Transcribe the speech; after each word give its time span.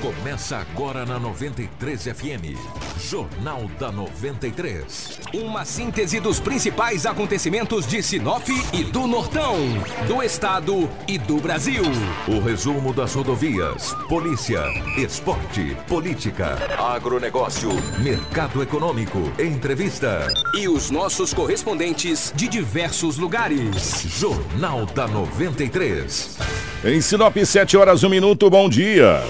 Começa 0.00 0.58
agora 0.58 1.04
na 1.04 1.18
93 1.18 2.04
FM. 2.04 2.56
Jornal 3.00 3.68
da 3.80 3.90
93. 3.90 5.18
Uma 5.34 5.64
síntese 5.64 6.20
dos 6.20 6.38
principais 6.38 7.04
acontecimentos 7.04 7.84
de 7.84 8.00
Sinop 8.00 8.46
e 8.72 8.84
do 8.84 9.08
Nortão, 9.08 9.56
do 10.06 10.22
Estado 10.22 10.88
e 11.08 11.18
do 11.18 11.38
Brasil. 11.38 11.82
O 12.28 12.38
resumo 12.38 12.94
das 12.94 13.12
rodovias, 13.12 13.92
polícia, 14.08 14.62
esporte, 14.96 15.76
política, 15.88 16.56
agronegócio, 16.78 17.70
mercado 18.00 18.62
econômico, 18.62 19.18
entrevista. 19.36 20.28
E 20.54 20.68
os 20.68 20.92
nossos 20.92 21.34
correspondentes 21.34 22.32
de 22.36 22.46
diversos 22.46 23.16
lugares. 23.18 24.06
Jornal 24.16 24.86
da 24.86 25.08
93. 25.08 26.38
Em 26.84 27.00
Sinop, 27.00 27.36
7 27.36 27.76
horas, 27.76 28.04
1 28.04 28.08
minuto, 28.08 28.48
bom 28.48 28.68
dia. 28.68 29.24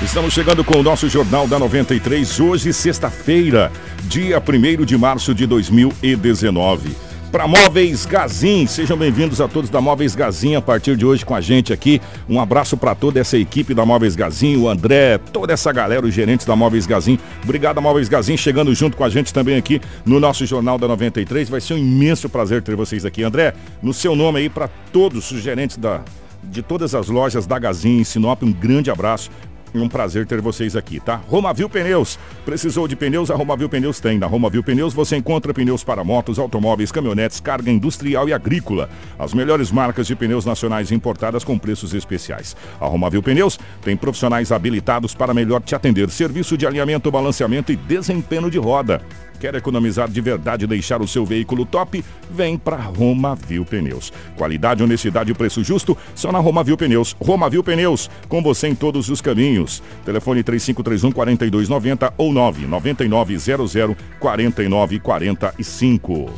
Estamos 0.00 0.32
chegando 0.32 0.62
com 0.62 0.78
o 0.78 0.82
nosso 0.82 1.08
Jornal 1.08 1.48
da 1.48 1.58
93, 1.58 2.38
hoje, 2.38 2.72
sexta-feira, 2.72 3.72
dia 4.04 4.40
1 4.40 4.84
de 4.84 4.96
março 4.96 5.34
de 5.34 5.44
2019. 5.44 6.94
Para 7.32 7.48
Móveis 7.48 8.06
Gazin, 8.06 8.64
sejam 8.68 8.96
bem-vindos 8.96 9.40
a 9.40 9.48
todos 9.48 9.68
da 9.68 9.80
Móveis 9.80 10.14
Gazin 10.14 10.54
a 10.54 10.62
partir 10.62 10.96
de 10.96 11.04
hoje 11.04 11.26
com 11.26 11.34
a 11.34 11.40
gente 11.40 11.72
aqui. 11.72 12.00
Um 12.28 12.40
abraço 12.40 12.76
para 12.76 12.94
toda 12.94 13.18
essa 13.18 13.36
equipe 13.36 13.74
da 13.74 13.84
Móveis 13.84 14.14
Gazin, 14.14 14.56
o 14.56 14.68
André, 14.68 15.18
toda 15.18 15.52
essa 15.52 15.72
galera, 15.72 16.06
os 16.06 16.14
gerentes 16.14 16.46
da 16.46 16.54
Móveis 16.54 16.86
Gazin. 16.86 17.18
Obrigado, 17.42 17.82
Móveis 17.82 18.08
Gazin, 18.08 18.36
chegando 18.36 18.72
junto 18.76 18.96
com 18.96 19.02
a 19.02 19.08
gente 19.08 19.34
também 19.34 19.56
aqui 19.56 19.80
no 20.06 20.20
nosso 20.20 20.46
Jornal 20.46 20.78
da 20.78 20.86
93. 20.86 21.48
Vai 21.48 21.60
ser 21.60 21.74
um 21.74 21.78
imenso 21.78 22.28
prazer 22.28 22.62
ter 22.62 22.76
vocês 22.76 23.04
aqui. 23.04 23.24
André, 23.24 23.52
no 23.82 23.92
seu 23.92 24.14
nome 24.14 24.38
aí 24.38 24.48
para 24.48 24.68
todos 24.92 25.28
os 25.32 25.42
gerentes 25.42 25.76
da, 25.76 26.02
de 26.44 26.62
todas 26.62 26.94
as 26.94 27.08
lojas 27.08 27.46
da 27.46 27.58
Gazin 27.58 27.98
em 27.98 28.04
Sinop, 28.04 28.42
um 28.42 28.52
grande 28.52 28.90
abraço. 28.90 29.30
Um 29.74 29.88
prazer 29.88 30.26
ter 30.26 30.40
vocês 30.40 30.74
aqui, 30.74 30.98
tá? 30.98 31.16
Romavil 31.28 31.68
Pneus. 31.68 32.18
Precisou 32.44 32.88
de 32.88 32.96
pneus? 32.96 33.30
A 33.30 33.34
Romavil 33.34 33.68
Pneus 33.68 34.00
tem. 34.00 34.18
Na 34.18 34.26
Romavil 34.26 34.62
Pneus 34.62 34.94
você 34.94 35.16
encontra 35.16 35.52
pneus 35.52 35.84
para 35.84 36.02
motos, 36.02 36.38
automóveis, 36.38 36.90
caminhonetes, 36.90 37.40
carga 37.40 37.70
industrial 37.70 38.28
e 38.28 38.32
agrícola. 38.32 38.88
As 39.18 39.34
melhores 39.34 39.70
marcas 39.70 40.06
de 40.06 40.16
pneus 40.16 40.44
nacionais 40.44 40.90
importadas 40.90 41.44
com 41.44 41.58
preços 41.58 41.92
especiais. 41.92 42.56
A 42.80 42.86
Romavil 42.86 43.22
Pneus 43.22 43.58
tem 43.82 43.96
profissionais 43.96 44.50
habilitados 44.50 45.14
para 45.14 45.34
melhor 45.34 45.60
te 45.60 45.74
atender. 45.74 46.08
Serviço 46.10 46.56
de 46.56 46.66
alinhamento, 46.66 47.10
balanceamento 47.10 47.72
e 47.72 47.76
desempenho 47.76 48.50
de 48.50 48.58
roda. 48.58 49.02
Quer 49.38 49.54
economizar 49.54 50.08
de 50.08 50.20
verdade 50.20 50.64
e 50.64 50.68
deixar 50.68 51.00
o 51.00 51.06
seu 51.06 51.24
veículo 51.24 51.64
top? 51.64 52.04
Vem 52.28 52.58
para 52.58 52.76
Romavil 52.76 53.64
Pneus. 53.64 54.12
Qualidade, 54.36 54.82
honestidade 54.82 55.30
e 55.30 55.34
preço 55.34 55.62
justo 55.62 55.96
só 56.14 56.32
na 56.32 56.40
Romavil 56.40 56.76
Pneus. 56.76 57.14
Romavil 57.20 57.62
Pneus, 57.62 58.10
com 58.28 58.42
você 58.42 58.68
em 58.68 58.74
todos 58.74 59.08
os 59.08 59.20
caminhos. 59.20 59.57
Telefone 60.04 60.42
3531 60.42 61.12
4290 61.12 62.14
ou 62.16 62.32
99900 62.32 63.96
4945. 64.20 66.30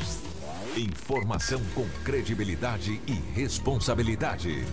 Informação 0.76 1.60
com 1.74 1.84
credibilidade 2.04 3.00
e 3.06 3.14
responsabilidade. 3.34 4.64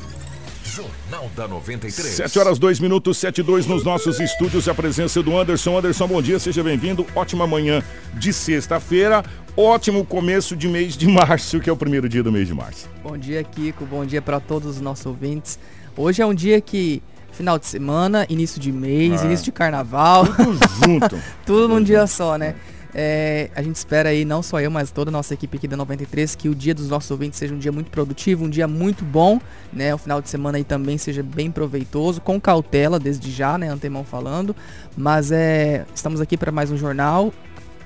Jornal 0.63 1.29
da 1.35 1.47
93. 1.47 2.13
7 2.13 2.39
horas 2.39 2.59
2 2.59 2.79
minutos, 2.79 3.17
7 3.17 3.39
e 3.39 3.43
2 3.43 3.65
nos 3.65 3.83
nossos 3.83 4.19
estúdios. 4.19 4.67
A 4.67 4.75
presença 4.75 5.23
do 5.23 5.37
Anderson. 5.37 5.77
Anderson, 5.77 6.07
bom 6.07 6.21
dia, 6.21 6.37
seja 6.37 6.63
bem-vindo. 6.63 7.05
Ótima 7.15 7.47
manhã 7.47 7.81
de 8.13 8.31
sexta-feira. 8.31 9.23
Ótimo 9.55 10.05
começo 10.05 10.55
de 10.55 10.67
mês 10.67 10.95
de 10.95 11.07
março, 11.07 11.59
que 11.59 11.69
é 11.69 11.73
o 11.73 11.77
primeiro 11.77 12.07
dia 12.07 12.21
do 12.21 12.31
mês 12.31 12.47
de 12.47 12.53
março. 12.53 12.87
Bom 13.01 13.17
dia, 13.17 13.43
Kiko. 13.43 13.85
Bom 13.85 14.05
dia 14.05 14.21
para 14.21 14.39
todos 14.39 14.75
os 14.75 14.81
nossos 14.81 15.05
ouvintes. 15.05 15.57
Hoje 15.95 16.21
é 16.21 16.25
um 16.25 16.33
dia 16.33 16.61
que 16.61 17.01
final 17.37 17.57
de 17.59 17.65
semana, 17.67 18.25
início 18.29 18.59
de 18.59 18.71
mês, 18.71 19.21
Ah. 19.21 19.25
início 19.25 19.45
de 19.45 19.51
carnaval, 19.51 20.25
Tudo 20.25 20.59
junto. 20.85 21.17
tudo 21.45 21.67
num 21.69 21.81
dia 21.83 22.05
só, 22.07 22.37
né? 22.37 22.55
É, 22.99 23.51
a 23.55 23.61
gente 23.61 23.75
espera 23.75 24.09
aí, 24.09 24.25
não 24.25 24.41
só 24.41 24.59
eu, 24.59 24.71
mas 24.71 24.89
toda 24.89 25.11
a 25.11 25.11
nossa 25.11 25.31
equipe 25.33 25.55
aqui 25.57 25.67
da 25.67 25.77
93, 25.77 26.33
que 26.35 26.49
o 26.49 26.55
dia 26.55 26.73
dos 26.73 26.89
nossos 26.89 27.11
ouvintes 27.11 27.37
seja 27.37 27.53
um 27.53 27.59
dia 27.59 27.71
muito 27.71 27.91
produtivo, 27.91 28.43
um 28.45 28.49
dia 28.49 28.67
muito 28.67 29.05
bom, 29.05 29.39
né? 29.71 29.93
O 29.93 29.99
final 29.99 30.19
de 30.19 30.29
semana 30.29 30.57
aí 30.57 30.63
também 30.63 30.97
seja 30.97 31.21
bem 31.21 31.51
proveitoso, 31.51 32.19
com 32.21 32.41
cautela 32.41 32.97
desde 32.99 33.29
já, 33.31 33.55
né? 33.55 33.69
Antemão 33.69 34.03
falando. 34.03 34.55
Mas 34.95 35.31
é, 35.31 35.85
estamos 35.93 36.19
aqui 36.19 36.35
para 36.35 36.51
mais 36.51 36.71
um 36.71 36.77
jornal. 36.77 37.31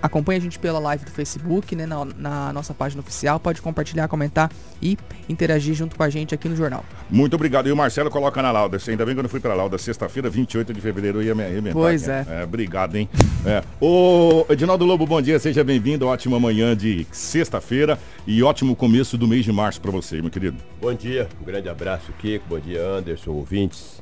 Acompanhe 0.01 0.39
a 0.39 0.41
gente 0.41 0.57
pela 0.59 0.79
live 0.79 1.05
do 1.05 1.11
Facebook, 1.11 1.75
né? 1.75 1.85
Na, 1.85 2.05
na 2.05 2.53
nossa 2.53 2.73
página 2.73 3.01
oficial. 3.01 3.39
Pode 3.39 3.61
compartilhar, 3.61 4.07
comentar 4.07 4.51
e 4.81 4.97
interagir 5.29 5.73
junto 5.75 5.95
com 5.95 6.03
a 6.03 6.09
gente 6.09 6.33
aqui 6.33 6.49
no 6.49 6.55
jornal. 6.55 6.83
Muito 7.09 7.35
obrigado. 7.35 7.67
E 7.67 7.71
o 7.71 7.75
Marcelo 7.75 8.09
coloca 8.09 8.41
na 8.41 8.51
lauda. 8.51 8.77
Ainda 8.87 9.05
bem 9.05 9.13
que 9.13 9.19
eu 9.19 9.23
não 9.23 9.29
fui 9.29 9.39
pra 9.39 9.53
lauda. 9.53 9.77
Sexta-feira, 9.77 10.29
28 10.29 10.73
de 10.73 10.81
fevereiro, 10.81 11.19
eu 11.19 11.23
ia 11.23 11.35
me 11.35 11.43
arrebentar. 11.43 11.73
Pois 11.73 12.03
cara. 12.07 12.25
é. 12.29 12.43
Obrigado, 12.43 12.95
hein? 12.95 13.09
É. 13.45 13.63
Ô, 13.79 14.45
Edinaldo 14.49 14.85
Lobo, 14.85 15.05
bom 15.05 15.21
dia. 15.21 15.39
Seja 15.39 15.63
bem-vindo. 15.63 16.07
Ótima 16.07 16.39
manhã 16.39 16.75
de 16.75 17.05
sexta-feira 17.11 17.97
e 18.25 18.41
ótimo 18.43 18.75
começo 18.75 19.17
do 19.17 19.27
mês 19.27 19.45
de 19.45 19.51
março 19.51 19.81
pra 19.81 19.91
você, 19.91 20.21
meu 20.21 20.29
querido. 20.31 20.57
Bom 20.79 20.93
dia, 20.93 21.27
um 21.41 21.45
grande 21.45 21.69
abraço, 21.69 22.11
Kiko. 22.19 22.45
Bom 22.49 22.59
dia, 22.59 22.83
Anderson, 22.85 23.31
ouvintes. 23.31 24.01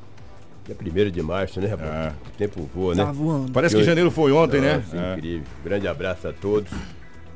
Dia 0.66 0.76
1 1.06 1.10
de 1.10 1.22
março, 1.22 1.60
né, 1.60 1.66
rapaz? 1.68 1.90
É. 1.90 2.08
O 2.26 2.36
tempo 2.38 2.70
voa, 2.74 2.94
né? 2.94 3.04
Tá 3.04 3.12
voando. 3.12 3.50
Parece 3.52 3.74
que 3.76 3.82
janeiro 3.82 4.10
foi 4.10 4.30
ontem, 4.32 4.60
né? 4.60 4.76
Nossa, 4.76 4.96
É. 4.96 5.14
incrível. 5.16 5.46
Grande 5.64 5.88
abraço 5.88 6.28
a 6.28 6.32
todos. 6.32 6.70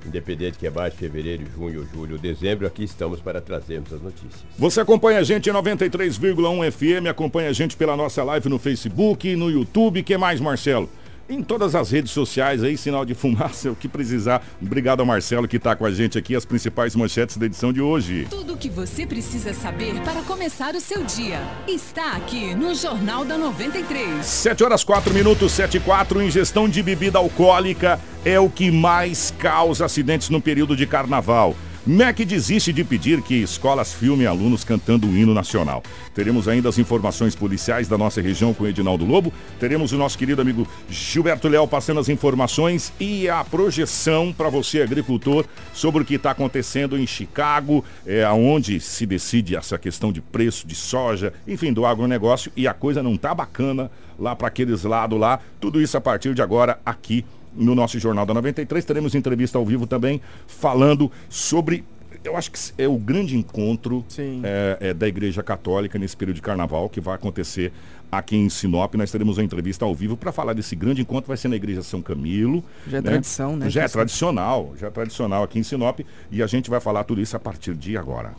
Independente 0.06 0.58
que 0.58 0.66
é 0.66 0.70
março, 0.70 0.98
fevereiro, 0.98 1.44
junho, 1.56 1.86
julho, 1.92 2.18
dezembro, 2.18 2.66
aqui 2.66 2.84
estamos 2.84 3.20
para 3.20 3.40
trazermos 3.40 3.90
as 3.90 4.02
notícias. 4.02 4.42
Você 4.58 4.78
acompanha 4.80 5.18
a 5.18 5.22
gente 5.22 5.48
em 5.48 5.52
93,1 5.52 6.70
FM, 6.70 7.06
acompanha 7.08 7.48
a 7.48 7.52
gente 7.54 7.74
pela 7.74 7.96
nossa 7.96 8.22
live 8.22 8.48
no 8.50 8.58
Facebook, 8.58 9.34
no 9.34 9.50
YouTube. 9.50 10.02
que 10.02 10.16
mais, 10.18 10.40
Marcelo? 10.40 10.90
Em 11.26 11.42
todas 11.42 11.74
as 11.74 11.90
redes 11.90 12.10
sociais 12.12 12.62
aí, 12.62 12.76
sinal 12.76 13.04
de 13.04 13.14
fumaça, 13.14 13.70
o 13.70 13.76
que 13.76 13.88
precisar. 13.88 14.44
Obrigado 14.60 15.00
ao 15.00 15.06
Marcelo 15.06 15.48
que 15.48 15.56
está 15.56 15.74
com 15.74 15.86
a 15.86 15.90
gente 15.90 16.18
aqui, 16.18 16.36
as 16.36 16.44
principais 16.44 16.94
manchetes 16.94 17.36
da 17.36 17.46
edição 17.46 17.72
de 17.72 17.80
hoje. 17.80 18.26
Tudo 18.28 18.54
o 18.54 18.56
que 18.56 18.68
você 18.68 19.06
precisa 19.06 19.54
saber 19.54 19.94
para 20.02 20.20
começar 20.22 20.74
o 20.74 20.80
seu 20.80 21.02
dia 21.04 21.40
está 21.66 22.12
aqui 22.12 22.54
no 22.54 22.74
Jornal 22.74 23.24
da 23.24 23.38
93. 23.38 24.24
7 24.24 24.64
horas 24.64 24.84
4 24.84 25.14
minutos, 25.14 25.52
7 25.52 25.78
e 25.78 25.80
4. 25.80 26.22
Ingestão 26.22 26.68
de 26.68 26.82
bebida 26.82 27.18
alcoólica 27.18 27.98
é 28.24 28.38
o 28.38 28.50
que 28.50 28.70
mais 28.70 29.32
causa 29.38 29.86
acidentes 29.86 30.28
no 30.28 30.42
período 30.42 30.76
de 30.76 30.86
carnaval. 30.86 31.56
MEC 31.86 32.24
desiste 32.24 32.72
de 32.72 32.82
pedir 32.82 33.20
que 33.20 33.34
escolas 33.34 33.92
filmem 33.92 34.26
alunos 34.26 34.64
cantando 34.64 35.06
o 35.06 35.14
hino 35.14 35.34
nacional. 35.34 35.82
Teremos 36.14 36.48
ainda 36.48 36.66
as 36.66 36.78
informações 36.78 37.34
policiais 37.34 37.86
da 37.86 37.98
nossa 37.98 38.22
região 38.22 38.54
com 38.54 38.66
Edinaldo 38.66 39.04
Lobo. 39.04 39.30
Teremos 39.60 39.92
o 39.92 39.98
nosso 39.98 40.16
querido 40.16 40.40
amigo 40.40 40.66
Gilberto 40.88 41.46
Léo 41.46 41.68
passando 41.68 42.00
as 42.00 42.08
informações 42.08 42.90
e 42.98 43.28
a 43.28 43.44
projeção 43.44 44.32
para 44.32 44.48
você, 44.48 44.80
agricultor, 44.80 45.44
sobre 45.74 46.02
o 46.02 46.06
que 46.06 46.14
está 46.14 46.30
acontecendo 46.30 46.96
em 46.96 47.06
Chicago, 47.06 47.84
é, 48.06 48.26
onde 48.30 48.80
se 48.80 49.04
decide 49.04 49.54
essa 49.54 49.76
questão 49.76 50.10
de 50.10 50.22
preço 50.22 50.66
de 50.66 50.74
soja, 50.74 51.34
enfim, 51.46 51.70
do 51.70 51.84
agronegócio. 51.84 52.50
E 52.56 52.66
a 52.66 52.72
coisa 52.72 53.02
não 53.02 53.14
tá 53.14 53.34
bacana 53.34 53.90
lá 54.18 54.34
para 54.34 54.48
aqueles 54.48 54.84
lados 54.84 55.20
lá. 55.20 55.38
Tudo 55.60 55.82
isso 55.82 55.98
a 55.98 56.00
partir 56.00 56.32
de 56.32 56.40
agora 56.40 56.78
aqui 56.86 57.26
no 57.56 57.74
nosso 57.74 57.98
Jornal 57.98 58.26
da 58.26 58.34
93. 58.34 58.84
Teremos 58.84 59.14
entrevista 59.14 59.58
ao 59.58 59.64
vivo 59.64 59.86
também 59.86 60.20
falando 60.46 61.10
sobre. 61.28 61.84
Eu 62.22 62.36
acho 62.36 62.50
que 62.50 62.58
é 62.78 62.88
o 62.88 62.96
grande 62.96 63.36
encontro 63.36 64.04
é, 64.42 64.78
é, 64.80 64.94
da 64.94 65.06
Igreja 65.06 65.42
Católica 65.42 65.98
nesse 65.98 66.16
período 66.16 66.36
de 66.36 66.42
carnaval 66.42 66.88
que 66.88 66.98
vai 66.98 67.16
acontecer 67.16 67.70
aqui 68.10 68.36
em 68.36 68.48
Sinop. 68.48 68.94
Nós 68.94 69.10
teremos 69.10 69.36
uma 69.36 69.44
entrevista 69.44 69.84
ao 69.84 69.94
vivo 69.94 70.16
para 70.16 70.32
falar 70.32 70.54
desse 70.54 70.74
grande 70.74 71.02
encontro. 71.02 71.28
Vai 71.28 71.36
ser 71.36 71.48
na 71.48 71.56
Igreja 71.56 71.82
São 71.82 72.00
Camilo. 72.00 72.64
Já 72.86 72.98
é 72.98 73.02
tradição, 73.02 73.56
né? 73.56 73.68
Já 73.68 73.82
é 73.82 73.88
tradicional, 73.88 74.74
já 74.78 74.86
é 74.86 74.90
tradicional 74.90 75.42
aqui 75.42 75.58
em 75.58 75.62
Sinop. 75.62 76.00
E 76.30 76.42
a 76.42 76.46
gente 76.46 76.70
vai 76.70 76.80
falar 76.80 77.04
tudo 77.04 77.20
isso 77.20 77.36
a 77.36 77.40
partir 77.40 77.74
de 77.74 77.96
agora. 77.96 78.32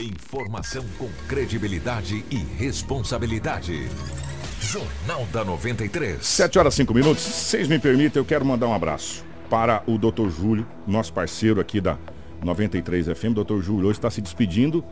Informação 0.00 0.84
com 0.98 1.08
credibilidade 1.26 2.24
e 2.30 2.36
responsabilidade. 2.36 3.88
Jornal 4.60 5.26
da 5.32 5.44
93. 5.44 6.24
7 6.24 6.58
horas 6.58 6.74
5 6.74 6.92
minutos. 6.92 7.22
Vocês 7.22 7.68
me 7.68 7.78
permitem, 7.78 8.20
eu 8.20 8.24
quero 8.24 8.44
mandar 8.44 8.66
um 8.66 8.74
abraço 8.74 9.24
para 9.48 9.82
o 9.86 9.96
Dr. 9.96 10.28
Júlio, 10.28 10.66
nosso 10.86 11.12
parceiro 11.12 11.60
aqui 11.60 11.80
da 11.80 11.96
93 12.42 13.06
FM. 13.06 13.34
Dr. 13.34 13.60
Júlio 13.60 13.88
hoje 13.88 13.98
está 13.98 14.10
se 14.10 14.20
despedindo 14.20 14.84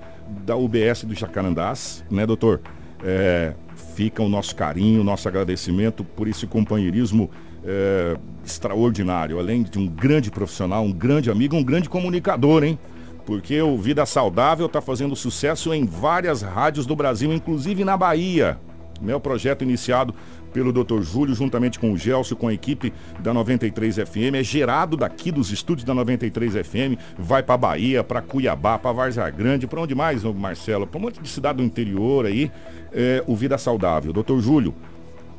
da 0.44 0.56
UBS 0.56 1.04
do 1.04 1.14
Jacarandás, 1.14 2.04
né, 2.10 2.24
doutor? 2.24 2.60
É, 3.04 3.54
fica 3.94 4.22
o 4.22 4.28
nosso 4.28 4.54
carinho, 4.56 5.02
o 5.02 5.04
nosso 5.04 5.28
agradecimento 5.28 6.02
por 6.02 6.26
esse 6.28 6.46
companheirismo 6.46 7.30
é, 7.64 8.16
extraordinário. 8.44 9.38
Além 9.38 9.62
de 9.62 9.78
um 9.78 9.86
grande 9.86 10.30
profissional, 10.30 10.84
um 10.84 10.92
grande 10.92 11.30
amigo, 11.30 11.56
um 11.56 11.64
grande 11.64 11.88
comunicador, 11.88 12.64
hein? 12.64 12.78
Porque 13.26 13.60
o 13.60 13.76
Vida 13.76 14.06
Saudável 14.06 14.66
está 14.66 14.80
fazendo 14.80 15.16
sucesso 15.16 15.74
em 15.74 15.84
várias 15.84 16.42
rádios 16.42 16.86
do 16.86 16.94
Brasil, 16.94 17.32
inclusive 17.32 17.84
na 17.84 17.96
Bahia. 17.96 18.58
Meu 19.00 19.20
projeto 19.20 19.62
iniciado 19.62 20.14
pelo 20.52 20.72
Dr. 20.72 21.02
Júlio, 21.02 21.34
juntamente 21.34 21.78
com 21.78 21.92
o 21.92 21.98
Gelson, 21.98 22.34
com 22.34 22.48
a 22.48 22.54
equipe 22.54 22.92
da 23.20 23.34
93 23.34 23.96
FM. 23.96 24.34
É 24.34 24.42
gerado 24.42 24.96
daqui 24.96 25.30
dos 25.30 25.52
estúdios 25.52 25.84
da 25.84 25.94
93 25.94 26.54
FM, 26.54 26.98
vai 27.18 27.42
para 27.42 27.56
Bahia, 27.56 28.02
para 28.02 28.22
Cuiabá, 28.22 28.78
para 28.78 28.92
Várzea 28.92 29.28
Grande, 29.28 29.66
para 29.66 29.80
onde 29.80 29.94
mais, 29.94 30.22
Marcelo? 30.24 30.86
Para 30.86 30.98
um 30.98 31.02
monte 31.02 31.20
de 31.20 31.28
cidade 31.28 31.58
do 31.58 31.64
interior 31.64 32.26
aí, 32.26 32.50
é, 32.92 33.22
o 33.26 33.36
Vida 33.36 33.58
Saudável. 33.58 34.12
Dr. 34.12 34.38
Júlio, 34.38 34.74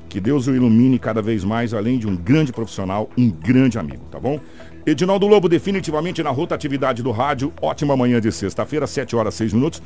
que 0.08 0.20
Deus 0.20 0.48
o 0.48 0.56
ilumine 0.56 1.00
cada 1.00 1.22
vez 1.22 1.44
mais, 1.44 1.74
além 1.74 1.98
de 1.98 2.08
um 2.08 2.16
grande 2.16 2.52
profissional, 2.52 3.10
um 3.18 3.30
grande 3.30 3.78
amigo, 3.78 4.06
tá 4.12 4.20
bom? 4.20 4.40
Edinaldo 4.86 5.28
Lobo 5.28 5.50
definitivamente 5.50 6.24
na 6.24 6.30
rotatividade 6.30 7.04
do 7.04 7.12
rádio. 7.12 7.52
Ótima 7.62 7.98
manhã 7.98 8.22
de 8.22 8.32
sexta-feira, 8.32 8.88
7 8.88 9.18
horas 9.18 9.34
6 9.34 9.52
minutos. 9.54 9.82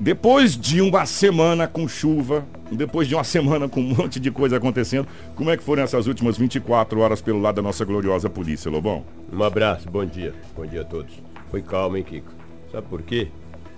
Depois 0.00 0.56
de 0.56 0.80
uma 0.80 1.04
semana 1.04 1.68
com 1.68 1.86
chuva, 1.86 2.46
depois 2.72 3.06
de 3.06 3.14
uma 3.14 3.22
semana 3.22 3.68
com 3.68 3.80
um 3.80 3.94
monte 3.94 4.18
de 4.18 4.30
coisa 4.30 4.56
acontecendo, 4.56 5.06
como 5.36 5.50
é 5.50 5.58
que 5.58 5.62
foram 5.62 5.82
essas 5.82 6.06
últimas 6.06 6.38
24 6.38 6.98
horas 7.00 7.20
pelo 7.20 7.38
lado 7.38 7.56
da 7.56 7.62
nossa 7.62 7.84
gloriosa 7.84 8.30
polícia, 8.30 8.70
Lobão? 8.70 9.04
Um 9.30 9.42
abraço, 9.42 9.90
bom 9.90 10.06
dia. 10.06 10.32
Bom 10.56 10.64
dia 10.64 10.80
a 10.80 10.84
todos. 10.84 11.12
Foi 11.50 11.60
calmo, 11.60 11.98
hein, 11.98 12.02
Kiko? 12.02 12.32
Sabe 12.72 12.86
por 12.88 13.02
quê? 13.02 13.28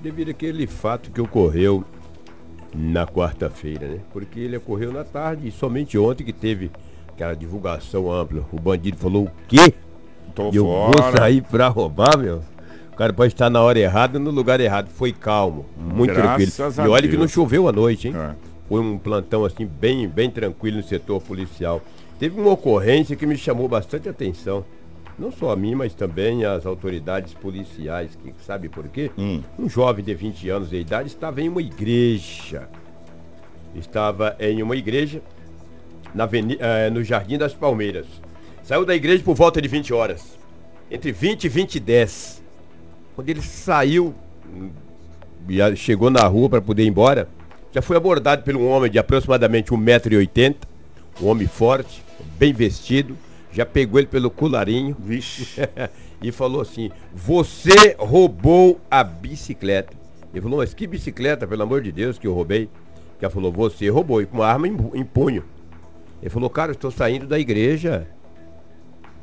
Devido 0.00 0.30
àquele 0.30 0.64
fato 0.68 1.10
que 1.10 1.20
ocorreu 1.20 1.84
na 2.72 3.04
quarta-feira, 3.04 3.88
né? 3.88 3.98
Porque 4.12 4.38
ele 4.38 4.56
ocorreu 4.56 4.92
na 4.92 5.02
tarde 5.02 5.48
e 5.48 5.50
somente 5.50 5.98
ontem 5.98 6.22
que 6.22 6.32
teve 6.32 6.70
aquela 7.08 7.34
divulgação 7.34 8.12
ampla. 8.12 8.44
O 8.52 8.60
bandido 8.60 8.96
falou 8.96 9.24
o 9.24 9.30
quê? 9.48 9.74
Tô 10.36 10.50
eu 10.52 10.66
fora. 10.66 11.02
vou 11.02 11.18
sair 11.18 11.42
pra 11.42 11.66
roubar, 11.66 12.16
meu? 12.16 12.42
O 12.92 12.96
cara 12.96 13.12
pode 13.12 13.32
estar 13.32 13.48
na 13.48 13.60
hora 13.62 13.78
errada 13.78 14.18
no 14.18 14.30
lugar 14.30 14.60
errado. 14.60 14.88
Foi 14.90 15.12
calmo, 15.12 15.64
muito 15.76 16.12
Graças 16.14 16.54
tranquilo. 16.56 16.82
a 16.82 16.86
E 16.86 16.88
olha 16.90 17.02
que 17.02 17.08
Deus. 17.08 17.20
não 17.20 17.28
choveu 17.28 17.66
à 17.68 17.72
noite, 17.72 18.08
hein? 18.08 18.14
É. 18.16 18.34
Foi 18.68 18.80
um 18.80 18.98
plantão 18.98 19.44
assim 19.44 19.66
bem, 19.66 20.06
bem 20.08 20.30
tranquilo 20.30 20.76
no 20.78 20.82
setor 20.82 21.20
policial. 21.22 21.80
Teve 22.18 22.40
uma 22.40 22.50
ocorrência 22.52 23.16
que 23.16 23.26
me 23.26 23.36
chamou 23.36 23.66
bastante 23.68 24.08
atenção. 24.08 24.64
Não 25.18 25.30
só 25.30 25.50
a 25.52 25.56
mim, 25.56 25.74
mas 25.74 25.94
também 25.94 26.44
as 26.44 26.64
autoridades 26.64 27.34
policiais, 27.34 28.16
que 28.22 28.32
sabe 28.44 28.68
por 28.68 28.88
quê? 28.88 29.10
Hum. 29.18 29.42
Um 29.58 29.68
jovem 29.68 30.04
de 30.04 30.14
20 30.14 30.48
anos 30.48 30.70
de 30.70 30.76
idade 30.76 31.08
estava 31.08 31.40
em 31.42 31.48
uma 31.48 31.60
igreja. 31.60 32.68
Estava 33.74 34.36
em 34.38 34.62
uma 34.62 34.76
igreja 34.76 35.22
na 36.14 36.24
aveni- 36.24 36.58
eh, 36.60 36.90
no 36.90 37.02
Jardim 37.02 37.38
das 37.38 37.54
Palmeiras. 37.54 38.06
Saiu 38.62 38.84
da 38.84 38.94
igreja 38.94 39.22
por 39.24 39.34
volta 39.34 39.60
de 39.60 39.68
20 39.68 39.92
horas. 39.92 40.38
Entre 40.90 41.10
20 41.10 41.44
e 41.44 41.48
20 41.48 41.74
e 41.76 41.80
10. 41.80 42.41
Quando 43.14 43.28
ele 43.28 43.42
saiu, 43.42 44.14
já 45.48 45.74
chegou 45.74 46.10
na 46.10 46.26
rua 46.26 46.48
para 46.48 46.62
poder 46.62 46.84
ir 46.84 46.88
embora, 46.88 47.28
já 47.72 47.82
foi 47.82 47.96
abordado 47.96 48.42
por 48.42 48.56
um 48.56 48.66
homem 48.66 48.90
de 48.90 48.98
aproximadamente 48.98 49.72
1,80m, 49.72 50.56
um 51.20 51.26
homem 51.26 51.46
forte, 51.46 52.02
bem 52.38 52.52
vestido, 52.52 53.16
já 53.52 53.66
pegou 53.66 53.98
ele 53.98 54.08
pelo 54.08 54.30
colarinho 54.30 54.96
e 56.22 56.32
falou 56.32 56.62
assim: 56.62 56.90
Você 57.14 57.94
roubou 57.98 58.80
a 58.90 59.04
bicicleta. 59.04 60.02
Ele 60.32 60.40
falou, 60.40 60.58
mas 60.58 60.72
que 60.72 60.86
bicicleta, 60.86 61.46
pelo 61.46 61.62
amor 61.62 61.82
de 61.82 61.92
Deus, 61.92 62.18
que 62.18 62.26
eu 62.26 62.32
roubei? 62.32 62.68
Que 63.18 63.24
ela 63.24 63.32
falou, 63.32 63.52
você 63.52 63.88
roubou, 63.90 64.22
e 64.22 64.26
com 64.26 64.38
uma 64.38 64.46
arma 64.46 64.66
em, 64.66 64.76
em 64.94 65.04
punho. 65.04 65.44
Ele 66.22 66.30
falou, 66.30 66.48
cara, 66.48 66.70
eu 66.70 66.74
estou 66.74 66.90
saindo 66.90 67.26
da 67.26 67.38
igreja. 67.38 68.08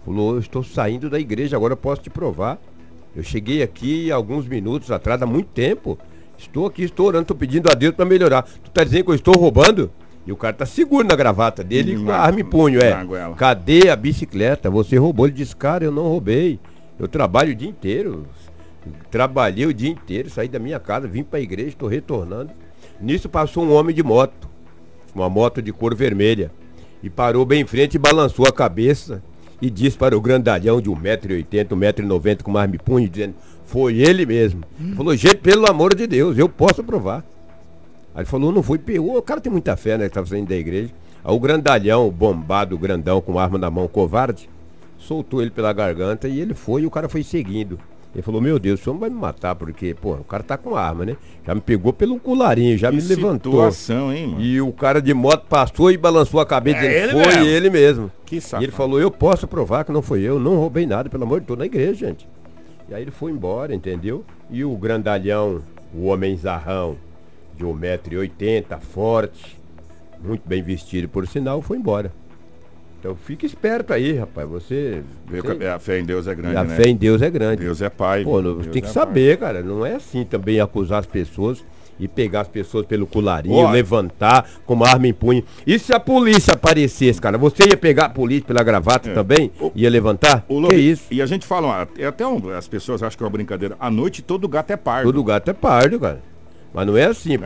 Falou, 0.06 0.34
eu 0.34 0.40
estou 0.40 0.64
saindo 0.64 1.10
da 1.10 1.20
igreja, 1.20 1.56
agora 1.56 1.74
eu 1.74 1.78
posso 1.78 2.02
te 2.02 2.10
provar. 2.10 2.60
Eu 3.16 3.24
cheguei 3.24 3.62
aqui 3.64 4.12
alguns 4.12 4.48
minutos 4.48 4.92
atrás, 4.92 5.22
há 5.22 5.26
muito 5.26 5.48
tempo. 5.48 5.98
Estou 6.38 6.66
aqui, 6.66 6.84
estou 6.84 7.08
orando, 7.08 7.24
estou 7.24 7.38
pedindo 7.38 7.70
a 7.70 7.74
Deus 7.74 7.94
para 7.94 8.06
melhorar. 8.06 8.44
Tu 8.44 8.72
tá 8.72 8.84
dizendo 8.84 9.06
que 9.06 9.12
eu 9.12 9.16
estou 9.16 9.36
roubando? 9.36 9.92
E 10.26 10.32
o 10.32 10.38
cara 10.38 10.54
tá 10.54 10.66
seguro 10.66 11.08
na 11.08 11.16
gravata 11.16 11.64
dele 11.64 11.98
com 11.98 12.12
a 12.12 12.18
arma 12.18 12.40
em 12.40 12.46
punho, 12.46 12.80
é. 12.80 13.06
Cadê 13.36 13.90
a 13.90 13.96
bicicleta? 13.96 14.70
Você 14.70 14.96
roubou. 14.98 15.26
Ele 15.26 15.36
disse, 15.36 15.56
cara, 15.56 15.84
eu 15.84 15.92
não 15.92 16.04
roubei. 16.04 16.60
Eu 17.00 17.08
trabalho 17.08 17.52
o 17.52 17.56
dia 17.56 17.68
inteiro. 17.68 18.26
Trabalhei 19.12 19.66
o 19.66 19.74
dia 19.74 19.90
inteiro, 19.90 20.30
saí 20.30 20.48
da 20.48 20.60
minha 20.60 20.80
casa, 20.80 21.08
vim 21.08 21.24
para 21.24 21.40
a 21.40 21.42
igreja, 21.42 21.70
estou 21.70 21.90
retornando. 21.90 22.52
Nisso 23.00 23.28
passou 23.28 23.64
um 23.64 23.74
homem 23.74 23.94
de 23.94 24.04
moto, 24.04 24.50
uma 25.14 25.30
moto 25.30 25.62
de 25.62 25.72
cor 25.72 25.96
vermelha, 25.96 26.52
e 27.04 27.10
parou 27.10 27.46
bem 27.46 27.62
em 27.62 27.66
frente 27.66 27.96
e 27.96 28.00
balançou 28.00 28.46
a 28.48 28.52
cabeça 28.52 29.22
e 29.62 29.70
disse 29.70 29.98
para 29.98 30.18
o 30.18 30.22
grandalhão 30.22 30.80
de 30.82 30.90
1,80m, 30.90 31.68
1,90m 31.68 32.42
com 32.42 32.58
arma 32.58 32.76
em 32.76 32.80
punho, 32.80 33.10
dizendo, 33.10 33.36
foi 33.66 33.98
ele 34.00 34.26
mesmo. 34.26 34.64
Falou, 34.96 35.16
gente, 35.16 35.38
pelo 35.38 35.70
amor 35.70 35.94
de 35.94 36.08
Deus, 36.08 36.38
eu 36.38 36.50
posso 36.50 36.84
provar. 36.84 37.24
Aí 38.16 38.22
ele 38.22 38.26
falou, 38.26 38.52
não 38.52 38.64
foi, 38.64 38.78
pegou. 38.78 39.18
O 39.18 39.22
cara 39.22 39.40
tem 39.40 39.52
muita 39.52 39.76
fé, 39.78 39.98
né? 39.98 40.08
Que 40.08 40.14
tava 40.14 40.28
saindo 40.28 40.50
da 40.50 40.56
igreja. 40.56 40.92
Aí 41.24 41.34
o 41.34 41.40
grandalhão, 41.40 42.08
o 42.08 42.12
bombado, 42.12 42.76
o 42.76 42.80
grandão, 42.80 43.22
com 43.22 43.38
arma 43.38 43.58
na 43.58 43.70
mão, 43.70 43.88
covarde, 43.88 44.50
soltou 44.98 45.42
ele 45.42 45.52
pela 45.52 45.72
garganta 45.72 46.28
e 46.28 46.40
ele 46.40 46.54
foi 46.54 46.84
e 46.84 46.86
o 46.86 46.92
cara 46.92 47.08
foi 47.08 47.24
seguindo. 47.24 47.80
Ele 48.14 48.24
falou, 48.24 48.42
meu 48.42 48.58
Deus, 48.58 48.80
o 48.80 48.84
senhor 48.84 48.94
não 48.96 49.00
vai 49.02 49.10
me 49.10 49.16
matar, 49.16 49.54
porque, 49.54 49.94
pô, 49.94 50.14
o 50.14 50.24
cara 50.24 50.42
tá 50.42 50.58
com 50.58 50.76
arma, 50.76 51.06
né? 51.06 51.16
Já 51.46 51.54
me 51.54 51.62
pegou 51.62 51.94
pelo 51.94 52.20
colarinho, 52.20 52.76
já 52.76 52.90
Que 52.90 52.96
me 52.96 53.02
levantou. 53.04 53.52
situação, 53.54 54.12
hein, 54.12 54.28
mano? 54.28 54.42
E 54.42 54.60
o 54.60 54.72
cara 54.74 55.00
de 55.00 55.14
moto 55.14 55.46
passou 55.48 55.92
e 55.92 55.98
balançou 55.98 56.40
a 56.40 56.46
cabeça 56.46 56.80
É 56.80 56.82
dele. 56.82 56.96
ele 56.96 57.12
Foi 57.12 57.34
mesmo. 57.36 57.46
ele 57.46 57.70
mesmo. 57.70 58.12
Que 58.26 58.38
E 58.38 58.64
ele 58.64 58.72
falou, 58.72 59.00
eu 59.00 59.12
posso 59.12 59.48
provar 59.48 59.84
que 59.86 59.92
não 59.92 60.02
foi 60.02 60.22
eu, 60.22 60.40
não 60.40 60.56
roubei 60.58 60.88
nada, 60.88 61.08
pelo 61.08 61.24
amor 61.24 61.40
de 61.40 61.46
Deus, 61.46 61.60
na 61.60 61.66
igreja, 61.68 62.08
gente. 62.08 62.28
E 62.90 62.96
aí 62.96 63.04
ele 63.04 63.12
foi 63.12 63.32
embora, 63.32 63.76
entendeu? 63.76 64.26
E 64.50 64.66
o 64.66 64.76
grandalhão, 64.76 65.62
o 65.94 66.06
homem 66.08 66.36
zarrão, 66.36 66.96
de 67.56 67.64
1,80m, 67.64 68.80
forte, 68.80 69.60
muito 70.24 70.42
bem 70.48 70.64
vestido 70.64 71.08
por 71.08 71.28
sinal, 71.28 71.62
foi 71.62 71.78
embora. 71.78 72.12
Então 73.00 73.16
fica 73.16 73.46
esperto 73.46 73.94
aí, 73.94 74.18
rapaz. 74.18 74.48
Você. 74.50 75.02
Você- 75.30 75.56
que 75.56 75.66
A 75.66 75.80
fé 75.80 76.00
em 76.00 76.04
Deus 76.04 76.28
é 76.28 76.36
grande, 76.36 76.58
a 76.58 76.64
né? 76.64 76.76
fé 76.76 76.90
em 76.90 76.96
Deus 76.96 77.22
é 77.22 77.30
grande. 77.30 77.64
Deus 77.64 77.82
é 77.82 77.90
pai. 77.90 78.24
Pô, 78.24 78.42
Deus 78.42 78.68
tem 78.68 78.82
que 78.82 78.88
é 78.90 78.92
saber, 78.92 79.38
cara. 79.38 79.62
Não 79.64 79.86
é 79.86 79.96
assim 79.96 80.26
também 80.26 80.60
acusar 80.60 81.00
as 81.00 81.06
pessoas 81.06 81.64
e 81.98 82.08
pegar 82.08 82.42
as 82.42 82.48
pessoas 82.48 82.86
pelo 82.86 83.06
colarinho, 83.08 83.70
levantar 83.72 84.50
com 84.66 84.74
uma 84.74 84.88
arma 84.88 85.08
em 85.08 85.14
punho. 85.14 85.44
E 85.68 85.78
se 85.80 85.94
a 85.94 86.00
polícia 86.00 86.54
aparecesse, 86.54 87.20
cara? 87.22 87.38
Você 87.38 87.64
ia 87.70 87.76
pegar 87.78 88.06
a 88.06 88.10
polícia 88.10 88.46
pela 88.48 88.64
gravata 88.64 89.10
É. 89.10 89.14
também? 89.14 89.52
O- 89.60 89.72
Ia 89.76 89.90
levantar? 89.90 90.46
O 90.48 90.56
que 90.56 90.62
Lobo- 90.62 90.74
isso? 90.76 91.06
E 91.12 91.22
a 91.22 91.26
gente 91.26 91.46
fala, 91.46 91.88
é 91.98 92.06
até 92.06 92.26
um- 92.28 92.50
as 92.52 92.68
pessoas 92.68 93.02
acham 93.04 93.18
que 93.18 93.24
é 93.24 93.26
uma 93.26 93.32
brincadeira. 93.32 93.76
À 93.80 93.90
noite 93.90 94.22
todo 94.22 94.48
gato 94.48 94.72
é 94.72 94.78
pardo. 94.78 95.06
Todo 95.12 95.24
gato 95.24 95.50
é 95.50 95.54
pardo, 95.54 96.00
cara. 96.00 96.22
Mas 96.74 96.86
não 96.88 96.96
é 96.98 97.06
assim, 97.06 97.38
pô. 97.38 97.46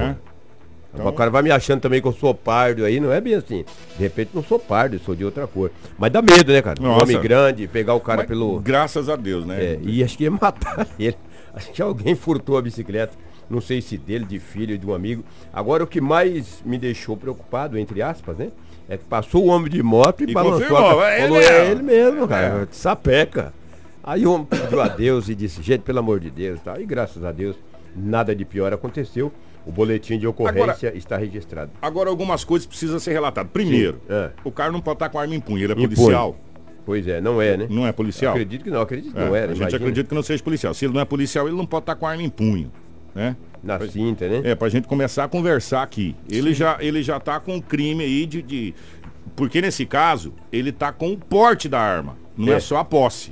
Então- 0.94 1.08
O 1.08 1.14
cara 1.14 1.30
vai 1.32 1.42
me 1.42 1.50
achando 1.52 1.82
também 1.82 2.02
que 2.02 2.08
eu 2.08 2.14
sou 2.14 2.34
pardo 2.36 2.86
aí, 2.86 3.00
não 3.00 3.12
é 3.12 3.20
bem 3.20 3.34
assim. 3.36 3.66
De 3.98 4.04
repente 4.04 4.32
não 4.34 4.44
sou 4.44 4.60
pardo, 4.60 4.96
eu 4.96 5.00
sou 5.00 5.16
de 5.16 5.26
outra 5.26 5.48
cor. 5.48 5.72
Mas 5.98 6.12
dá 6.12 6.22
medo, 6.22 6.52
né, 6.52 6.62
cara? 6.62 6.80
Um 6.82 6.86
Nossa. 6.86 7.04
homem 7.04 7.20
grande, 7.20 7.68
pegar 7.68 7.94
o 7.96 8.00
cara 8.00 8.20
Mas, 8.20 8.28
pelo. 8.28 8.60
Graças 8.60 9.10
a 9.10 9.16
Deus, 9.16 9.46
né? 9.46 9.64
É, 9.64 9.80
e 9.82 10.04
acho 10.04 10.18
que 10.18 10.24
ia 10.24 10.32
matar 10.32 10.88
ele. 11.00 11.18
Acho 11.54 11.72
que 11.72 11.82
alguém 11.82 12.16
furtou 12.16 12.58
a 12.58 12.62
bicicleta. 12.62 13.14
Não 13.50 13.60
sei 13.60 13.82
se 13.82 13.98
dele, 13.98 14.26
de 14.26 14.40
filho, 14.40 14.78
de 14.78 14.86
um 14.88 14.94
amigo. 14.94 15.24
Agora 15.52 15.84
o 15.84 15.88
que 15.88 16.00
mais 16.00 16.62
me 16.66 16.78
deixou 16.78 17.18
preocupado, 17.18 17.78
entre 17.78 18.02
aspas, 18.02 18.38
né? 18.38 18.50
É 18.88 18.98
que 18.98 19.04
passou 19.04 19.44
o 19.46 19.48
homem 19.48 19.70
de 19.72 19.82
moto 19.84 20.22
e, 20.24 20.30
E 20.30 20.34
balançou 20.34 20.60
confirmou, 20.62 21.02
a 21.02 21.12
é 21.12 21.22
falou, 21.22 21.38
ele 21.38 21.46
é 21.46 21.52
mesmo." 21.60 21.72
ele 21.72 21.84
mesmo, 21.84 22.28
cara. 22.28 22.64
É. 22.64 22.68
Sapeca. 22.72 23.54
Aí 24.04 24.26
o 24.26 24.34
homem 24.34 24.46
pediu 24.46 24.82
a 24.82 24.88
Deus 24.88 25.30
e 25.30 25.36
disse, 25.36 25.62
gente, 25.62 25.82
pelo 25.82 26.00
amor 26.00 26.20
de 26.20 26.30
Deus, 26.30 26.60
tá? 26.62 26.80
E 26.80 26.86
graças 26.86 27.24
a 27.24 27.32
Deus, 27.32 27.56
nada 27.96 28.36
de 28.36 28.44
pior 28.46 28.74
aconteceu. 28.74 29.32
O 29.66 29.72
boletim 29.72 30.18
de 30.20 30.28
ocorrência 30.28 30.92
está 30.96 31.16
registrado. 31.18 31.72
Agora 31.82 32.10
algumas 32.10 32.44
coisas 32.44 32.66
precisam 32.66 33.00
ser 33.00 33.14
relatadas. 33.14 33.52
Primeiro, 33.52 34.02
é. 34.10 34.32
o 34.44 34.52
cara 34.52 34.72
não 34.72 34.82
pode 34.82 34.96
estar 34.96 35.10
com 35.10 35.18
arma 35.20 35.34
em 35.36 35.40
punho, 35.40 35.64
ele 35.64 35.72
é 35.74 35.76
policial. 35.76 36.36
Pois 36.86 37.08
é, 37.08 37.22
não 37.22 37.42
é, 37.42 37.56
né? 37.56 37.68
Não 37.70 37.88
é 37.88 37.94
policial? 37.94 38.34
Acredito 38.34 38.64
que 38.64 38.70
não, 38.70 38.82
acredito 38.82 39.14
que 39.14 39.18
É, 39.20 39.26
não 39.26 39.34
era. 39.34 39.46
a 39.46 39.48
gente 39.50 39.58
imagina. 39.60 39.78
acredita 39.78 40.10
que 40.10 40.16
não 40.16 40.22
seja 40.24 40.44
policial. 40.44 40.74
Se 40.74 40.84
ele 40.86 40.94
não 40.94 41.00
é 41.00 41.06
policial, 41.06 41.48
ele 41.48 41.56
não 41.56 41.66
pode 41.66 41.84
estar 41.84 41.96
com 41.96 42.06
arma 42.06 42.22
em 42.22 42.30
punho. 42.30 42.70
Né? 43.16 43.38
Na 43.64 43.80
cinta, 43.88 44.28
né? 44.28 44.42
É, 44.44 44.54
pra 44.56 44.68
gente 44.68 44.86
começar 44.88 45.24
a 45.24 45.28
conversar 45.30 45.82
aqui. 45.82 46.14
Ele 46.30 46.54
já, 46.54 46.78
ele 46.82 47.02
já 47.02 47.18
tá 47.22 47.40
com 47.40 47.56
um 47.56 47.62
crime 47.62 48.04
aí 48.04 48.26
de, 48.26 48.42
de- 48.42 48.74
Porque 49.34 49.62
nesse 49.62 49.86
caso, 49.86 50.34
ele 50.52 50.74
tá 50.74 50.92
com 50.92 51.14
o 51.14 51.18
porte 51.18 51.70
da 51.70 51.80
arma. 51.80 52.18
Não 52.36 52.52
é, 52.52 52.58
É. 52.58 52.60
só 52.60 52.78
a 52.80 52.84
posse. 52.84 53.32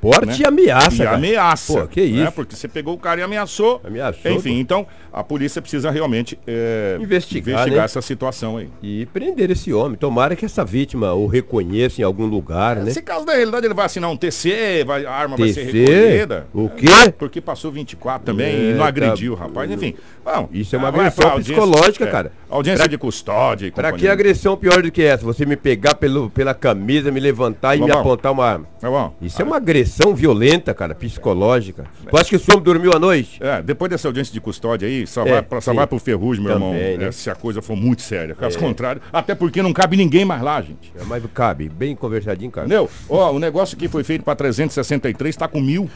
Porte 0.00 0.26
né? 0.26 0.36
e 0.40 0.44
ameaça, 0.46 0.94
E 0.94 0.98
cara. 1.04 1.16
ameaça. 1.16 1.80
Pô, 1.82 1.86
que 1.86 2.00
né? 2.00 2.22
isso? 2.22 2.32
Porque 2.32 2.56
você 2.56 2.66
pegou 2.68 2.94
o 2.94 2.98
cara 2.98 3.20
e 3.20 3.22
ameaçou. 3.22 3.80
Ameaçou, 3.84 4.30
Enfim, 4.32 4.54
pô. 4.54 4.60
então 4.60 4.86
a 5.12 5.22
polícia 5.22 5.60
precisa 5.60 5.90
realmente 5.90 6.38
é, 6.46 6.96
Investigar, 7.00 7.68
né? 7.68 7.76
essa 7.78 8.00
situação 8.00 8.56
aí. 8.56 8.68
E 8.82 9.06
prender 9.06 9.50
esse 9.50 9.72
homem. 9.72 9.96
Tomara 9.98 10.34
que 10.34 10.44
essa 10.44 10.64
vítima 10.64 11.12
o 11.12 11.26
reconheça 11.26 12.00
em 12.00 12.04
algum 12.04 12.24
lugar, 12.26 12.76
né? 12.76 12.84
Nesse 12.84 13.02
caso, 13.02 13.26
na 13.26 13.32
realidade, 13.34 13.66
ele 13.66 13.74
vai 13.74 13.86
assinar 13.86 14.10
um 14.10 14.16
TC, 14.16 14.84
vai, 14.86 15.04
a 15.04 15.12
arma 15.12 15.36
vai 15.36 15.52
ser 15.52 15.66
TC? 15.66 15.84
recolhida. 15.84 16.46
O 16.54 16.68
quê? 16.70 17.12
Porque 17.18 17.40
passou 17.40 17.70
24 17.70 18.24
também 18.24 18.46
É, 18.54 18.70
e 18.70 18.72
não 18.72 18.78
tá- 18.80 18.86
agrediu 18.86 19.32
o 19.32 19.36
rapaz. 19.36 19.70
Enfim, 19.70 19.94
bom, 20.24 20.48
Isso 20.52 20.74
é 20.74 20.78
uma 20.78 20.88
agressão 20.88 21.30
pra 21.30 21.38
psicológica, 21.40 22.04
é, 22.04 22.10
cara. 22.10 22.32
Audiência 22.48 22.88
de 22.88 22.96
custódia 22.98 23.66
e 23.66 23.70
Pra 23.70 23.92
que 23.92 24.08
agressão 24.08 24.56
pior 24.56 24.82
do 24.82 24.90
que 24.90 25.02
essa? 25.02 25.24
Você 25.24 25.44
me 25.46 25.56
pegar 25.56 25.94
pelo, 25.94 26.30
pela 26.30 26.54
camisa, 26.54 27.10
me 27.10 27.20
levantar 27.20 27.76
e 27.76 27.80
me 27.80 27.86
Lobão. 27.86 28.00
apontar 28.00 28.32
uma 28.32 28.44
arma. 28.46 28.66
Tá 28.80 28.88
bom? 28.90 29.14
Isso 29.20 29.40
é 29.40 29.44
uma 29.44 29.56
agressão 29.56 29.89
pressão 29.90 30.14
violenta, 30.14 30.72
cara, 30.72 30.94
psicológica. 30.94 31.84
Tu 32.08 32.16
acha 32.16 32.30
que 32.30 32.36
esse 32.36 32.50
homem 32.50 32.62
dormiu 32.62 32.92
à 32.94 32.98
noite? 32.98 33.38
É, 33.42 33.60
depois 33.60 33.90
dessa 33.90 34.06
audiência 34.08 34.32
de 34.32 34.40
custódia 34.40 34.86
aí, 34.86 35.06
só, 35.06 35.26
É, 35.26 35.30
vai, 35.32 35.42
pra, 35.42 35.60
só 35.60 35.74
vai 35.74 35.86
pro 35.86 35.98
ferrugem, 35.98 36.42
meu 36.44 36.54
Também, 36.54 36.68
irmão, 36.74 36.98
né? 36.98 37.08
é, 37.08 37.12
se 37.12 37.28
a 37.28 37.34
coisa 37.34 37.60
for 37.60 37.76
muito 37.76 38.02
séria. 38.02 38.34
Caso 38.34 38.58
contrário, 38.58 39.02
até 39.12 39.34
porque 39.34 39.60
não 39.62 39.72
cabe 39.72 39.96
ninguém 39.96 40.24
mais 40.24 40.42
lá, 40.42 40.60
gente. 40.62 40.92
É, 40.98 41.02
Mas 41.04 41.22
cabe, 41.34 41.68
bem 41.68 41.96
conversadinho, 41.96 42.50
cara. 42.50 42.66
Entendeu? 42.66 42.88
Ó, 43.08 43.32
o 43.32 43.38
negócio 43.38 43.76
que 43.76 43.88
foi 43.88 44.04
feito 44.04 44.24
pra 44.24 44.34
363 44.36 45.36
tá 45.36 45.48
com 45.48 45.60
mil. 45.60 45.90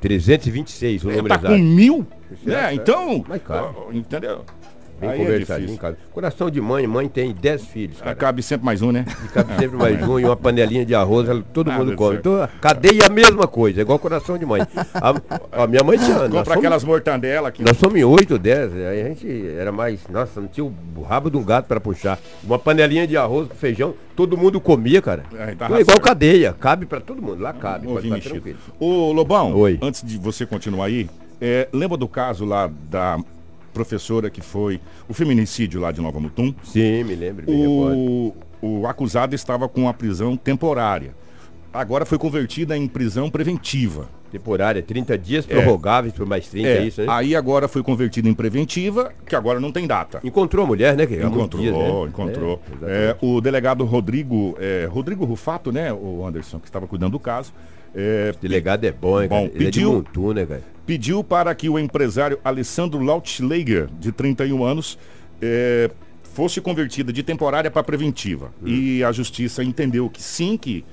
326 0.00 1.04
o 1.04 1.10
É, 1.10 1.16
número 1.16 1.28
tá 1.28 1.34
exato. 1.40 1.54
com 1.54 1.58
mil. 1.58 2.06
É, 2.46 2.52
é. 2.70 2.74
então. 2.74 3.24
Mas 3.28 3.40
ó, 3.48 3.92
Entendeu? 3.92 4.44
Bem 5.00 5.10
Aí 5.10 5.20
é 5.20 5.24
conversadinho, 5.24 5.78
cara. 5.78 5.96
Coração 6.12 6.50
de 6.50 6.60
mãe, 6.60 6.86
mãe 6.86 7.08
tem 7.08 7.32
10 7.32 7.64
filhos, 7.66 8.00
cara. 8.00 8.14
cabe 8.16 8.42
sempre 8.42 8.66
mais 8.66 8.82
um, 8.82 8.90
né? 8.90 9.04
E 9.24 9.28
cabe 9.28 9.54
sempre 9.56 9.76
mais 9.76 10.02
um 10.08 10.18
e 10.18 10.24
uma 10.24 10.36
panelinha 10.36 10.84
de 10.84 10.94
arroz, 10.94 11.28
todo 11.52 11.70
mundo 11.70 11.94
come. 11.94 12.16
Então, 12.16 12.48
cadeia 12.60 13.02
é 13.02 13.06
a 13.06 13.08
mesma 13.08 13.46
coisa, 13.46 13.80
é 13.80 13.82
igual 13.82 13.98
coração 13.98 14.36
de 14.36 14.44
mãe. 14.44 14.60
A, 14.94 15.62
a 15.62 15.66
minha 15.66 15.84
mãe 15.84 15.96
tinha. 15.98 16.14
Compra 16.14 16.30
somos- 16.44 16.50
aquelas 16.58 16.84
mortandelas 16.84 17.48
aqui. 17.48 17.62
Nós 17.62 17.76
somos 17.76 17.96
em 17.96 18.04
8, 18.04 18.38
10, 18.38 18.72
aí 18.74 19.02
a 19.02 19.08
gente 19.08 19.48
era 19.56 19.70
mais. 19.70 20.00
Nossa, 20.08 20.40
não 20.40 20.48
tinha 20.48 20.64
o 20.64 21.02
rabo 21.02 21.30
de 21.30 21.36
um 21.36 21.44
gato 21.44 21.66
para 21.66 21.78
puxar. 21.80 22.18
Uma 22.42 22.58
panelinha 22.58 23.06
de 23.06 23.16
arroz 23.16 23.48
com 23.48 23.54
feijão, 23.54 23.94
todo 24.16 24.36
mundo 24.36 24.60
comia, 24.60 25.00
cara. 25.00 25.22
É, 25.36 25.54
tá 25.54 25.68
Não 25.68 25.76
é 25.76 25.80
igual 25.80 26.00
cadeia, 26.00 26.52
cabe 26.52 26.86
para 26.86 27.00
todo 27.00 27.22
mundo, 27.22 27.40
lá 27.40 27.52
cabe, 27.52 27.86
Ô, 27.86 27.94
pode. 27.94 28.56
Ô, 28.80 29.12
Lobão, 29.12 29.54
Oi. 29.54 29.78
antes 29.80 30.02
de 30.04 30.18
você 30.18 30.44
continuar 30.44 30.86
aí, 30.86 31.08
é, 31.40 31.68
lembra 31.72 31.96
do 31.96 32.08
caso 32.08 32.44
lá 32.44 32.68
da 32.90 33.18
professora 33.78 34.28
que 34.28 34.40
foi 34.40 34.80
o 35.08 35.14
feminicídio 35.14 35.80
lá 35.80 35.92
de 35.92 36.00
Nova 36.00 36.18
Mutum? 36.18 36.52
Sim, 36.64 37.04
me 37.04 37.14
lembro, 37.14 37.48
me. 37.48 37.64
O, 37.64 38.34
o 38.60 38.86
acusado 38.88 39.36
estava 39.36 39.68
com 39.68 39.88
a 39.88 39.94
prisão 39.94 40.36
temporária. 40.36 41.14
Agora 41.72 42.04
foi 42.04 42.18
convertida 42.18 42.76
em 42.76 42.88
prisão 42.88 43.30
preventiva. 43.30 44.08
Temporária, 44.32 44.82
30 44.82 45.16
dias 45.16 45.46
prorrogáveis 45.46 46.12
por 46.12 46.26
mais 46.26 46.48
30, 46.48 46.68
é, 46.68 46.82
isso, 46.82 47.00
né? 47.00 47.06
Aí 47.08 47.36
agora 47.36 47.68
foi 47.68 47.82
convertida 47.82 48.28
em 48.28 48.34
preventiva, 48.34 49.12
que 49.24 49.36
agora 49.36 49.60
não 49.60 49.70
tem 49.70 49.86
data. 49.86 50.20
Encontrou 50.24 50.64
a 50.64 50.66
mulher, 50.66 50.96
né? 50.96 51.06
Que 51.06 51.14
Encontrou, 51.22 51.62
dias, 51.62 51.74
né? 51.74 51.88
encontrou. 52.08 52.60
É. 52.82 53.16
É, 53.22 53.24
o 53.24 53.40
delegado 53.40 53.84
Rodrigo, 53.84 54.56
é, 54.58 54.88
Rodrigo 54.90 55.24
Rufato, 55.24 55.70
né, 55.70 55.92
o 55.92 56.26
Anderson, 56.26 56.58
que 56.58 56.66
estava 56.66 56.86
cuidando 56.86 57.12
do 57.12 57.20
caso, 57.20 57.54
é, 57.94 58.32
delegado 58.40 58.84
é 58.84 58.92
bom, 58.92 59.20
hein, 59.22 59.28
Bom, 59.28 59.42
cara? 59.46 59.52
Ele 59.54 59.64
pediu- 59.66 59.90
é 59.90 59.94
Montu, 59.96 60.32
né, 60.34 60.46
cara? 60.46 60.62
pediu 60.86 61.22
para 61.24 61.54
que 61.54 61.68
o 61.68 61.78
empresário 61.78 62.38
Alessandro 62.44 63.00
Lautschläger, 63.02 63.88
de 64.00 64.10
31 64.12 64.64
anos, 64.64 64.98
é, 65.40 65.90
fosse 66.34 66.60
convertida 66.60 67.12
de 67.12 67.22
temporária 67.22 67.70
para 67.70 67.82
preventiva. 67.82 68.50
Hum. 68.62 68.66
E 68.68 69.04
a 69.04 69.12
justiça 69.12 69.62
entendeu 69.62 70.08
que 70.08 70.22
sim, 70.22 70.56
que 70.56 70.84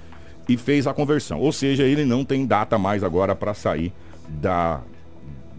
e 0.50 0.58
fez 0.58 0.86
a 0.86 0.94
conversão. 0.94 1.40
Ou 1.40 1.52
seja, 1.52 1.84
ele 1.84 2.06
não 2.06 2.24
tem 2.25 2.46
data 2.46 2.78
mais 2.78 3.04
agora 3.04 3.34
para 3.36 3.54
sair 3.54 3.92
da, 4.28 4.82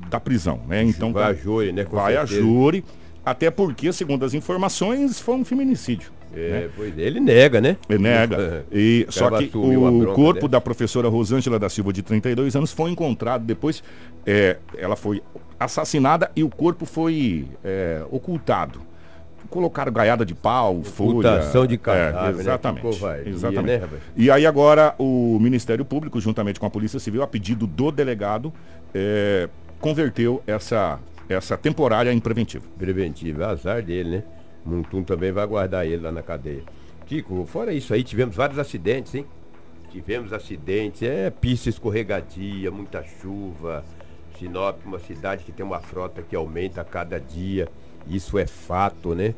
da 0.08 0.20
prisão, 0.20 0.60
né? 0.68 0.82
Então 0.84 1.12
Vai 1.12 1.22
tá- 1.22 1.28
a 1.30 1.34
júri, 1.34 1.72
né, 1.72 1.84
com 1.84 1.96
vai 1.96 2.14
a 2.16 2.20
certeza. 2.26 2.40
júri, 2.40 2.84
até 3.24 3.50
porque, 3.50 3.92
segundo 3.92 4.24
as 4.24 4.34
informações, 4.34 5.18
foi 5.18 5.34
um 5.36 5.44
feminicídio. 5.44 6.12
É, 6.34 6.50
né? 6.50 6.68
pois 6.76 6.98
é, 6.98 7.02
ele 7.02 7.20
nega, 7.20 7.60
né? 7.60 7.76
Ele 7.88 7.98
nega. 7.98 8.64
E, 8.72 9.06
O 9.08 9.12
só 9.12 9.30
que 9.30 9.50
o 9.56 10.12
corpo 10.14 10.34
dessa. 10.34 10.48
da 10.48 10.60
professora 10.60 11.08
Rosângela 11.08 11.58
da 11.58 11.68
Silva, 11.68 11.92
de 11.92 12.02
32 12.02 12.56
anos, 12.56 12.72
foi 12.72 12.90
encontrado 12.90 13.44
depois. 13.44 13.82
é, 14.26 14.56
ela 14.76 14.96
foi 14.96 15.22
assassinada 15.58 16.30
e 16.36 16.44
o 16.44 16.48
corpo 16.50 16.84
foi 16.84 17.46
é, 17.64 18.02
ocultado. 18.10 18.80
Colocaram 19.48 19.92
gaiada 19.92 20.26
de 20.26 20.34
pau, 20.34 20.82
folha. 20.82 21.10
Ocultação 21.10 21.66
de 21.66 21.78
cadáver, 21.78 22.34
né? 22.34 22.40
Exatamente. 22.40 22.82
Covardia, 22.82 23.32
exatamente. 23.32 23.66
né, 23.66 23.76
rapaz? 23.76 24.02
e 24.16 24.30
aí 24.30 24.44
agora 24.44 24.94
o 24.98 25.38
Ministério 25.40 25.84
Público, 25.84 26.20
juntamente 26.20 26.58
com 26.58 26.66
a 26.66 26.70
Polícia 26.70 26.98
Civil, 26.98 27.22
a 27.22 27.28
pedido 27.28 27.64
do 27.64 27.92
delegado, 27.92 28.52
é, 28.92 29.48
converteu 29.80 30.42
essa, 30.48 30.98
essa 31.28 31.56
temporária 31.56 32.12
em 32.12 32.18
preventiva. 32.18 32.64
Preventivo, 32.76 33.42
é 33.42 33.44
azar 33.44 33.82
dele, 33.82 34.16
né? 34.16 34.22
Montum 34.66 35.02
também 35.02 35.32
vai 35.32 35.46
guardar 35.46 35.86
ele 35.86 36.02
lá 36.02 36.12
na 36.12 36.22
cadeia. 36.22 36.62
Kiko, 37.06 37.46
fora 37.46 37.72
isso 37.72 37.94
aí, 37.94 38.02
tivemos 38.02 38.34
vários 38.34 38.58
acidentes, 38.58 39.14
hein? 39.14 39.24
Tivemos 39.90 40.32
acidentes, 40.32 41.02
é 41.02 41.30
pista 41.30 41.68
escorregadia, 41.68 42.70
muita 42.70 43.02
chuva. 43.02 43.84
Sinop, 44.38 44.84
uma 44.84 44.98
cidade 44.98 45.44
que 45.44 45.52
tem 45.52 45.64
uma 45.64 45.80
frota 45.80 46.20
que 46.20 46.36
aumenta 46.36 46.80
a 46.80 46.84
cada 46.84 47.18
dia. 47.18 47.68
Isso 48.06 48.38
é 48.38 48.46
fato, 48.46 49.14
né? 49.14 49.34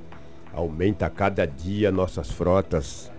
Aumenta 0.52 1.06
a 1.06 1.10
cada 1.10 1.46
dia 1.46 1.92
nossas 1.92 2.30
frotas. 2.30 3.12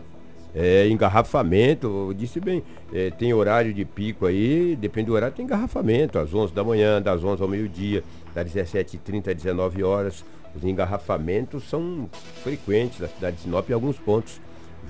É, 0.54 0.88
engarrafamento, 0.88 1.88
eu 2.10 2.14
disse 2.14 2.40
bem, 2.40 2.64
é, 2.92 3.12
tem 3.12 3.32
horário 3.34 3.72
de 3.72 3.86
pico 3.86 4.26
aí, 4.26 4.76
depende 4.76 5.06
do 5.08 5.14
horário, 5.14 5.36
tem 5.36 5.46
engarrafamento, 5.46 6.18
às 6.18 6.34
11 6.34 6.52
da 6.54 6.64
manhã, 6.64 7.00
das 7.00 7.24
11 7.24 7.42
ao 7.42 7.48
meio-dia, 7.48 8.04
das 8.34 8.52
17h30 8.52 9.30
às 9.30 9.36
19 9.36 9.84
horas. 9.84 10.26
Os 10.56 10.64
engarrafamentos 10.64 11.70
são 11.70 12.10
frequentes 12.44 13.00
na 13.00 13.08
cidade 13.08 13.38
de 13.38 13.44
Sinop 13.44 13.70
em 13.70 13.74
alguns 13.74 13.98
pontos. 13.98 14.40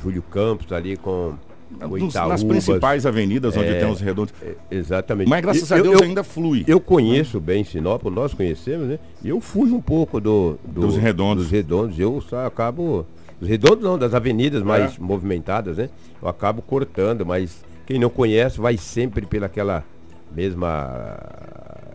Júlio 0.01 0.21
Campos 0.21 0.71
ali 0.71 0.95
com 0.95 1.33
Nos- 1.81 2.13
nas 2.15 2.43
principais 2.43 3.05
avenidas 3.05 3.55
onde 3.55 3.67
É, 3.67 3.79
tem 3.79 3.91
os 3.91 3.99
redondos. 4.01 4.33
É, 4.41 4.55
Exatamente. 4.71 5.27
Mas 5.29 5.41
graças 5.41 5.71
a 5.71 5.77
Eu- 5.77 5.83
Deus 5.83 6.01
eu- 6.01 6.07
ainda 6.07 6.23
flui. 6.23 6.63
eu 6.67 6.79
conheço 6.79 7.39
bem 7.39 7.63
Sinop, 7.63 8.03
nós 8.05 8.33
conhecemos, 8.33 8.87
né? 8.87 8.97
E 9.23 9.29
eu 9.29 9.39
fujo 9.41 9.75
um 9.75 9.81
pouco 9.81 10.19
do, 10.19 10.57
do- 10.65 10.81
Dos 10.81 10.97
redondos. 10.97 11.43
Dos 11.43 11.51
redondos. 11.51 11.99
Eu 11.99 12.21
só 12.21 12.45
acabo. 12.45 13.05
Dos 13.39 13.47
redondos 13.47 13.83
não, 13.83 13.97
das 13.99 14.13
avenidas 14.15 14.63
mais 14.63 14.95
É. 14.95 14.99
movimentadas, 14.99 15.77
né? 15.77 15.89
Eu 16.21 16.27
acabo 16.27 16.61
cortando, 16.61 17.25
mas 17.25 17.63
quem 17.85 17.99
não 17.99 18.09
conhece 18.09 18.59
vai 18.59 18.75
sempre 18.77 19.25
pelaquela 19.25 19.83
mesma 20.35 21.17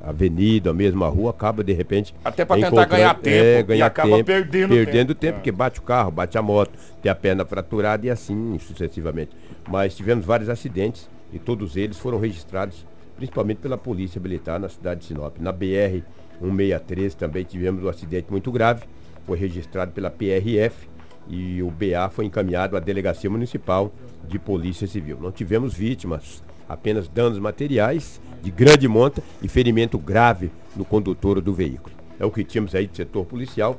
avenida, 0.06 0.70
a 0.70 0.74
mesma 0.74 1.08
rua, 1.08 1.30
acaba 1.30 1.62
de 1.64 1.72
repente. 1.72 2.14
Até 2.24 2.44
pra 2.44 2.56
tentar 2.56 2.84
ganhar 2.86 3.14
tempo, 3.14 3.36
É, 3.44 3.58
e 3.60 3.62
ganhar 3.62 3.86
acaba 3.86 4.10
tempo, 4.10 4.24
perdendo 4.24 4.68
Perdendo 4.74 5.08
tempo. 5.14 5.20
tempo, 5.20 5.32
É. 5.32 5.38
porque 5.38 5.52
bate 5.52 5.80
o 5.80 5.82
carro, 5.82 6.10
bate 6.10 6.36
a 6.38 6.42
moto, 6.42 6.72
tem 7.02 7.10
a 7.10 7.14
perna 7.14 7.44
fraturada 7.44 8.06
e 8.06 8.10
assim 8.10 8.58
sucessivamente. 8.58 9.30
Mas 9.68 9.96
tivemos 9.96 10.24
vários 10.24 10.48
acidentes 10.48 11.08
e 11.32 11.38
todos 11.38 11.76
eles 11.76 11.98
foram 11.98 12.18
registrados, 12.20 12.86
principalmente 13.16 13.58
pela 13.58 13.78
Polícia 13.78 14.20
Militar 14.20 14.60
na 14.60 14.68
cidade 14.68 15.00
de 15.00 15.06
Sinop. 15.06 15.36
Na 15.40 15.52
BR 15.52 16.02
163 16.40 17.14
também 17.14 17.44
tivemos 17.44 17.82
um 17.84 17.88
acidente 17.88 18.26
muito 18.30 18.50
grave, 18.52 18.84
foi 19.24 19.38
registrado 19.38 19.92
pela 19.92 20.10
PRF 20.10 20.88
e 21.28 21.62
o 21.62 21.70
BA 21.70 22.08
foi 22.10 22.26
encaminhado 22.26 22.76
à 22.76 22.80
Delegacia 22.80 23.30
Municipal 23.30 23.90
de 24.28 24.38
Polícia 24.38 24.86
Civil. 24.86 25.18
Não 25.20 25.32
tivemos 25.32 25.72
vítimas, 25.74 26.42
apenas 26.68 27.08
danos 27.08 27.38
materiais 27.38 28.20
de 28.42 28.50
grande 28.50 28.86
monta 28.86 29.22
e 29.42 29.48
ferimento 29.48 29.98
grave 29.98 30.50
no 30.76 30.84
condutor 30.84 31.40
do 31.40 31.54
veículo. 31.54 31.94
É 32.18 32.24
o 32.24 32.30
que 32.30 32.44
tínhamos 32.44 32.74
aí 32.74 32.86
do 32.86 32.96
setor 32.96 33.24
policial, 33.24 33.78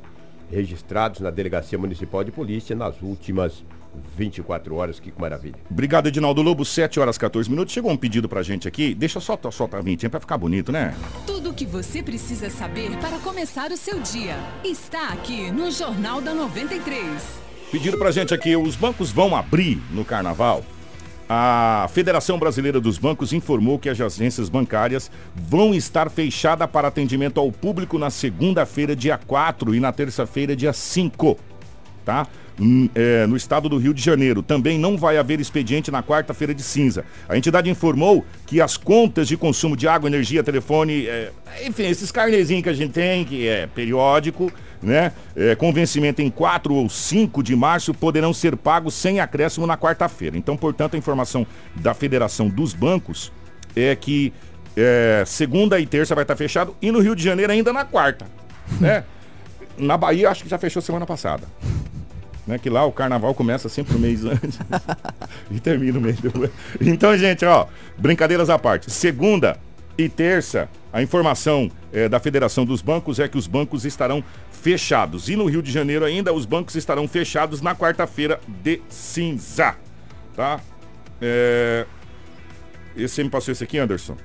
registrados 0.50 1.20
na 1.20 1.30
Delegacia 1.30 1.78
Municipal 1.78 2.22
de 2.22 2.30
Polícia 2.30 2.76
nas 2.76 3.00
últimas 3.02 3.64
24 4.16 4.74
horas. 4.74 5.00
Que 5.00 5.12
maravilha. 5.18 5.56
Obrigado, 5.70 6.08
Edinaldo 6.08 6.42
Lobo. 6.42 6.64
7 6.64 7.00
horas 7.00 7.16
14 7.16 7.48
minutos. 7.50 7.72
Chegou 7.72 7.90
um 7.90 7.96
pedido 7.96 8.28
pra 8.28 8.42
gente 8.42 8.68
aqui. 8.68 8.94
Deixa 8.94 9.20
só 9.20 9.38
soltar 9.50 9.80
a 9.80 9.82
vintinha 9.82 10.10
pra 10.10 10.20
ficar 10.20 10.38
bonito, 10.38 10.70
né? 10.70 10.94
Tudo 11.26 11.50
o 11.50 11.54
que 11.54 11.64
você 11.64 12.02
precisa 12.02 12.50
saber 12.50 12.96
para 12.98 13.18
começar 13.18 13.70
o 13.70 13.76
seu 13.76 14.00
dia 14.00 14.36
está 14.64 15.08
aqui 15.08 15.50
no 15.50 15.70
Jornal 15.70 16.20
da 16.20 16.34
93. 16.34 17.06
Pediram 17.70 17.98
pra 17.98 18.10
gente 18.10 18.32
aqui, 18.32 18.56
os 18.56 18.76
bancos 18.76 19.10
vão 19.10 19.34
abrir 19.34 19.82
no 19.90 20.04
carnaval? 20.04 20.64
A 21.28 21.88
Federação 21.92 22.38
Brasileira 22.38 22.80
dos 22.80 22.98
Bancos 22.98 23.32
informou 23.32 23.80
que 23.80 23.88
as 23.88 24.00
agências 24.00 24.48
bancárias 24.48 25.10
vão 25.34 25.74
estar 25.74 26.08
fechadas 26.08 26.70
para 26.70 26.86
atendimento 26.86 27.40
ao 27.40 27.50
público 27.50 27.98
na 27.98 28.10
segunda-feira, 28.10 28.94
dia 28.94 29.18
4 29.18 29.74
e 29.74 29.80
na 29.80 29.90
terça-feira, 29.90 30.54
dia 30.54 30.72
5. 30.72 31.36
Tá? 32.04 32.28
Hum, 32.60 32.88
é, 32.94 33.26
no 33.26 33.36
estado 33.36 33.68
do 33.68 33.76
Rio 33.76 33.92
de 33.92 34.00
Janeiro. 34.00 34.40
Também 34.40 34.78
não 34.78 34.96
vai 34.96 35.18
haver 35.18 35.40
expediente 35.40 35.90
na 35.90 36.00
quarta-feira 36.00 36.54
de 36.54 36.62
cinza. 36.62 37.04
A 37.28 37.36
entidade 37.36 37.68
informou 37.68 38.24
que 38.46 38.60
as 38.60 38.76
contas 38.76 39.26
de 39.26 39.36
consumo 39.36 39.76
de 39.76 39.88
água, 39.88 40.08
energia, 40.08 40.44
telefone, 40.44 41.08
é, 41.08 41.32
enfim, 41.66 41.86
esses 41.86 42.12
carnezinhos 42.12 42.62
que 42.62 42.68
a 42.68 42.72
gente 42.72 42.92
tem, 42.92 43.24
que 43.24 43.48
é 43.48 43.66
periódico, 43.66 44.52
né? 44.82 45.12
É, 45.34 45.54
com 45.54 45.72
vencimento 45.72 46.22
em 46.22 46.30
4 46.30 46.74
ou 46.74 46.88
5 46.88 47.42
de 47.42 47.54
março, 47.56 47.94
poderão 47.94 48.32
ser 48.32 48.56
pagos 48.56 48.94
sem 48.94 49.20
acréscimo 49.20 49.66
na 49.66 49.76
quarta-feira. 49.76 50.36
Então, 50.36 50.56
portanto, 50.56 50.94
a 50.94 50.98
informação 50.98 51.46
da 51.74 51.94
Federação 51.94 52.48
dos 52.48 52.72
Bancos 52.72 53.32
é 53.74 53.94
que 53.94 54.32
é, 54.76 55.24
segunda 55.26 55.80
e 55.80 55.86
terça 55.86 56.14
vai 56.14 56.22
estar 56.22 56.36
fechado 56.36 56.76
e 56.82 56.90
no 56.90 57.00
Rio 57.00 57.16
de 57.16 57.22
Janeiro 57.22 57.52
ainda 57.52 57.72
na 57.72 57.84
quarta, 57.84 58.26
né? 58.80 59.04
Na 59.78 59.96
Bahia, 59.96 60.30
acho 60.30 60.42
que 60.42 60.48
já 60.48 60.58
fechou 60.58 60.80
semana 60.80 61.06
passada. 61.06 61.46
Né, 62.46 62.58
que 62.58 62.70
lá 62.70 62.84
o 62.84 62.92
carnaval 62.92 63.34
começa 63.34 63.68
sempre 63.68 63.96
um 63.96 63.98
mês 63.98 64.24
antes 64.24 64.56
e 65.50 65.58
termina 65.58 65.98
o 65.98 66.00
mês 66.00 66.20
depois. 66.20 66.48
Então, 66.80 67.16
gente, 67.18 67.44
ó, 67.44 67.66
brincadeiras 67.98 68.48
à 68.48 68.56
parte. 68.56 68.88
Segunda 68.88 69.58
e 69.98 70.08
terça, 70.08 70.68
a 70.92 71.02
informação 71.02 71.70
eh, 71.92 72.08
da 72.08 72.20
Federação 72.20 72.64
dos 72.64 72.82
Bancos 72.82 73.18
é 73.18 73.26
que 73.26 73.36
os 73.36 73.46
bancos 73.46 73.84
estarão 73.84 74.22
fechados. 74.66 75.28
E 75.28 75.36
no 75.36 75.46
Rio 75.46 75.62
de 75.62 75.70
Janeiro 75.70 76.04
ainda, 76.04 76.32
os 76.32 76.44
bancos 76.44 76.74
estarão 76.74 77.06
fechados 77.06 77.60
na 77.60 77.72
quarta-feira 77.72 78.40
de 78.48 78.82
cinza. 78.88 79.76
Tá? 80.34 80.58
É, 81.22 81.86
esse 82.96 83.14
você 83.14 83.22
me 83.22 83.30
passou 83.30 83.52
esse 83.52 83.62
aqui, 83.62 83.78
Anderson? 83.78 84.16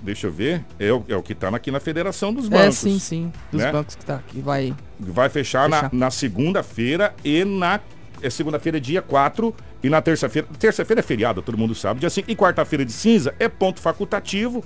Deixa 0.00 0.28
eu 0.28 0.32
ver. 0.32 0.64
É 0.78 0.92
o, 0.92 1.04
é 1.08 1.16
o 1.16 1.22
que 1.24 1.32
está 1.32 1.48
aqui 1.48 1.72
na 1.72 1.80
Federação 1.80 2.32
dos 2.32 2.48
Bancos. 2.48 2.66
É, 2.66 2.70
sim, 2.70 3.00
sim. 3.00 3.32
Dos 3.50 3.60
né? 3.60 3.72
bancos 3.72 3.96
que 3.96 4.06
tá 4.06 4.14
aqui. 4.14 4.40
Vai. 4.40 4.72
Vai 5.00 5.28
fechar, 5.28 5.68
na, 5.68 5.76
Fechar. 5.78 5.90
na 5.92 6.10
segunda-feira 6.12 7.16
e 7.24 7.44
na. 7.44 7.80
É 8.22 8.30
segunda-feira, 8.30 8.80
dia 8.80 9.02
4, 9.02 9.54
e 9.82 9.90
na 9.90 10.00
terça-feira. 10.00 10.46
Terça-feira 10.56 11.00
é 11.00 11.02
feriado, 11.02 11.42
todo 11.42 11.58
mundo 11.58 11.74
sabe. 11.74 11.98
Dia 11.98 12.10
5. 12.10 12.30
E 12.30 12.36
quarta-feira 12.36 12.84
de 12.84 12.92
cinza 12.92 13.34
é 13.40 13.48
ponto 13.48 13.80
facultativo 13.80 14.64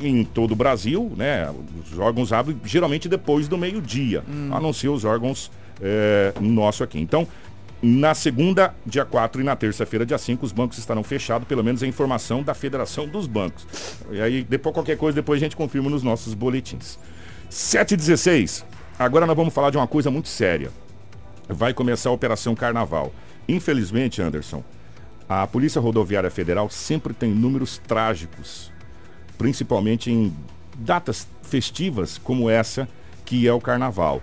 em 0.00 0.24
todo 0.24 0.52
o 0.52 0.56
Brasil, 0.56 1.12
né? 1.16 1.52
Os 1.90 1.98
órgãos 1.98 2.32
abrem 2.32 2.58
geralmente 2.64 3.08
depois 3.08 3.48
do 3.48 3.58
meio-dia, 3.58 4.24
a 4.50 4.60
não 4.60 4.72
ser 4.72 4.88
os 4.88 5.04
órgãos 5.04 5.50
é, 5.80 6.32
nosso 6.40 6.82
aqui. 6.82 6.98
Então, 6.98 7.26
na 7.82 8.14
segunda, 8.14 8.74
dia 8.86 9.04
4 9.04 9.42
e 9.42 9.44
na 9.44 9.54
terça-feira, 9.54 10.06
dia 10.06 10.16
5, 10.16 10.44
os 10.46 10.52
bancos 10.52 10.78
estarão 10.78 11.02
fechados, 11.02 11.46
pelo 11.46 11.62
menos 11.62 11.82
a 11.82 11.86
informação 11.86 12.42
da 12.42 12.54
Federação 12.54 13.06
dos 13.06 13.26
Bancos. 13.26 13.66
E 14.10 14.22
aí, 14.22 14.42
depois 14.42 14.72
qualquer 14.72 14.96
coisa, 14.96 15.16
depois 15.16 15.38
a 15.38 15.44
gente 15.44 15.54
confirma 15.54 15.90
nos 15.90 16.02
nossos 16.02 16.32
boletins. 16.32 16.98
7h16. 17.50 18.64
Agora 18.98 19.26
nós 19.26 19.36
vamos 19.36 19.52
falar 19.52 19.70
de 19.70 19.76
uma 19.76 19.86
coisa 19.86 20.10
muito 20.10 20.28
séria. 20.28 20.70
Vai 21.46 21.74
começar 21.74 22.08
a 22.08 22.12
Operação 22.12 22.54
Carnaval. 22.54 23.12
Infelizmente, 23.46 24.22
Anderson, 24.22 24.64
a 25.28 25.46
Polícia 25.46 25.80
Rodoviária 25.80 26.30
Federal 26.30 26.70
sempre 26.70 27.12
tem 27.12 27.30
números 27.30 27.76
trágicos, 27.86 28.72
principalmente 29.38 30.10
em 30.10 30.32
datas 30.78 31.26
festivas 31.42 32.18
como 32.18 32.50
essa, 32.50 32.88
que 33.24 33.46
é 33.46 33.52
o 33.52 33.60
Carnaval. 33.60 34.22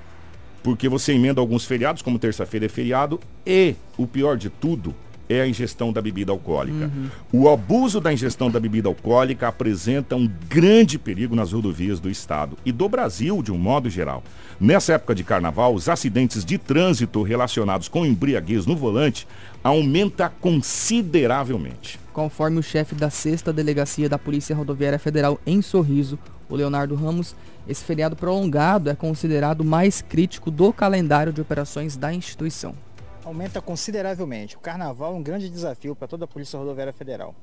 Porque 0.63 0.88
você 0.88 1.13
emenda 1.13 1.41
alguns 1.41 1.65
feriados, 1.65 2.01
como 2.01 2.20
terça-feira 2.20 2.65
é 2.65 2.70
feriado, 2.70 3.20
e 3.46 3.75
o 3.98 4.06
pior 4.06 4.38
de 4.38 4.50
tudo 4.50 4.94
é 5.32 5.41
a 5.41 5.48
ingestão 5.48 5.94
da 5.94 6.01
bebida 6.01 6.32
alcoólica. 6.32 6.91
O 7.32 7.50
abuso 7.50 8.01
da 8.01 8.12
ingestão 8.12 8.51
da 8.51 8.60
bebida 8.60 8.89
alcoólica 8.89 9.48
apresenta 9.48 10.15
um 10.15 10.30
grande 10.50 11.00
perigo 11.00 11.36
nas 11.36 11.53
rodovias 11.53 12.00
do 12.00 12.10
estado 12.10 12.58
e 12.65 12.72
do 12.72 12.89
Brasil 12.89 13.41
de 13.41 13.51
um 13.51 13.58
modo 13.58 13.89
geral. 13.89 14.24
Nessa 14.60 14.94
época 14.94 15.15
de 15.15 15.24
carnaval, 15.24 15.74
os 15.74 15.88
acidentes 15.88 16.44
de 16.44 16.58
trânsito 16.58 17.24
relacionados 17.24 17.88
com 17.88 18.06
embriaguez 18.06 18.65
no 18.65 18.75
volante 18.75 19.25
aumenta 19.63 20.30
consideravelmente. 20.30 22.00
Conforme 22.13 22.60
o 22.60 22.63
chefe 22.63 22.94
da 22.94 23.10
sexta 23.10 23.53
delegacia 23.53 24.10
da 24.10 24.20
Polícia 24.20 24.53
Rodoviária 24.53 25.00
Federal 25.00 25.39
em 25.46 25.62
Sorriso, 25.62 26.20
o 26.50 26.56
Leonardo 26.56 26.94
Ramos, 26.94 27.34
esse 27.65 27.86
feriado 27.86 28.18
prolongado 28.18 28.89
é 28.89 28.96
considerado 28.96 29.63
mais 29.63 30.01
crítico 30.01 30.51
do 30.51 30.74
calendário 30.74 31.32
de 31.32 31.39
operações 31.39 31.96
da 31.96 32.13
instituição. 32.13 32.75
aumenta 33.24 33.62
consideravelmente. 33.62 34.58
O 34.58 34.60
carnaval 34.60 35.13
é 35.13 35.15
um 35.15 35.24
grande 35.24 35.50
desafio 35.50 35.96
para 35.96 36.08
toda 36.08 36.25
a 36.25 36.27
Polícia 36.27 36.60
Rodoviária 36.60 36.91
Federal. 36.91 37.34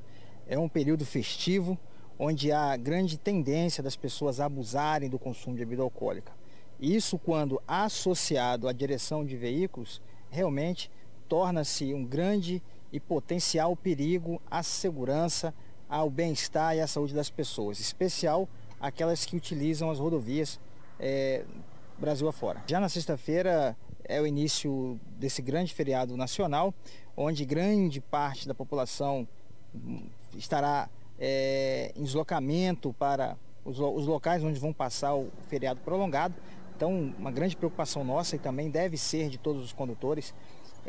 É 0.46 0.58
um 0.58 0.68
período 0.68 1.06
festivo 1.06 1.78
onde 2.18 2.52
há 2.52 2.76
grande 2.76 3.16
tendência 3.16 3.82
das 3.82 3.96
pessoas 3.96 4.40
abusarem 4.40 5.08
do 5.08 5.18
consumo 5.18 5.56
de 5.56 5.64
bebida 5.64 5.82
alcoólica. 5.82 6.32
Isso, 6.78 7.18
quando 7.18 7.62
associado 7.66 8.68
à 8.68 8.72
direção 8.72 9.24
de 9.24 9.36
veículos, 9.36 10.02
realmente 10.30 10.90
torna-se 11.28 11.94
um 11.94 12.04
grande 12.04 12.62
e 12.92 12.98
potencial 12.98 13.76
perigo 13.76 14.40
à 14.50 14.62
segurança, 14.62 15.54
ao 15.88 16.10
bem-estar 16.10 16.76
e 16.76 16.80
à 16.80 16.86
saúde 16.86 17.14
das 17.14 17.30
pessoas, 17.30 17.80
especial 17.80 18.48
aquelas 18.80 19.24
que 19.24 19.36
utilizam 19.36 19.90
as 19.90 19.98
rodovias 19.98 20.60
eh, 21.00 21.44
Brasil 21.98 22.28
afora. 22.28 22.62
Já 22.66 22.78
na 22.78 22.88
sexta-feira 22.88 23.76
é 24.04 24.20
o 24.20 24.26
início 24.26 24.98
desse 25.18 25.42
grande 25.42 25.74
feriado 25.74 26.16
nacional, 26.16 26.72
onde 27.16 27.44
grande 27.44 28.00
parte 28.00 28.46
da 28.46 28.54
população 28.54 29.26
hum, 29.74 30.06
estará 30.36 30.88
eh, 31.18 31.92
em 31.96 32.04
deslocamento 32.04 32.94
para 32.98 33.36
os, 33.64 33.78
os 33.80 34.06
locais 34.06 34.44
onde 34.44 34.58
vão 34.58 34.72
passar 34.72 35.14
o 35.14 35.28
feriado 35.48 35.80
prolongado. 35.80 36.34
Então, 36.76 37.12
uma 37.18 37.32
grande 37.32 37.56
preocupação 37.56 38.04
nossa 38.04 38.36
e 38.36 38.38
também 38.38 38.70
deve 38.70 38.96
ser 38.96 39.28
de 39.28 39.36
todos 39.36 39.64
os 39.64 39.72
condutores 39.72 40.32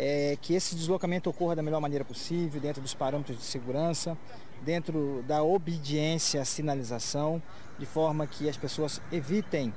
é 0.01 0.38
que 0.41 0.53
esse 0.53 0.75
deslocamento 0.75 1.29
ocorra 1.29 1.58
da 1.58 1.62
melhor 1.62 1.82
maneira 1.82 2.06
possível, 2.06 2.62
dentro 2.62 2.82
dos 2.82 2.94
parâmetros 2.94 3.38
de 3.38 3.44
segurança, 3.44 4.18
dentro 4.62 5.22
da 5.27 5.44
obediência 5.44 6.41
à 6.41 6.46
sinalização, 6.46 7.41
de 7.77 7.86
forma 7.86 8.25
que 8.25 8.48
as 8.48 8.56
pessoas 8.56 9.01
evitem 9.12 9.74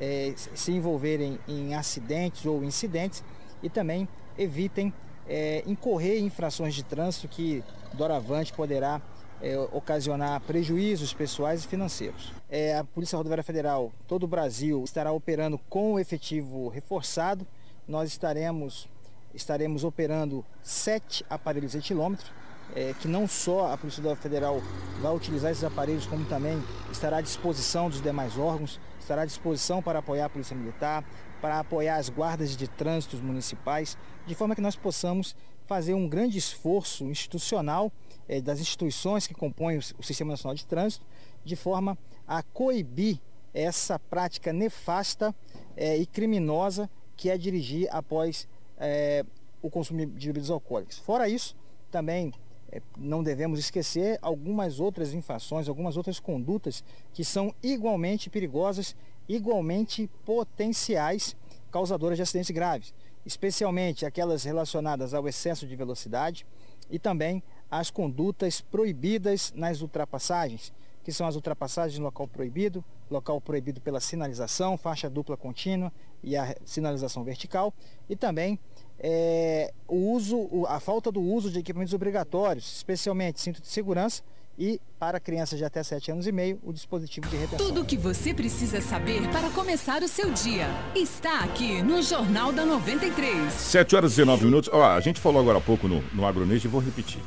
eh, 0.00 0.32
se 0.36 0.72
envolverem 0.72 1.38
em 1.46 1.74
acidentes 1.74 2.46
ou 2.46 2.64
incidentes 2.64 3.22
e 3.62 3.68
também 3.68 4.08
evitem 4.38 4.94
eh, 5.28 5.62
incorrer 5.66 6.20
infrações 6.20 6.74
de 6.74 6.82
trânsito 6.82 7.28
que 7.28 7.62
doravante 7.92 8.54
poderá 8.54 9.02
eh, 9.42 9.58
ocasionar 9.72 10.40
prejuízos 10.40 11.12
pessoais 11.12 11.64
e 11.64 11.68
financeiros. 11.68 12.32
Eh, 12.48 12.78
a 12.78 12.82
Polícia 12.82 13.18
Rodoviária 13.18 13.44
Federal, 13.44 13.92
todo 14.08 14.22
o 14.22 14.26
Brasil, 14.26 14.82
estará 14.84 15.12
operando 15.12 15.58
com 15.68 15.92
o 15.92 15.98
efetivo 15.98 16.68
reforçado. 16.68 17.46
Nós 17.86 18.08
estaremos 18.08 18.88
estaremos 19.36 19.84
operando 19.84 20.44
sete 20.62 21.24
aparelhos 21.28 21.74
etilômetros, 21.74 22.32
eh, 22.74 22.94
que 23.00 23.06
não 23.06 23.28
só 23.28 23.72
a 23.72 23.76
Polícia 23.76 24.16
Federal 24.16 24.60
vai 25.00 25.14
utilizar 25.14 25.52
esses 25.52 25.62
aparelhos, 25.62 26.06
como 26.06 26.24
também 26.24 26.60
estará 26.90 27.18
à 27.18 27.20
disposição 27.20 27.88
dos 27.88 28.00
demais 28.00 28.36
órgãos, 28.36 28.80
estará 28.98 29.22
à 29.22 29.26
disposição 29.26 29.82
para 29.82 30.00
apoiar 30.00 30.26
a 30.26 30.28
Polícia 30.28 30.56
Militar, 30.56 31.04
para 31.40 31.60
apoiar 31.60 31.96
as 31.96 32.08
guardas 32.08 32.56
de 32.56 32.66
trânsitos 32.66 33.20
municipais, 33.20 33.96
de 34.26 34.34
forma 34.34 34.54
que 34.54 34.60
nós 34.60 34.74
possamos 34.74 35.36
fazer 35.66 35.94
um 35.94 36.08
grande 36.08 36.38
esforço 36.38 37.04
institucional 37.04 37.92
eh, 38.28 38.40
das 38.40 38.60
instituições 38.60 39.26
que 39.26 39.34
compõem 39.34 39.78
o, 39.78 40.02
Sistema 40.02 40.32
Nacional 40.32 40.54
de 40.54 40.66
Trânsito, 40.66 41.04
de 41.44 41.54
forma 41.54 41.98
a 42.26 42.42
coibir 42.42 43.20
essa 43.52 43.98
prática 43.98 44.52
nefasta 44.52 45.34
eh, 45.76 45.98
e 45.98 46.06
criminosa 46.06 46.90
que 47.16 47.30
é 47.30 47.38
dirigir 47.38 47.88
após 47.90 48.48
eh, 48.78 49.24
o 49.62 49.70
consumo 49.70 50.04
de 50.06 50.26
bebidas 50.26 50.50
alcoólicas. 50.50 50.98
Fora 50.98 51.28
isso, 51.28 51.56
também 51.90 52.32
eh, 52.70 52.80
não 52.96 53.22
devemos 53.22 53.58
esquecer 53.58 54.18
algumas 54.20 54.80
outras 54.80 55.14
infrações, 55.14 55.68
algumas 55.68 55.96
outras 55.96 56.20
condutas 56.20 56.84
que 57.12 57.24
são 57.24 57.54
igualmente 57.62 58.28
perigosas, 58.28 58.96
igualmente 59.28 60.10
potenciais 60.24 61.36
causadoras 61.70 62.16
de 62.16 62.22
acidentes 62.22 62.50
graves, 62.50 62.94
especialmente 63.24 64.06
aquelas 64.06 64.44
relacionadas 64.44 65.14
ao 65.14 65.28
excesso 65.28 65.66
de 65.66 65.76
velocidade 65.76 66.46
e 66.90 66.98
também 66.98 67.42
as 67.70 67.90
condutas 67.90 68.60
proibidas 68.60 69.52
nas 69.54 69.80
ultrapassagens, 69.80 70.72
que 71.02 71.12
são 71.12 71.26
as 71.26 71.34
ultrapassagens 71.34 71.98
no 71.98 72.04
local 72.04 72.28
proibido, 72.28 72.84
local 73.10 73.40
proibido 73.40 73.80
pela 73.80 74.00
sinalização, 74.00 74.76
faixa 74.76 75.08
dupla 75.08 75.36
contínua 75.36 75.92
e 76.22 76.36
a 76.36 76.56
sinalização 76.64 77.22
vertical, 77.24 77.72
e 78.08 78.16
também 78.16 78.58
é, 78.98 79.72
o 79.86 80.12
uso, 80.12 80.66
a 80.66 80.80
falta 80.80 81.12
do 81.12 81.20
uso 81.20 81.50
de 81.50 81.58
equipamentos 81.58 81.94
obrigatórios, 81.94 82.76
especialmente 82.76 83.40
cinto 83.40 83.60
de 83.60 83.68
segurança 83.68 84.22
e 84.58 84.80
para 84.98 85.20
crianças 85.20 85.58
de 85.58 85.64
até 85.64 85.82
7 85.82 86.12
anos 86.12 86.26
e 86.26 86.32
meio, 86.32 86.58
o 86.62 86.72
dispositivo 86.72 87.28
de 87.28 87.36
retenção. 87.36 87.58
Tudo 87.58 87.82
o 87.82 87.84
que 87.84 87.96
você 87.96 88.32
precisa 88.32 88.80
saber 88.80 89.28
para 89.30 89.50
começar 89.50 90.02
o 90.02 90.08
seu 90.08 90.32
dia 90.32 90.66
está 90.94 91.40
aqui 91.40 91.82
no 91.82 92.00
Jornal 92.02 92.52
da 92.52 92.64
93. 92.64 93.52
7 93.52 93.96
horas 93.96 94.12
e 94.12 94.16
19 94.16 94.44
minutos. 94.46 94.70
Ó, 94.72 94.82
a 94.82 95.00
gente 95.00 95.20
falou 95.20 95.42
agora 95.42 95.58
há 95.58 95.60
pouco 95.60 95.86
no, 95.86 96.00
no 96.14 96.24
Agronês 96.24 96.64
e 96.64 96.68
vou 96.68 96.80
repetir. 96.80 97.20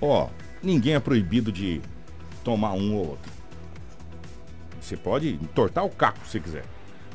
Ó, 0.00 0.28
ninguém 0.62 0.94
é 0.94 1.00
proibido 1.00 1.50
de 1.50 1.80
tomar 2.42 2.72
um 2.72 2.94
ou 2.94 3.08
outro. 3.08 3.32
Você 4.84 4.98
pode 4.98 5.30
entortar 5.30 5.84
o 5.84 5.88
caco 5.88 6.26
se 6.26 6.38
quiser. 6.38 6.64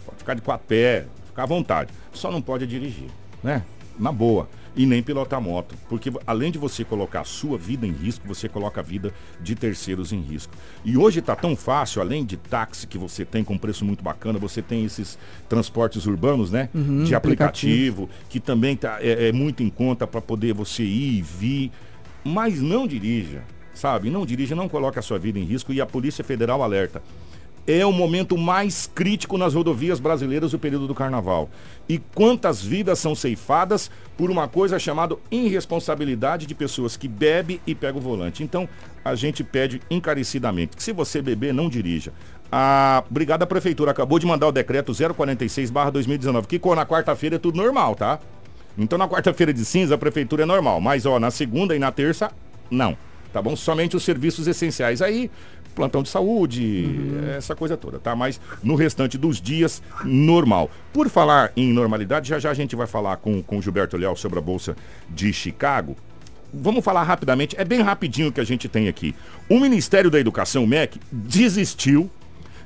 Pode 0.04 0.18
ficar 0.18 0.34
de 0.34 0.42
quatro 0.42 0.66
pés, 0.68 1.06
ficar 1.28 1.44
à 1.44 1.46
vontade. 1.46 1.94
Só 2.12 2.32
não 2.32 2.42
pode 2.42 2.66
dirigir, 2.66 3.10
né? 3.44 3.64
Na 3.98 4.12
boa. 4.12 4.50
E 4.76 4.86
nem 4.88 5.04
pilotar 5.04 5.40
moto. 5.40 5.76
Porque 5.88 6.12
além 6.26 6.52
de 6.52 6.58
você 6.58 6.84
colocar 6.84 7.22
a 7.22 7.24
sua 7.24 7.60
vida 7.60 7.86
em 7.86 7.92
risco, 7.92 8.28
você 8.28 8.50
coloca 8.50 8.82
a 8.82 8.84
vida 8.84 9.14
de 9.40 9.54
terceiros 9.54 10.12
em 10.12 10.20
risco. 10.22 10.54
E 10.84 10.98
hoje 10.98 11.22
tá 11.22 11.36
tão 11.36 11.56
fácil, 11.56 12.02
além 12.02 12.26
de 12.26 12.38
táxi 12.38 12.88
que 12.88 12.98
você 12.98 13.24
tem 13.24 13.44
com 13.44 13.58
preço 13.58 13.86
muito 13.86 14.04
bacana, 14.04 14.40
você 14.40 14.62
tem 14.64 14.84
esses 14.86 15.20
transportes 15.48 16.08
urbanos, 16.08 16.50
né? 16.50 16.70
de 17.06 17.14
aplicativo, 17.14 18.10
que 18.30 18.40
também 18.40 18.76
tá, 18.76 18.98
é, 19.02 19.28
é 19.28 19.32
muito 19.32 19.62
em 19.62 19.70
conta 19.70 20.08
para 20.08 20.22
poder 20.22 20.54
você 20.54 20.82
ir 20.82 21.20
e 21.20 21.22
vir. 21.22 21.72
Mas 22.24 22.62
não 22.62 22.88
dirija, 22.88 23.44
sabe? 23.76 24.10
Não 24.10 24.26
dirija, 24.26 24.56
não 24.56 24.70
coloque 24.70 24.98
a 24.98 25.02
sua 25.04 25.20
vida 25.20 25.38
em 25.38 25.44
risco. 25.44 25.72
E 25.72 25.80
a 25.82 25.86
Polícia 25.86 26.24
Federal 26.24 26.64
alerta. 26.64 27.02
É 27.72 27.86
o 27.86 27.92
momento 27.92 28.36
mais 28.36 28.90
crítico 28.96 29.38
nas 29.38 29.54
rodovias 29.54 30.00
brasileiras 30.00 30.54
o 30.54 30.58
período 30.58 30.88
do 30.88 30.96
carnaval. 30.96 31.52
E 31.88 32.00
quantas 32.00 32.64
vidas 32.64 32.98
são 32.98 33.14
ceifadas 33.14 33.92
por 34.18 34.32
uma 34.32 34.48
coisa 34.48 34.80
chamada 34.80 35.16
irresponsabilidade 35.30 36.48
de 36.48 36.56
pessoas 36.56 36.98
que 36.98 37.08
bebem 37.08 37.62
e 37.68 37.76
pegam 37.76 38.00
o 38.00 38.04
volante. 38.04 38.42
Então, 38.42 38.68
a 39.06 39.14
gente 39.14 39.44
pede 39.44 39.80
encarecidamente 39.88 40.76
que 40.76 40.82
se 40.82 40.92
você 40.92 41.22
beber, 41.22 41.54
não 41.54 41.70
dirija. 41.70 42.12
A 42.52 43.04
Brigada 43.08 43.46
Prefeitura 43.46 43.92
acabou 43.92 44.18
de 44.18 44.26
mandar 44.26 44.48
o 44.48 44.52
decreto 44.52 44.92
046-2019, 44.92 46.48
que 46.48 46.60
na 46.76 46.88
quarta-feira 46.88 47.36
é 47.36 47.40
tudo 47.40 47.58
normal, 47.58 47.94
tá? 47.94 48.20
Então 48.76 48.98
na 48.98 49.08
quarta-feira 49.08 49.54
de 49.54 49.64
cinza 49.64 49.94
a 49.94 49.98
prefeitura 49.98 50.42
é 50.44 50.46
normal, 50.46 50.82
mas 50.82 51.06
ó, 51.06 51.20
na 51.20 51.30
segunda 51.30 51.76
e 51.76 51.80
na 51.80 51.92
terça, 51.92 52.32
não. 52.72 52.98
tá 53.32 53.42
bom? 53.42 53.56
Somente 53.56 53.96
os 53.96 54.04
serviços 54.04 54.48
essenciais. 54.48 55.02
Aí, 55.02 55.30
plantão 55.80 56.04
de 56.04 56.10
saúde, 56.10 56.86
uhum. 56.86 57.30
essa 57.38 57.56
coisa 57.56 57.78
toda, 57.78 58.00
tá? 58.00 58.14
Mas 58.14 58.42
no 58.62 58.76
restante 58.76 59.18
dos 59.18 59.40
dias, 59.40 59.82
normal. 60.04 60.70
Por 60.92 61.08
falar 61.08 61.54
em 61.56 61.72
normalidade, 61.72 62.28
já 62.28 62.38
já 62.38 62.52
a 62.52 62.54
gente 62.54 62.76
vai 62.76 62.86
falar 62.86 63.16
com, 63.16 63.42
com 63.42 63.58
o 63.58 63.62
Gilberto 63.62 63.96
Leal 63.96 64.14
sobre 64.18 64.40
a 64.40 64.42
Bolsa 64.42 64.76
de 65.10 65.32
Chicago. 65.32 65.96
Vamos 66.54 66.84
falar 66.84 67.04
rapidamente, 67.04 67.56
é 67.58 67.64
bem 67.64 67.82
rapidinho 67.82 68.30
que 68.30 68.42
a 68.42 68.44
gente 68.44 68.68
tem 68.68 68.90
aqui. 68.90 69.16
O 69.48 69.58
Ministério 69.58 70.12
da 70.12 70.20
Educação, 70.20 70.68
MEC, 70.68 71.00
desistiu 71.10 72.12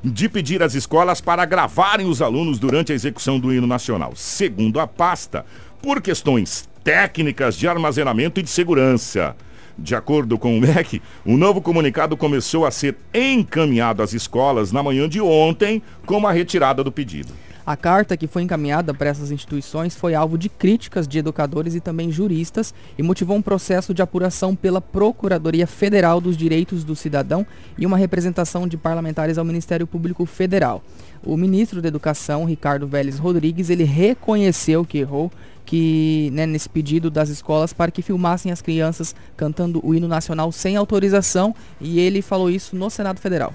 de 0.03 0.27
pedir 0.27 0.63
às 0.63 0.73
escolas 0.73 1.21
para 1.21 1.45
gravarem 1.45 2.07
os 2.07 2.19
alunos 2.19 2.57
durante 2.57 2.91
a 2.91 2.95
execução 2.95 3.39
do 3.39 3.53
hino 3.53 3.67
nacional. 3.67 4.13
Segundo 4.15 4.79
a 4.79 4.87
pasta, 4.87 5.45
por 5.83 6.01
questões 6.01 6.67
técnicas 6.83 7.55
de 7.55 7.67
armazenamento 7.67 8.39
e 8.39 8.43
de 8.43 8.49
segurança. 8.49 9.35
De 9.77 9.95
acordo 9.95 10.37
com 10.37 10.57
o 10.57 10.61
MEC, 10.61 11.01
o 11.25 11.37
novo 11.37 11.61
comunicado 11.61 12.15
começou 12.15 12.65
a 12.65 12.71
ser 12.71 12.95
encaminhado 13.13 14.03
às 14.03 14.13
escolas 14.13 14.71
na 14.71 14.83
manhã 14.83 15.09
de 15.09 15.19
ontem 15.19 15.81
com 16.05 16.25
a 16.27 16.31
retirada 16.31 16.83
do 16.83 16.91
pedido. 16.91 17.33
A 17.65 17.77
carta 17.77 18.17
que 18.17 18.27
foi 18.27 18.41
encaminhada 18.41 18.93
para 18.93 19.09
essas 19.09 19.31
instituições 19.31 19.95
foi 19.95 20.13
alvo 20.13 20.37
de 20.37 20.49
críticas 20.49 21.07
de 21.07 21.17
educadores 21.17 21.73
e 21.73 21.79
também 21.79 22.11
juristas 22.11 22.73
e 22.97 23.01
motivou 23.01 23.37
um 23.37 23.41
processo 23.41 23.93
de 23.93 24.01
apuração 24.01 24.53
pela 24.53 24.81
Procuradoria 24.81 25.65
Federal 25.65 26.19
dos 26.19 26.35
Direitos 26.35 26.83
do 26.83 26.93
Cidadão 26.93 27.47
e 27.77 27.85
uma 27.85 27.95
representação 27.95 28.67
de 28.67 28.75
parlamentares 28.75 29.37
ao 29.37 29.45
Ministério 29.45 29.87
Público 29.87 30.25
Federal. 30.25 30.83
O 31.23 31.37
ministro 31.37 31.81
da 31.81 31.87
Educação, 31.87 32.43
Ricardo 32.43 32.85
Vélez 32.85 33.17
Rodrigues, 33.17 33.69
ele 33.69 33.85
reconheceu 33.85 34.83
que 34.83 34.97
errou 34.97 35.31
que 35.65 36.29
né, 36.33 36.45
nesse 36.45 36.69
pedido 36.69 37.09
das 37.09 37.29
escolas 37.29 37.73
para 37.73 37.91
que 37.91 38.01
filmassem 38.01 38.51
as 38.51 38.61
crianças 38.61 39.15
cantando 39.35 39.85
o 39.85 39.93
hino 39.93 40.07
nacional 40.07 40.51
sem 40.51 40.75
autorização 40.75 41.55
e 41.79 41.99
ele 41.99 42.21
falou 42.21 42.49
isso 42.49 42.75
no 42.75 42.89
Senado 42.89 43.19
Federal. 43.19 43.53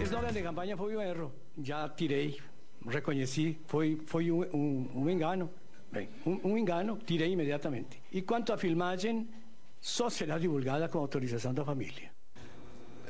Slogan 0.00 0.32
de 0.32 0.42
campanha 0.42 0.76
foi 0.76 0.96
um 0.96 1.00
erro, 1.00 1.32
já 1.62 1.88
tirei 1.88 2.38
reconheci, 2.88 3.58
foi, 3.66 4.00
foi 4.06 4.30
um, 4.30 4.42
um, 4.54 4.90
um 5.02 5.10
engano. 5.10 5.50
Bem, 5.90 6.08
um, 6.26 6.52
um, 6.52 6.58
engano, 6.58 6.98
tirei 7.04 7.32
imediatamente. 7.32 8.00
E 8.12 8.20
quanto 8.20 8.52
à 8.52 8.58
filmagem, 8.58 9.28
só 9.80 10.10
será 10.10 10.38
divulgada 10.38 10.88
com 10.88 10.98
autorização 10.98 11.54
da 11.54 11.64
família. 11.64 12.10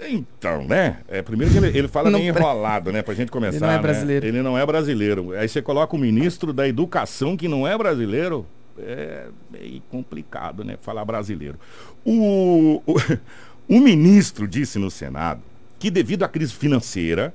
Então, 0.08 0.64
né? 0.64 0.98
É, 1.08 1.22
primeiro 1.22 1.52
que 1.52 1.58
ele, 1.58 1.78
ele 1.78 1.88
fala 1.88 2.10
não, 2.10 2.18
meio 2.18 2.34
enrolado, 2.34 2.92
né? 2.92 3.02
Pra 3.02 3.14
gente 3.14 3.30
começar. 3.30 3.56
Ele 3.58 3.66
não 3.66 3.72
é 3.72 3.76
né? 3.76 3.82
brasileiro. 3.82 4.26
Ele 4.26 4.42
não 4.42 4.58
é 4.58 4.66
brasileiro. 4.66 5.32
Aí 5.32 5.48
você 5.48 5.60
coloca 5.60 5.96
o 5.96 5.98
ministro 5.98 6.52
da 6.52 6.68
educação 6.68 7.36
que 7.36 7.48
não 7.48 7.66
é 7.66 7.76
brasileiro. 7.76 8.46
É 8.78 9.26
meio 9.50 9.82
complicado, 9.90 10.62
né? 10.62 10.76
Falar 10.80 11.04
brasileiro. 11.04 11.58
O, 12.04 12.82
o, 12.86 12.94
o 13.68 13.80
ministro 13.80 14.46
disse 14.46 14.78
no 14.78 14.90
Senado 14.90 15.42
que 15.78 15.90
devido 15.90 16.24
à 16.24 16.28
crise 16.28 16.52
financeira, 16.52 17.32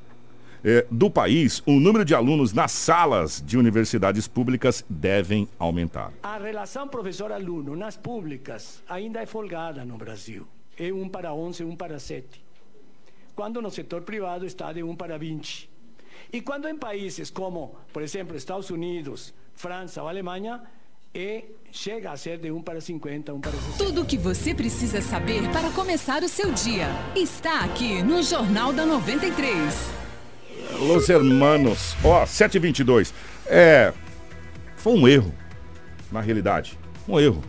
eh, 0.64 0.86
do 0.92 1.10
país, 1.10 1.62
o 1.66 1.72
número 1.74 2.04
de 2.04 2.14
alunos 2.14 2.54
nas 2.54 2.72
salas 2.72 3.42
de 3.46 3.58
universidades 3.58 4.28
públicas 4.28 4.84
devem 4.90 5.48
aumentar. 5.58 6.12
A 6.22 6.38
relação 6.38 6.88
professor-aluno 6.88 7.76
nas 7.76 7.96
públicas 7.96 8.84
ainda 8.88 9.22
é 9.22 9.26
folgada 9.26 9.86
no 9.86 9.98
Brasil. 9.98 10.48
É 10.78 10.92
um 10.92 11.08
para 11.08 11.34
11, 11.34 11.64
um 11.64 11.76
para 11.76 12.00
7. 12.00 12.43
Quando 13.36 13.62
no 13.62 13.72
setor 13.72 14.02
privado 14.04 14.46
está 14.46 14.72
de 14.72 14.84
1 14.84 14.96
para 14.96 15.18
20. 15.18 15.70
E 16.32 16.42
quando 16.42 16.68
em 16.68 16.78
países 16.78 17.30
como, 17.30 17.76
por 17.92 18.02
exemplo, 18.02 18.36
Estados 18.36 18.70
Unidos, 18.70 19.34
França 19.54 20.02
ou 20.02 20.08
Alemanha, 20.08 20.62
e 21.14 21.46
chega 21.72 22.12
a 22.12 22.18
ser 22.18 22.40
de 22.40 22.52
1 22.52 22.62
para 22.62 22.82
50, 22.82 23.34
1 23.34 23.40
para 23.40 23.52
60. 23.52 23.78
Tudo 23.78 24.02
o 24.02 24.06
que 24.06 24.18
você 24.18 24.54
precisa 24.54 25.02
saber 25.02 25.48
para 25.52 25.70
começar 25.72 26.24
o 26.24 26.28
seu 26.28 26.52
dia 26.52 26.88
está 27.16 27.64
aqui 27.64 28.02
no 28.02 28.24
Jornal 28.24 28.74
da 28.74 28.86
93. 28.86 29.74
Los 30.80 31.10
Hermanos. 31.10 31.96
Ó, 32.04 32.24
oh, 32.24 32.26
722. 32.26 33.14
É. 33.46 33.94
Foi 34.76 34.94
um 34.94 35.08
erro, 35.08 35.34
na 36.12 36.20
realidade. 36.20 36.78
Um 37.08 37.20
erro. 37.20 37.44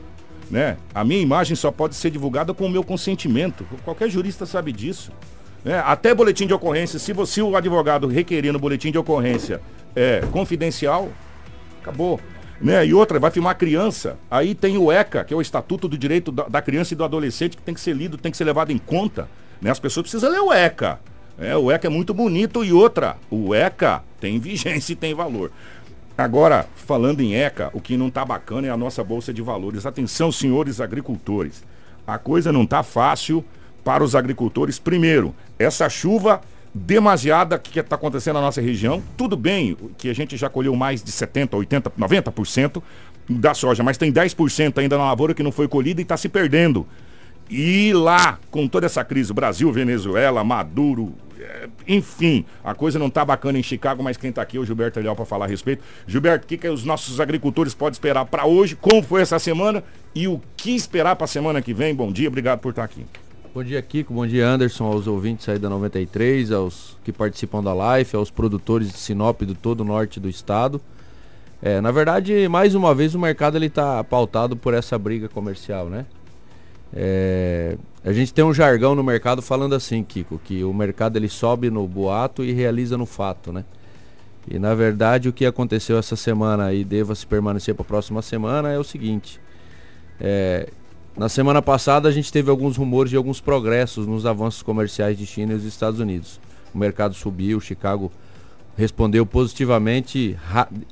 Né? 0.50 0.76
A 0.94 1.02
minha 1.04 1.20
imagem 1.20 1.56
só 1.56 1.72
pode 1.72 1.94
ser 1.94 2.10
divulgada 2.10 2.52
com 2.52 2.66
o 2.66 2.70
meu 2.70 2.84
consentimento. 2.84 3.66
Qualquer 3.82 4.10
jurista 4.10 4.44
sabe 4.44 4.72
disso. 4.72 5.10
Né? 5.64 5.82
Até 5.84 6.14
boletim 6.14 6.46
de 6.46 6.52
ocorrência, 6.54 6.98
se 6.98 7.12
você, 7.12 7.40
o 7.40 7.56
advogado 7.56 8.06
requerer 8.06 8.52
no 8.52 8.58
boletim 8.58 8.92
de 8.92 8.98
ocorrência 8.98 9.60
é 9.96 10.20
confidencial, 10.30 11.10
acabou. 11.80 12.20
Né? 12.60 12.86
E 12.86 12.94
outra, 12.94 13.18
vai 13.18 13.30
filmar 13.30 13.56
criança. 13.56 14.18
Aí 14.30 14.54
tem 14.54 14.76
o 14.76 14.92
ECA, 14.92 15.24
que 15.24 15.32
é 15.32 15.36
o 15.36 15.40
Estatuto 15.40 15.88
do 15.88 15.96
Direito 15.96 16.30
da, 16.30 16.44
da 16.44 16.62
Criança 16.62 16.94
e 16.94 16.96
do 16.96 17.04
Adolescente, 17.04 17.56
que 17.56 17.62
tem 17.62 17.74
que 17.74 17.80
ser 17.80 17.94
lido, 17.94 18.18
tem 18.18 18.30
que 18.30 18.38
ser 18.38 18.44
levado 18.44 18.70
em 18.70 18.78
conta. 18.78 19.28
Né? 19.60 19.70
As 19.70 19.78
pessoas 19.78 20.04
precisam 20.04 20.30
ler 20.30 20.40
o 20.40 20.52
ECA. 20.52 21.00
É, 21.38 21.56
o 21.56 21.70
ECA 21.70 21.88
é 21.88 21.90
muito 21.90 22.14
bonito 22.14 22.64
e 22.64 22.72
outra, 22.72 23.16
o 23.28 23.52
ECA 23.54 24.04
tem 24.20 24.38
vigência 24.38 24.92
e 24.92 24.96
tem 24.96 25.14
valor. 25.14 25.50
Agora, 26.16 26.68
falando 26.76 27.20
em 27.20 27.34
ECA, 27.34 27.70
o 27.72 27.80
que 27.80 27.96
não 27.96 28.06
está 28.06 28.24
bacana 28.24 28.68
é 28.68 28.70
a 28.70 28.76
nossa 28.76 29.02
Bolsa 29.02 29.32
de 29.32 29.42
Valores. 29.42 29.84
Atenção, 29.84 30.30
senhores 30.30 30.80
agricultores. 30.80 31.64
A 32.06 32.18
coisa 32.18 32.52
não 32.52 32.62
está 32.62 32.84
fácil 32.84 33.44
para 33.84 34.02
os 34.02 34.16
agricultores. 34.16 34.78
Primeiro, 34.78 35.34
essa 35.58 35.88
chuva 35.88 36.40
demasiada 36.74 37.56
que 37.56 37.78
está 37.78 37.94
acontecendo 37.94 38.34
na 38.34 38.40
nossa 38.40 38.60
região. 38.60 39.00
Tudo 39.16 39.36
bem 39.36 39.76
que 39.96 40.10
a 40.10 40.14
gente 40.14 40.36
já 40.36 40.48
colheu 40.48 40.74
mais 40.74 41.04
de 41.04 41.12
70%, 41.12 41.50
80%, 41.50 41.92
90% 41.96 42.82
da 43.28 43.54
soja, 43.54 43.82
mas 43.82 43.96
tem 43.96 44.12
10% 44.12 44.78
ainda 44.78 44.98
na 44.98 45.04
lavoura 45.04 45.32
que 45.32 45.42
não 45.42 45.52
foi 45.52 45.68
colhida 45.68 46.00
e 46.00 46.02
está 46.02 46.16
se 46.16 46.28
perdendo. 46.28 46.86
E 47.48 47.92
lá, 47.92 48.38
com 48.50 48.66
toda 48.66 48.86
essa 48.86 49.04
crise, 49.04 49.32
Brasil, 49.32 49.70
Venezuela, 49.70 50.42
Maduro, 50.42 51.14
é, 51.38 51.68
enfim, 51.86 52.44
a 52.64 52.74
coisa 52.74 52.98
não 52.98 53.10
tá 53.10 53.24
bacana 53.24 53.58
em 53.58 53.62
Chicago, 53.62 54.02
mas 54.02 54.16
quem 54.16 54.32
tá 54.32 54.42
aqui 54.42 54.56
é 54.56 54.60
o 54.60 54.64
Gilberto 54.64 54.98
Leal 54.98 55.14
para 55.14 55.24
falar 55.24 55.44
a 55.44 55.48
respeito. 55.48 55.84
Gilberto, 56.06 56.44
o 56.44 56.48
que, 56.48 56.56
que 56.56 56.68
os 56.68 56.84
nossos 56.84 57.20
agricultores 57.20 57.74
podem 57.74 57.92
esperar 57.92 58.24
para 58.24 58.46
hoje? 58.46 58.74
Como 58.74 59.02
foi 59.02 59.22
essa 59.22 59.38
semana 59.38 59.84
e 60.14 60.26
o 60.26 60.40
que 60.56 60.74
esperar 60.74 61.16
para 61.16 61.26
a 61.26 61.28
semana 61.28 61.62
que 61.62 61.74
vem? 61.74 61.94
Bom 61.94 62.10
dia, 62.10 62.28
obrigado 62.28 62.60
por 62.60 62.70
estar 62.70 62.84
aqui. 62.84 63.04
Bom 63.54 63.62
dia, 63.62 63.80
Kiko. 63.80 64.12
Bom 64.12 64.26
dia, 64.26 64.48
Anderson, 64.48 64.84
aos 64.84 65.06
ouvintes 65.06 65.48
aí 65.48 65.60
da 65.60 65.70
93, 65.70 66.50
aos 66.50 66.98
que 67.04 67.12
participam 67.12 67.62
da 67.62 67.72
live, 67.72 68.16
aos 68.16 68.28
produtores 68.28 68.90
de 68.90 68.98
Sinop 68.98 69.42
do 69.42 69.54
todo 69.54 69.82
o 69.82 69.84
norte 69.84 70.18
do 70.18 70.28
estado. 70.28 70.80
É, 71.62 71.80
na 71.80 71.92
verdade, 71.92 72.48
mais 72.48 72.74
uma 72.74 72.92
vez 72.92 73.14
o 73.14 73.18
mercado 73.18 73.56
ele 73.56 73.66
está 73.66 74.02
pautado 74.02 74.56
por 74.56 74.74
essa 74.74 74.98
briga 74.98 75.28
comercial, 75.28 75.88
né? 75.88 76.04
É, 76.92 77.76
a 78.04 78.12
gente 78.12 78.34
tem 78.34 78.44
um 78.44 78.52
jargão 78.52 78.96
no 78.96 79.04
mercado 79.04 79.40
falando 79.40 79.76
assim, 79.76 80.02
Kiko, 80.02 80.40
que 80.42 80.64
o 80.64 80.74
mercado 80.74 81.16
ele 81.16 81.28
sobe 81.28 81.70
no 81.70 81.86
boato 81.86 82.42
e 82.42 82.50
realiza 82.50 82.98
no 82.98 83.06
fato, 83.06 83.52
né? 83.52 83.64
E 84.50 84.58
na 84.58 84.74
verdade 84.74 85.28
o 85.28 85.32
que 85.32 85.46
aconteceu 85.46 85.96
essa 85.96 86.16
semana 86.16 86.72
e 86.72 86.82
deva 86.82 87.14
se 87.14 87.24
permanecer 87.24 87.72
para 87.72 87.84
a 87.84 87.86
próxima 87.86 88.20
semana 88.20 88.72
é 88.72 88.80
o 88.80 88.84
seguinte. 88.84 89.40
É, 90.20 90.68
na 91.16 91.28
semana 91.28 91.62
passada 91.62 92.08
a 92.08 92.12
gente 92.12 92.32
teve 92.32 92.50
alguns 92.50 92.76
rumores 92.76 93.10
de 93.10 93.16
alguns 93.16 93.40
progressos 93.40 94.06
nos 94.06 94.26
avanços 94.26 94.62
comerciais 94.62 95.16
de 95.16 95.26
China 95.26 95.52
e 95.52 95.56
os 95.56 95.64
Estados 95.64 96.00
Unidos. 96.00 96.40
O 96.74 96.78
mercado 96.78 97.14
subiu, 97.14 97.60
Chicago 97.60 98.10
respondeu 98.76 99.24
positivamente 99.24 100.36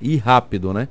e 0.01 0.17
rápido, 0.17 0.73
né? 0.73 0.89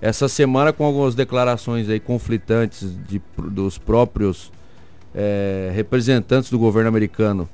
essa 0.00 0.28
semana 0.28 0.72
com 0.72 0.84
algumas 0.84 1.14
declarações 1.14 1.88
aí 1.88 1.98
conflitantes 1.98 2.96
de, 3.06 3.20
dos 3.36 3.78
próprios 3.78 4.52
é, 5.14 5.72
representantes 5.74 6.50
do 6.50 6.58
governo 6.58 6.88
americano, 6.88 7.48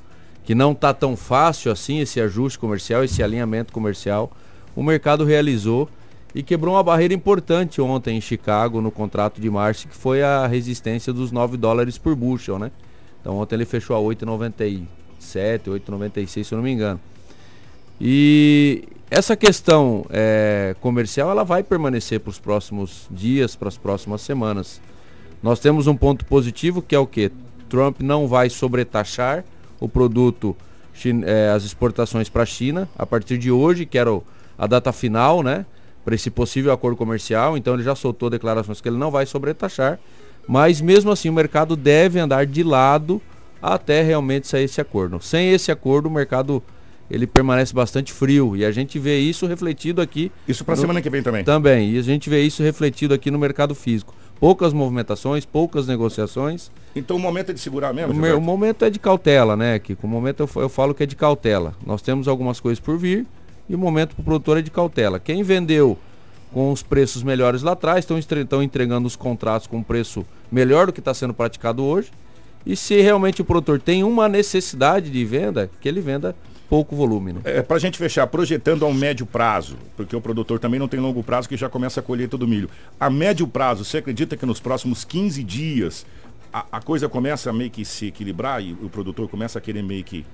que 0.45 0.55
não 0.55 0.73
está 0.73 0.93
tão 0.93 1.17
fácil 1.17 1.73
assim 1.73 2.01
esse 2.01 2.21
ajuste 2.21 2.59
comercial, 2.59 3.03
esse 3.03 3.23
alinhamento 3.23 3.73
comercial, 3.73 4.31
o 4.77 4.83
mercado 4.83 5.25
realizou 5.25 5.89
e 6.35 6.43
quebrou 6.43 6.75
uma 6.75 6.83
barreira 6.83 7.15
importante 7.15 7.81
ontem 7.81 8.17
em 8.17 8.21
Chicago 8.21 8.81
no 8.81 8.91
contrato 8.91 9.41
de 9.41 9.49
março, 9.49 9.87
que 9.87 9.95
foi 9.95 10.23
a 10.23 10.47
resistência 10.47 11.13
dos 11.13 11.31
9 11.31 11.57
dólares 11.57 11.97
por 11.97 12.17
bushel, 12.17 12.59
né? 12.59 12.73
Então 13.21 13.37
ontem 13.37 13.55
ele 13.55 13.65
fechou 13.65 13.97
a 13.97 14.15
8,97, 14.15 14.87
8,96 15.67 16.45
se 16.45 16.53
eu 16.53 16.57
não 16.57 16.65
me 16.65 16.73
engano. 16.73 17.01
E 18.01 18.83
essa 19.09 19.37
questão 19.37 20.05
é, 20.11 20.75
comercial 20.81 21.31
ela 21.31 21.45
vai 21.45 21.63
permanecer 21.63 22.19
para 22.19 22.31
os 22.31 22.39
próximos 22.39 23.07
dias, 23.11 23.55
para 23.55 23.69
as 23.69 23.77
próximas 23.77 24.21
semanas. 24.21 24.81
Nós 25.41 25.61
temos 25.61 25.87
um 25.87 25.97
ponto 25.97 26.25
positivo 26.25 26.83
que 26.83 26.97
é 26.97 26.99
o 26.99 27.07
que? 27.07 27.31
Trump 27.69 28.01
não 28.01 28.27
vai 28.27 28.51
sobretaxar 28.51 29.45
o 29.79 29.89
produto, 29.89 30.57
é, 31.25 31.51
as 31.51 31.65
exportações 31.65 32.29
para 32.29 32.43
a 32.43 32.47
China 32.47 32.89
a 32.99 33.07
partir 33.07 33.39
de 33.39 33.51
hoje, 33.51 33.87
que 33.87 33.99
era 33.99 34.11
a 34.59 34.67
data 34.67 34.93
final, 34.93 35.43
né? 35.43 35.65
Para 36.05 36.15
esse 36.15 36.31
possível 36.31 36.73
acordo 36.73 36.97
comercial. 36.97 37.57
Então 37.57 37.75
ele 37.75 37.83
já 37.83 37.95
soltou 37.95 38.29
declarações 38.29 38.81
que 38.81 38.89
ele 38.89 38.99
não 38.99 39.11
vai 39.11 39.27
sobretaxar. 39.27 39.99
Mas 40.47 40.81
mesmo 40.81 41.11
assim 41.11 41.29
o 41.29 41.33
mercado 41.33 41.75
deve 41.75 42.19
andar 42.19 42.47
de 42.47 42.63
lado 42.63 43.21
até 43.63 44.03
realmente 44.03 44.47
sair 44.47 44.65
esse 44.65 44.81
acordo. 44.81 45.19
Sem 45.23 45.53
esse 45.53 45.73
acordo, 45.73 46.07
o 46.07 46.11
mercado 46.11 46.63
ele 47.11 47.27
permanece 47.27 47.75
bastante 47.75 48.13
frio 48.13 48.57
e 48.57 48.65
a 48.65 48.71
gente 48.71 48.99
vê 48.99 49.19
isso 49.19 49.47
refletido 49.47 50.03
aqui. 50.03 50.31
Isso 50.47 50.65
para 50.65 50.77
semana 50.77 51.01
que 51.01 51.09
vem 51.09 51.23
também. 51.23 51.45
Também, 51.45 51.91
e 51.93 51.99
a 51.99 52.03
gente 52.03 52.29
vê 52.29 52.43
isso 52.43 52.63
refletido 52.63 53.15
aqui 53.15 53.31
no 53.31 53.39
mercado 53.39 53.75
físico. 53.75 54.15
poucas 54.39 54.73
movimentações, 54.73 55.47
poucas 55.47 55.87
negociações. 55.87 56.71
Então 56.95 57.17
o 57.17 57.21
momento 57.21 57.51
é 57.51 57.55
de 57.55 57.61
segurar 57.61 57.93
mesmo? 57.95 58.13
O, 58.13 58.17
meu, 58.17 58.39
o 58.39 58.41
momento 58.41 58.85
é 58.85 58.91
de 58.91 58.99
cautela, 58.99 59.57
né, 59.57 59.79
Kiko? 59.79 60.07
O 60.07 60.11
momento 60.11 60.41
eu, 60.41 60.63
eu 60.63 60.69
falo 60.69 60.95
que 60.95 61.03
é 61.03 61.07
de 61.07 61.17
cautela. 61.17 61.75
Nós 61.87 62.03
temos 62.03 62.29
algumas 62.29 62.61
coisas 62.61 62.79
por 62.79 62.99
vir 62.99 63.27
e 63.69 63.75
o 63.75 63.79
momento 63.79 64.15
para 64.15 64.23
o 64.23 64.25
produtor 64.25 64.59
é 64.59 64.63
de 64.63 64.71
cautela. 64.71 65.19
Quem 65.19 65.43
vendeu 65.43 65.99
com 66.55 66.71
os 66.71 66.85
preços 66.85 67.25
melhores 67.25 67.63
lá 67.63 67.73
atrás, 67.73 68.07
estão 68.07 68.63
entregando 68.63 69.09
os 69.09 69.17
contratos 69.17 69.67
com 69.67 69.83
preço 69.83 70.25
melhor 70.53 70.87
do 70.87 70.93
que 70.93 71.01
está 71.01 71.13
sendo 71.13 71.35
praticado 71.35 71.83
hoje. 71.83 72.13
E 72.65 72.77
se 72.77 73.01
realmente 73.01 73.43
o 73.43 73.45
produtor 73.45 73.81
tem 73.81 74.05
uma 74.05 74.29
necessidade 74.29 75.11
de 75.11 75.25
venda, 75.25 75.69
que 75.81 75.89
ele 75.89 76.01
venda 76.01 76.35
pouco 76.69 76.95
volume. 76.95 77.33
Né? 77.33 77.41
É, 77.45 77.63
para 77.63 77.77
a 77.77 77.81
gente 77.81 77.99
fechar, 77.99 78.27
projetando 78.29 78.85
a 78.85 78.89
um 78.89 78.95
médio 78.95 79.27
prazo, 79.27 79.77
porque 79.97 80.15
o 80.15 80.21
produtor 80.21 80.61
também 80.61 80.79
não 80.79 80.87
tem 80.87 81.01
longo 81.01 81.23
prazo 81.25 81.49
que 81.49 81.57
já 81.57 81.69
começa 81.69 81.99
a 81.99 82.03
colheita 82.03 82.39
do 82.39 82.47
milho. 82.47 82.71
A 82.99 83.11
médio 83.11 83.47
prazo, 83.49 83.85
você 83.85 83.99
acredita 83.99 84.37
que 84.37 84.47
nos 84.47 84.61
próximos 84.61 85.05
15 85.05 85.43
dias 85.43 86.07
a, 86.53 86.65
a 86.71 86.81
coisa 86.81 87.09
começa 87.09 87.51
a 87.51 87.53
meio 87.53 87.71
que 87.71 87.85
se 87.85 88.07
equilibrar 88.07 88.63
e 88.63 88.73
o 88.81 88.89
produtor 88.89 89.29
começa 89.29 89.59
a 89.59 89.61
querer 89.61 89.83
meio 89.83 90.05
que 90.05 90.25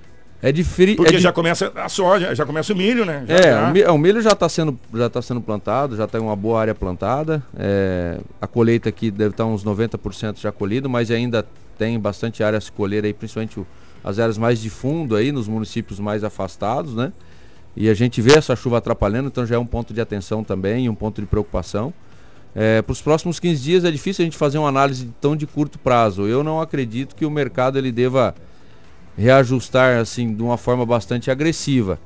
é 0.41 0.51
de 0.51 0.63
frio. 0.63 0.95
Porque 0.95 1.13
é 1.13 1.17
de... 1.17 1.23
já 1.23 1.31
começa 1.31 1.71
a 1.75 1.87
soja, 1.87 2.33
já 2.33 2.45
começa 2.45 2.73
o 2.73 2.75
milho, 2.75 3.05
né? 3.05 3.23
Já, 3.27 3.35
é, 3.35 3.41
já... 3.43 3.69
O, 3.69 3.71
milho, 3.71 3.93
o 3.93 3.97
milho 3.97 4.21
já 4.21 4.31
está 4.31 4.49
sendo, 4.49 4.79
já 4.93 5.09
tá 5.09 5.21
sendo 5.21 5.39
plantado, 5.39 5.95
já 5.95 6.07
tem 6.07 6.19
uma 6.19 6.35
boa 6.35 6.59
área 6.59 6.73
plantada. 6.73 7.43
É, 7.55 8.17
a 8.41 8.47
colheita 8.47 8.89
aqui 8.89 9.11
deve 9.11 9.31
estar 9.31 9.43
tá 9.43 9.49
uns 9.49 9.63
90% 9.63 10.39
já 10.39 10.51
colhido, 10.51 10.89
mas 10.89 11.11
ainda 11.11 11.45
tem 11.77 11.99
bastante 11.99 12.43
área 12.43 12.57
a 12.57 12.61
se 12.61 12.71
colher 12.71 13.05
aí, 13.05 13.13
principalmente 13.13 13.59
o, 13.59 13.67
as 14.03 14.17
áreas 14.17 14.37
mais 14.37 14.59
de 14.59 14.69
fundo 14.69 15.15
aí, 15.15 15.31
nos 15.31 15.47
municípios 15.47 15.99
mais 15.99 16.23
afastados, 16.23 16.95
né? 16.95 17.13
E 17.75 17.89
a 17.89 17.93
gente 17.93 18.21
vê 18.21 18.37
essa 18.37 18.55
chuva 18.55 18.79
atrapalhando, 18.79 19.27
então 19.27 19.45
já 19.45 19.55
é 19.55 19.59
um 19.59 19.65
ponto 19.65 19.93
de 19.93 20.01
atenção 20.01 20.43
também, 20.43 20.89
um 20.89 20.95
ponto 20.95 21.21
de 21.21 21.27
preocupação. 21.27 21.93
É, 22.53 22.81
Para 22.81 22.91
os 22.91 23.01
próximos 23.01 23.39
15 23.39 23.61
dias 23.61 23.85
é 23.85 23.91
difícil 23.91 24.23
a 24.23 24.25
gente 24.25 24.37
fazer 24.37 24.57
uma 24.57 24.67
análise 24.67 25.09
tão 25.21 25.35
de 25.35 25.47
curto 25.47 25.79
prazo. 25.79 26.27
Eu 26.27 26.43
não 26.43 26.59
acredito 26.59 27.15
que 27.15 27.25
o 27.25 27.31
mercado 27.31 27.77
ele 27.77 27.91
deva 27.91 28.35
reajustar 29.17 29.99
assim 29.99 30.33
de 30.33 30.41
uma 30.41 30.57
forma 30.57 30.85
bastante 30.85 31.29
agressiva. 31.29 31.99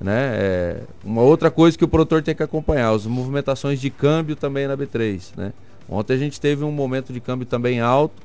Né? 0.00 0.30
É, 0.34 0.80
uma 1.04 1.22
outra 1.22 1.50
coisa 1.50 1.76
que 1.76 1.84
o 1.84 1.88
produtor 1.88 2.22
tem 2.22 2.34
que 2.34 2.42
acompanhar, 2.42 2.90
as 2.90 3.04
movimentações 3.06 3.80
de 3.80 3.90
câmbio 3.90 4.36
também 4.36 4.66
na 4.66 4.76
B3. 4.76 5.30
Né? 5.36 5.52
Ontem 5.88 6.14
a 6.14 6.16
gente 6.16 6.40
teve 6.40 6.64
um 6.64 6.70
momento 6.70 7.12
de 7.12 7.20
câmbio 7.20 7.46
também 7.46 7.80
alto, 7.80 8.22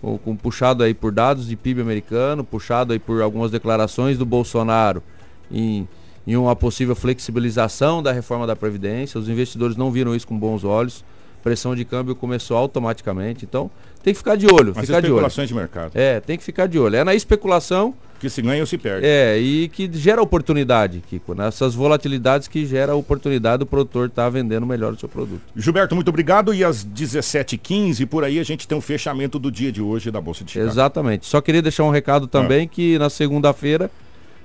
com, 0.00 0.16
com, 0.16 0.34
puxado 0.34 0.82
aí 0.82 0.94
por 0.94 1.12
dados 1.12 1.46
de 1.46 1.56
PIB 1.56 1.82
americano, 1.82 2.42
puxado 2.42 2.92
aí 2.92 2.98
por 2.98 3.20
algumas 3.20 3.50
declarações 3.50 4.16
do 4.16 4.24
Bolsonaro 4.24 5.02
em, 5.50 5.86
em 6.26 6.36
uma 6.36 6.56
possível 6.56 6.96
flexibilização 6.96 8.02
da 8.02 8.12
reforma 8.12 8.46
da 8.46 8.56
Previdência. 8.56 9.20
Os 9.20 9.28
investidores 9.28 9.76
não 9.76 9.90
viram 9.90 10.14
isso 10.14 10.26
com 10.26 10.38
bons 10.38 10.64
olhos. 10.64 11.04
Pressão 11.42 11.74
de 11.74 11.84
câmbio 11.84 12.14
começou 12.14 12.56
automaticamente. 12.56 13.44
Então, 13.44 13.70
tem 14.02 14.12
que 14.14 14.18
ficar 14.18 14.36
de 14.36 14.46
olho. 14.46 14.72
Mas 14.74 14.86
ficar 14.86 14.98
especulações 14.98 15.48
de, 15.48 15.54
olho. 15.54 15.66
de 15.66 15.74
mercado. 15.74 15.92
É, 15.94 16.20
tem 16.20 16.38
que 16.38 16.44
ficar 16.44 16.66
de 16.66 16.78
olho. 16.78 16.96
É 16.96 17.04
na 17.04 17.14
especulação. 17.14 17.94
Que 18.18 18.28
se 18.28 18.42
ganha 18.42 18.60
ou 18.60 18.66
se 18.66 18.76
perde. 18.76 19.06
É, 19.06 19.38
e 19.38 19.68
que 19.68 19.90
gera 19.92 20.20
oportunidade, 20.20 21.02
Kiko. 21.08 21.34
Nessas 21.34 21.74
volatilidades 21.74 22.48
que 22.48 22.66
gera 22.66 22.94
oportunidade, 22.94 23.62
o 23.62 23.66
produtor 23.66 24.08
está 24.08 24.28
vendendo 24.28 24.66
melhor 24.66 24.92
o 24.92 24.98
seu 24.98 25.08
produto. 25.08 25.40
Gilberto, 25.56 25.94
muito 25.94 26.08
obrigado. 26.08 26.52
E 26.52 26.62
às 26.62 26.84
17h15, 26.84 28.06
por 28.06 28.22
aí, 28.22 28.38
a 28.38 28.42
gente 28.42 28.68
tem 28.68 28.76
o 28.76 28.80
fechamento 28.80 29.38
do 29.38 29.50
dia 29.50 29.72
de 29.72 29.80
hoje 29.80 30.10
da 30.10 30.20
Bolsa 30.20 30.44
de 30.44 30.52
Chicago. 30.52 30.70
Exatamente. 30.70 31.26
Só 31.26 31.40
queria 31.40 31.62
deixar 31.62 31.84
um 31.84 31.90
recado 31.90 32.26
também 32.26 32.66
ah. 32.66 32.68
que 32.68 32.98
na 32.98 33.08
segunda-feira 33.08 33.90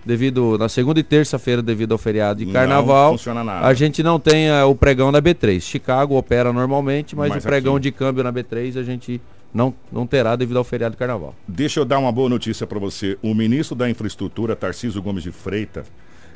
devido 0.06 0.58
na 0.58 0.70
segunda 0.70 1.00
e 1.00 1.04
terça-feira 1.04 1.62
devido 1.62 1.94
ao 1.94 1.98
feriado 1.98 2.46
de 2.46 2.52
carnaval, 2.52 3.16
a 3.62 3.74
gente 3.74 4.04
não 4.04 4.20
tem 4.20 4.52
uh, 4.52 4.70
o 4.70 4.76
pregão 4.76 5.12
da 5.12 5.22
B3. 5.22 5.60
Chicago 5.60 6.16
opera 6.16 6.54
normalmente, 6.54 7.16
mas, 7.16 7.30
mas 7.30 7.44
o 7.44 7.48
pregão 7.48 7.76
aqui... 7.76 7.84
de 7.84 7.92
câmbio 7.92 8.24
na 8.24 8.32
B3 8.32 8.78
a 8.78 8.84
gente 8.84 9.20
não, 9.54 9.74
não 9.92 10.06
terá 10.06 10.36
devido 10.36 10.58
ao 10.58 10.64
feriado 10.64 10.94
de 10.94 11.00
carnaval. 11.00 11.34
Deixa 11.48 11.80
eu 11.80 11.86
dar 11.86 11.98
uma 11.98 12.12
boa 12.12 12.30
notícia 12.30 12.68
para 12.68 12.78
você. 12.78 13.18
O 13.24 13.34
ministro 13.34 13.76
da 13.76 13.90
Infraestrutura, 13.90 14.56
Tarcísio 14.56 15.02
Gomes 15.02 15.24
de 15.24 15.32
Freitas, 15.32 15.88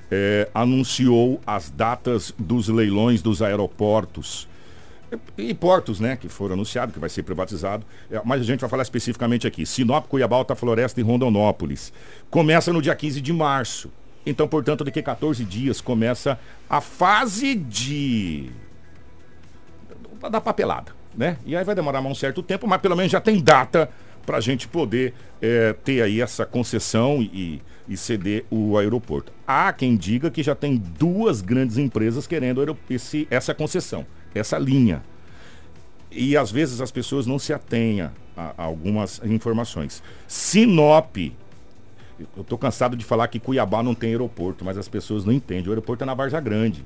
é, 0.10 0.49
anunciou 0.53 1.39
as 1.45 1.69
datas 1.69 2.34
dos 2.38 2.67
leilões 2.67 3.21
dos 3.21 3.41
aeroportos 3.43 4.48
e 5.37 5.53
portos, 5.53 5.99
né, 5.99 6.15
que 6.15 6.29
foram 6.29 6.53
anunciados, 6.53 6.93
que 6.93 6.99
vai 6.99 7.09
ser 7.09 7.23
privatizado. 7.23 7.85
É, 8.11 8.21
mas 8.23 8.41
a 8.41 8.43
gente 8.43 8.59
vai 8.59 8.69
falar 8.69 8.83
especificamente 8.83 9.47
aqui. 9.47 9.65
Sinop, 9.65 10.07
Cuiabá, 10.07 10.35
Alta 10.35 10.55
Floresta 10.55 10.99
e 10.99 11.03
Rondonópolis. 11.03 11.91
Começa 12.29 12.71
no 12.71 12.81
dia 12.81 12.95
15 12.95 13.21
de 13.21 13.33
março. 13.33 13.91
Então, 14.25 14.47
portanto, 14.47 14.83
daqui 14.83 14.99
a 14.99 15.03
14 15.03 15.43
dias 15.43 15.81
começa 15.81 16.39
a 16.69 16.81
fase 16.81 17.55
de... 17.55 18.49
da 20.29 20.41
papelada, 20.41 20.91
né? 21.15 21.37
E 21.45 21.55
aí 21.55 21.63
vai 21.63 21.73
demorar 21.73 22.01
um 22.01 22.13
certo 22.13 22.43
tempo, 22.43 22.67
mas 22.67 22.81
pelo 22.81 22.95
menos 22.95 23.11
já 23.11 23.21
tem 23.21 23.41
data 23.41 23.89
para 24.25 24.37
a 24.37 24.41
gente 24.41 24.67
poder 24.67 25.13
é, 25.41 25.73
ter 25.73 26.03
aí 26.03 26.21
essa 26.21 26.45
concessão 26.45 27.21
e, 27.21 27.61
e, 27.87 27.97
ceder 27.97 28.45
o 28.51 28.77
aeroporto. 28.77 29.31
Há 29.47 29.73
quem 29.73 29.95
diga 29.95 30.29
que 30.29 30.43
já 30.43 30.53
tem 30.53 30.75
duas 30.75 31.41
grandes 31.41 31.77
empresas 31.77 32.27
querendo 32.27 32.77
esse, 32.89 33.27
essa 33.31 33.55
concessão 33.55 34.05
essa 34.33 34.57
linha. 34.57 35.03
E 36.11 36.35
às 36.35 36.51
vezes 36.51 36.81
as 36.81 36.91
pessoas 36.91 37.25
não 37.25 37.37
se 37.37 37.53
atenham 37.53 38.11
a, 38.35 38.53
a 38.57 38.63
algumas 38.63 39.21
informações. 39.23 40.01
Sinop, 40.27 41.17
eu 42.35 42.41
estou 42.41 42.57
cansado 42.57 42.97
de 42.97 43.05
falar 43.05 43.27
que 43.27 43.39
Cuiabá 43.39 43.83
não 43.83 43.93
tem 43.93 44.09
aeroporto, 44.09 44.65
mas 44.65 44.77
as 44.77 44.87
pessoas 44.87 45.23
não 45.23 45.31
entendem. 45.31 45.67
O 45.67 45.71
aeroporto 45.71 46.03
é 46.03 46.07
na 46.07 46.13
Varja 46.13 46.39
Grande. 46.39 46.85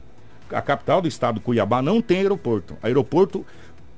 A 0.51 0.61
capital 0.61 1.01
do 1.01 1.07
estado, 1.07 1.39
Cuiabá, 1.39 1.81
não 1.81 2.01
tem 2.01 2.19
aeroporto. 2.19 2.77
Aeroporto, 2.83 3.45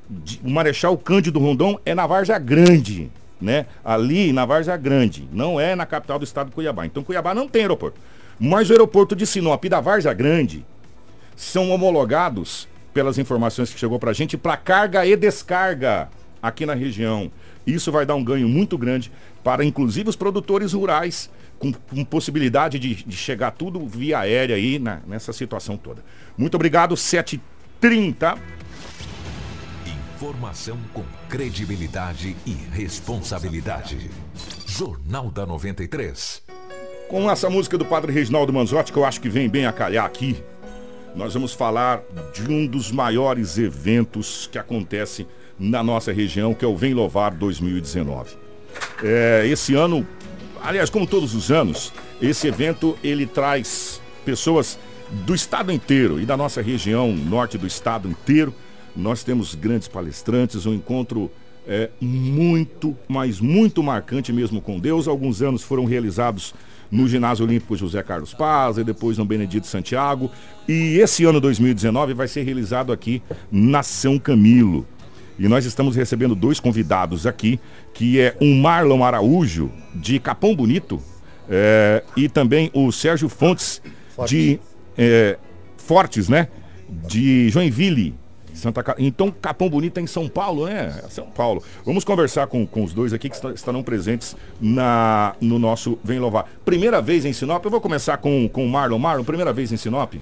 de, 0.09 0.39
o 0.43 0.49
Marechal 0.49 0.97
Cândido 0.97 1.39
Rondon 1.39 1.79
é 1.85 1.93
na 1.93 2.07
Varja 2.07 2.37
Grande. 2.37 3.11
Né? 3.41 3.65
Ali 3.83 4.31
na 4.31 4.45
Varja 4.45 4.77
Grande, 4.77 5.27
não 5.33 5.59
é 5.59 5.75
na 5.75 5.85
capital 5.85 6.17
do 6.17 6.23
estado 6.23 6.47
de 6.47 6.55
Cuiabá. 6.55 6.85
Então 6.85 7.03
Cuiabá 7.03 7.33
não 7.33 7.47
tem 7.47 7.63
aeroporto. 7.63 7.99
Mas 8.39 8.69
o 8.69 8.73
aeroporto 8.73 9.15
de 9.15 9.25
Sinop 9.25 9.63
e 9.65 9.69
da 9.69 9.81
Varja 9.81 10.13
Grande 10.13 10.65
são 11.35 11.69
homologados 11.71 12.67
pelas 12.95 13.17
informações 13.17 13.73
que 13.73 13.77
chegou 13.77 13.99
para 13.99 14.11
a 14.11 14.13
gente, 14.13 14.37
para 14.37 14.55
carga 14.55 15.05
e 15.05 15.17
descarga 15.17 16.07
aqui 16.41 16.65
na 16.65 16.73
região. 16.73 17.29
Isso 17.67 17.91
vai 17.91 18.05
dar 18.05 18.15
um 18.15 18.23
ganho 18.23 18.47
muito 18.47 18.77
grande 18.77 19.11
para, 19.43 19.65
inclusive, 19.65 20.09
os 20.09 20.15
produtores 20.15 20.71
rurais, 20.71 21.29
com, 21.59 21.73
com 21.73 22.05
possibilidade 22.05 22.79
de, 22.79 22.95
de, 22.95 23.17
chegar 23.17 23.51
tudo 23.51 23.85
via 23.85 24.19
aérea 24.19 24.55
aí 24.55 24.79
na, 24.79 25.01
nessa 25.05 25.33
situação 25.33 25.75
toda. 25.75 26.05
Muito 26.37 26.55
obrigado, 26.55 26.95
7h30. 26.95 28.39
Informação 30.15 30.77
com 30.93 31.03
credibilidade 31.27 32.33
e 32.45 32.53
responsabilidade. 32.71 34.09
Jornal 34.65 35.29
da 35.29 35.45
93. 35.45 36.41
Com 37.09 37.29
essa 37.29 37.49
música 37.49 37.77
do 37.77 37.83
Padre 37.83 38.13
Reginaldo 38.13 38.53
Manzotti, 38.53 38.93
que 38.93 38.97
eu 38.97 39.03
acho 39.03 39.19
que 39.19 39.27
vem 39.27 39.49
bem 39.49 39.65
a 39.65 39.73
calhar 39.73 40.05
aqui, 40.05 40.41
nós 41.15 41.33
vamos 41.33 41.53
falar 41.53 42.03
de 42.33 42.49
um 42.51 42.67
dos 42.67 42.91
maiores 42.91 43.57
eventos 43.57 44.47
que 44.51 44.57
acontece 44.57 45.25
na 45.57 45.81
nossa 45.81 46.11
região, 46.11 46.53
que 46.53 46.65
é 46.65 46.67
o 46.67 46.75
Vem 46.75 46.93
Louvar 46.93 47.33
2019. 47.33 48.35
É, 49.01 49.47
esse 49.47 49.73
ano, 49.73 50.05
aliás, 50.61 50.89
como 50.89 51.07
todos 51.07 51.33
os 51.33 51.49
anos, 51.49 51.93
esse 52.21 52.47
evento 52.47 52.97
ele 53.03 53.25
traz 53.25 54.01
pessoas 54.25 54.77
do 55.25 55.33
estado 55.33 55.71
inteiro 55.71 56.19
e 56.19 56.25
da 56.25 56.35
nossa 56.35 56.61
região, 56.61 57.13
norte 57.13 57.57
do 57.57 57.65
estado 57.65 58.09
inteiro. 58.09 58.53
Nós 58.95 59.23
temos 59.23 59.55
grandes 59.55 59.87
palestrantes, 59.87 60.65
um 60.65 60.73
encontro 60.73 61.31
é, 61.67 61.89
muito, 61.99 62.95
mas 63.07 63.39
muito 63.39 63.81
marcante 63.81 64.31
mesmo 64.31 64.61
com 64.61 64.79
Deus. 64.79 65.07
Alguns 65.07 65.41
anos 65.41 65.63
foram 65.63 65.85
realizados 65.85 66.53
no 66.91 67.07
Ginásio 67.07 67.45
Olímpico 67.45 67.75
José 67.75 68.01
Carlos 68.03 68.33
Paz 68.33 68.77
e 68.77 68.83
depois 68.83 69.17
no 69.17 69.25
Benedito 69.25 69.67
Santiago. 69.67 70.29
E 70.67 70.97
esse 70.99 71.23
ano 71.25 71.39
2019 71.39 72.13
vai 72.13 72.27
ser 72.27 72.43
realizado 72.43 72.93
aqui 72.93 73.21
na 73.51 73.83
São 73.83 74.19
Camilo. 74.19 74.85
E 75.37 75.47
nós 75.47 75.65
estamos 75.65 75.95
recebendo 75.95 76.33
dois 76.33 76.59
convidados 76.59 77.27
aqui, 77.27 77.59
que 77.93 78.19
é 78.19 78.35
o 78.39 78.45
Marlon 78.55 79.03
Araújo, 79.03 79.69
de 79.93 80.17
Capão 80.19 80.55
Bonito, 80.55 81.01
é, 81.49 82.03
e 82.15 82.29
também 82.29 82.71
o 82.73 82.91
Sérgio 82.91 83.27
Fontes, 83.27 83.81
Forte. 84.15 84.35
de 84.35 84.59
é, 84.97 85.37
Fortes, 85.77 86.29
né? 86.29 86.47
De 86.87 87.49
Joinville, 87.49 88.15
Santa 88.55 88.95
Então, 88.97 89.31
Capão 89.31 89.69
Bonito 89.69 89.99
é 89.99 90.01
em 90.01 90.07
São 90.07 90.27
Paulo, 90.27 90.65
né? 90.65 91.01
São 91.09 91.25
Paulo. 91.25 91.61
Vamos 91.85 92.03
conversar 92.03 92.47
com, 92.47 92.65
com 92.65 92.83
os 92.83 92.93
dois 92.93 93.13
aqui 93.13 93.29
que 93.29 93.35
estarão 93.53 93.83
presentes 93.83 94.35
na, 94.59 95.35
no 95.39 95.59
nosso 95.59 95.99
Vem 96.03 96.19
Louvar. 96.19 96.45
Primeira 96.63 97.01
vez 97.01 97.25
em 97.25 97.33
Sinop, 97.33 97.63
eu 97.65 97.71
vou 97.71 97.81
começar 97.81 98.17
com, 98.17 98.47
com 98.49 98.65
o 98.65 98.69
Marlon. 98.69 98.97
Marlon, 98.97 99.23
primeira 99.23 99.53
vez 99.53 99.71
em 99.71 99.77
Sinop? 99.77 100.13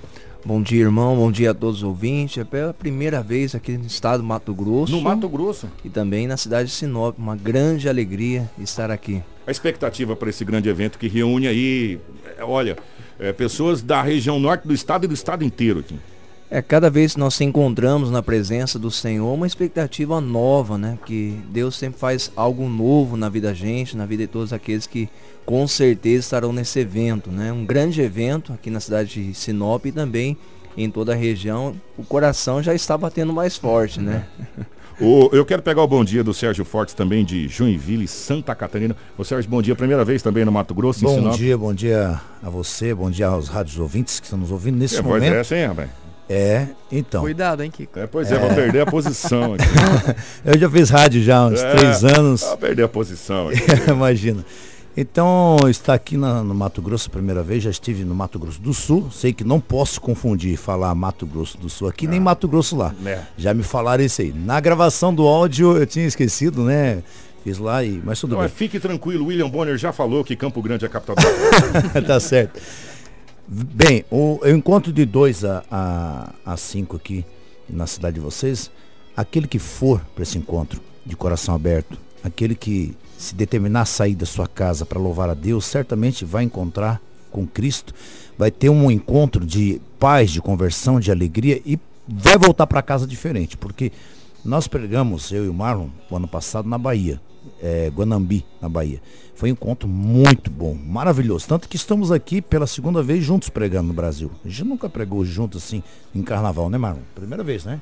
Bom 0.45 0.61
dia, 0.61 0.81
irmão. 0.81 1.15
Bom 1.15 1.31
dia 1.31 1.51
a 1.51 1.53
todos 1.53 1.77
os 1.77 1.83
ouvintes. 1.83 2.39
É 2.39 2.43
pela 2.43 2.73
primeira 2.73 3.23
vez 3.23 3.55
aqui 3.55 3.77
no 3.77 3.85
estado 3.85 4.19
do 4.21 4.25
Mato 4.25 4.53
Grosso. 4.53 4.91
No 4.91 5.01
Mato 5.01 5.29
Grosso. 5.29 5.69
E 5.85 5.89
também 5.89 6.27
na 6.27 6.35
cidade 6.35 6.69
de 6.69 6.75
Sinop. 6.75 7.17
Uma 7.17 7.35
grande 7.35 7.87
alegria 7.87 8.49
estar 8.59 8.91
aqui. 8.91 9.23
A 9.47 9.51
expectativa 9.51 10.15
para 10.17 10.29
esse 10.29 10.43
grande 10.43 10.67
evento 10.67 10.97
que 10.97 11.07
reúne 11.07 11.47
aí, 11.47 11.99
é, 12.37 12.43
olha, 12.43 12.77
é, 13.17 13.31
pessoas 13.31 13.81
da 13.81 14.01
região 14.01 14.37
norte 14.37 14.67
do 14.67 14.73
estado 14.73 15.05
e 15.05 15.07
do 15.07 15.13
estado 15.13 15.45
inteiro 15.45 15.79
aqui. 15.79 15.97
É, 16.53 16.61
cada 16.61 16.87
vez 16.87 17.15
que 17.15 17.19
nós 17.19 17.33
se 17.33 17.43
encontramos 17.43 18.11
na 18.11 18.21
presença 18.21 18.77
do 18.77 18.91
Senhor, 18.91 19.33
uma 19.33 19.47
expectativa 19.47 20.21
nova, 20.21 20.77
né? 20.77 20.99
Que 21.03 21.35
Deus 21.49 21.75
sempre 21.75 21.99
faz 21.99 22.31
algo 22.35 22.69
novo 22.69 23.17
na 23.17 23.27
vida 23.27 23.47
da 23.47 23.55
gente, 23.55 23.97
na 23.97 24.05
vida 24.05 24.21
de 24.21 24.31
todos 24.31 24.53
aqueles 24.53 24.85
que 24.85 25.09
com 25.47 25.67
certeza 25.67 26.19
estarão 26.19 26.53
nesse 26.53 26.79
evento, 26.79 27.31
né? 27.31 27.51
Um 27.51 27.65
grande 27.65 28.03
evento 28.03 28.53
aqui 28.53 28.69
na 28.69 28.79
cidade 28.79 29.29
de 29.29 29.33
Sinop 29.33 29.83
e 29.87 29.91
também 29.91 30.37
em 30.77 30.91
toda 30.91 31.13
a 31.13 31.15
região. 31.15 31.73
O 31.97 32.03
coração 32.03 32.61
já 32.61 32.75
está 32.75 32.95
batendo 32.95 33.33
mais 33.33 33.57
forte, 33.57 33.99
né? 33.99 34.23
O, 35.01 35.27
eu 35.33 35.43
quero 35.43 35.63
pegar 35.63 35.81
o 35.81 35.87
bom 35.87 36.05
dia 36.05 36.23
do 36.23 36.35
Sérgio 36.35 36.63
Fortes 36.63 36.93
também 36.93 37.25
de 37.25 37.47
Joinville, 37.47 38.07
Santa 38.07 38.53
Catarina. 38.53 38.95
O 39.17 39.23
Sérgio, 39.23 39.49
bom 39.49 39.59
dia, 39.59 39.75
primeira 39.75 40.05
vez 40.05 40.21
também 40.21 40.45
no 40.45 40.51
Mato 40.51 40.71
Grosso. 40.75 41.03
Bom 41.03 41.31
dia, 41.31 41.57
bom 41.57 41.73
dia 41.73 42.21
a 42.43 42.49
você, 42.51 42.93
bom 42.93 43.09
dia 43.09 43.25
aos 43.25 43.47
rádios 43.47 43.79
ouvintes 43.79 44.19
que 44.19 44.27
estão 44.27 44.37
nos 44.37 44.51
ouvindo 44.51 44.77
nesse 44.77 44.97
é, 44.97 45.01
momento. 45.01 45.21
Voz 45.21 45.33
é 45.33 45.39
essa, 45.39 45.57
hein, 45.57 45.65
rapaz? 45.65 46.02
É, 46.29 46.67
então. 46.91 47.21
Cuidado, 47.21 47.63
hein, 47.63 47.69
Kiko? 47.69 47.99
É, 47.99 48.07
pois 48.07 48.31
é, 48.31 48.35
é. 48.35 48.39
vou 48.39 48.49
perder 48.49 48.81
a 48.81 48.85
posição 48.85 49.53
aqui. 49.53 49.65
eu 50.45 50.57
já 50.57 50.69
fiz 50.69 50.89
rádio 50.89 51.21
já 51.21 51.37
há 51.37 51.47
uns 51.47 51.61
é, 51.61 51.75
três 51.75 52.03
anos. 52.03 52.41
Vou 52.41 52.57
perder 52.57 52.83
a 52.83 52.87
posição 52.87 53.49
aqui. 53.49 53.59
Imagina. 53.91 54.43
Então, 54.95 55.57
está 55.69 55.95
aqui 55.95 56.15
na, 56.15 56.43
no 56.43 56.53
Mato 56.53 56.79
Grosso 56.79 57.09
a 57.09 57.11
primeira 57.11 57.41
vez, 57.41 57.63
já 57.63 57.69
estive 57.71 58.05
no 58.05 58.13
Mato 58.13 58.37
Grosso 58.37 58.61
do 58.61 58.73
Sul. 58.73 59.09
Sei 59.11 59.33
que 59.33 59.43
não 59.43 59.59
posso 59.59 59.99
confundir 59.99 60.55
falar 60.55 60.93
Mato 60.93 61.25
Grosso 61.25 61.57
do 61.57 61.67
Sul 61.67 61.87
aqui, 61.87 62.05
ah, 62.05 62.09
nem 62.11 62.19
Mato 62.19 62.47
Grosso 62.47 62.75
lá. 62.75 62.93
Né? 63.01 63.25
Já 63.35 63.53
me 63.53 63.63
falaram 63.63 64.03
isso 64.03 64.21
aí. 64.21 64.31
Na 64.31 64.59
gravação 64.59 65.13
do 65.13 65.23
áudio 65.23 65.77
eu 65.77 65.85
tinha 65.87 66.05
esquecido, 66.05 66.63
né? 66.63 67.01
Fiz 67.43 67.57
lá 67.57 67.83
e. 67.83 68.01
Mas 68.03 68.19
tudo 68.19 68.31
não, 68.31 68.37
bem. 68.37 68.47
Mas 68.47 68.53
fique 68.57 68.79
tranquilo, 68.79 69.25
William 69.25 69.49
Bonner 69.49 69.77
já 69.77 69.91
falou 69.91 70.23
que 70.23 70.35
Campo 70.35 70.61
Grande 70.61 70.85
é 70.85 70.87
a 70.87 70.89
capital 70.89 71.15
Tá 72.05 72.19
certo. 72.19 72.61
Bem, 73.47 74.05
o, 74.09 74.39
eu 74.43 74.55
encontro 74.55 74.93
de 74.93 75.05
2 75.05 75.43
a 75.43 75.61
5 75.61 75.67
a, 75.69 76.33
a 76.45 76.57
cinco 76.57 76.95
aqui 76.95 77.25
na 77.69 77.85
cidade 77.85 78.15
de 78.15 78.21
vocês. 78.21 78.71
Aquele 79.15 79.47
que 79.47 79.59
for 79.59 79.99
para 80.15 80.23
esse 80.23 80.37
encontro 80.37 80.81
de 81.05 81.15
coração 81.15 81.53
aberto, 81.53 81.99
aquele 82.23 82.55
que 82.55 82.95
se 83.17 83.35
determinar 83.35 83.81
a 83.81 83.85
sair 83.85 84.15
da 84.15 84.25
sua 84.25 84.47
casa 84.47 84.85
para 84.85 84.99
louvar 84.99 85.29
a 85.29 85.33
Deus, 85.33 85.65
certamente 85.65 86.23
vai 86.23 86.45
encontrar 86.45 87.01
com 87.31 87.45
Cristo, 87.45 87.93
vai 88.37 88.49
ter 88.49 88.69
um 88.69 88.89
encontro 88.89 89.45
de 89.45 89.81
paz, 89.99 90.31
de 90.31 90.41
conversão, 90.41 90.99
de 90.99 91.11
alegria 91.11 91.61
e 91.65 91.77
vai 92.07 92.37
voltar 92.37 92.65
para 92.65 92.81
casa 92.81 93.05
diferente, 93.05 93.57
porque 93.57 93.91
nós 94.43 94.67
pregamos, 94.67 95.31
eu 95.31 95.45
e 95.45 95.49
o 95.49 95.53
Marlon, 95.53 95.89
o 96.09 96.15
ano 96.15 96.27
passado 96.27 96.67
na 96.67 96.77
Bahia, 96.77 97.19
é, 97.61 97.89
Guanambi, 97.89 98.45
na 98.61 98.69
Bahia. 98.69 99.01
Foi 99.35 99.49
um 99.49 99.53
encontro 99.53 99.87
muito 99.87 100.49
bom, 100.49 100.73
maravilhoso. 100.73 101.47
Tanto 101.47 101.67
que 101.67 101.75
estamos 101.75 102.11
aqui 102.11 102.41
pela 102.41 102.67
segunda 102.67 103.01
vez 103.01 103.23
juntos 103.23 103.49
pregando 103.49 103.87
no 103.87 103.93
Brasil. 103.93 104.31
A 104.43 104.47
gente 104.47 104.63
nunca 104.63 104.89
pregou 104.89 105.25
junto 105.25 105.57
assim 105.57 105.83
em 106.13 106.21
carnaval, 106.21 106.69
né, 106.69 106.77
Marlon? 106.77 107.01
Primeira 107.15 107.43
vez, 107.43 107.65
né? 107.65 107.81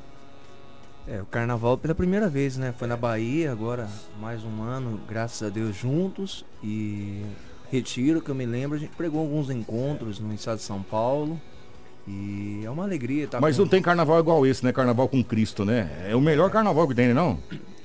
É, 1.07 1.21
o 1.21 1.25
carnaval 1.25 1.77
pela 1.77 1.95
primeira 1.95 2.29
vez, 2.29 2.57
né? 2.57 2.73
Foi 2.77 2.87
na 2.87 2.95
Bahia, 2.95 3.51
agora 3.51 3.87
mais 4.19 4.43
um 4.43 4.61
ano, 4.61 4.99
graças 5.09 5.45
a 5.45 5.49
Deus, 5.49 5.75
juntos. 5.75 6.45
E 6.63 7.23
Retiro, 7.71 8.21
que 8.21 8.29
eu 8.29 8.35
me 8.35 8.45
lembro, 8.45 8.77
a 8.77 8.79
gente 8.79 8.95
pregou 8.95 9.21
alguns 9.21 9.49
encontros 9.49 10.19
no 10.19 10.33
estado 10.33 10.57
de 10.57 10.63
São 10.63 10.81
Paulo. 10.81 11.39
E 12.07 12.61
é 12.63 12.69
uma 12.69 12.83
alegria. 12.83 13.27
Tá 13.27 13.39
Mas 13.39 13.55
com... 13.55 13.63
não 13.63 13.69
tem 13.69 13.81
carnaval 13.81 14.19
igual 14.19 14.45
esse, 14.45 14.63
né? 14.63 14.71
Carnaval 14.71 15.07
com 15.07 15.23
Cristo, 15.23 15.65
né? 15.65 15.89
É 16.07 16.15
o 16.15 16.21
melhor 16.21 16.49
carnaval 16.49 16.87
que 16.87 16.95
tem, 16.95 17.13
né, 17.13 17.37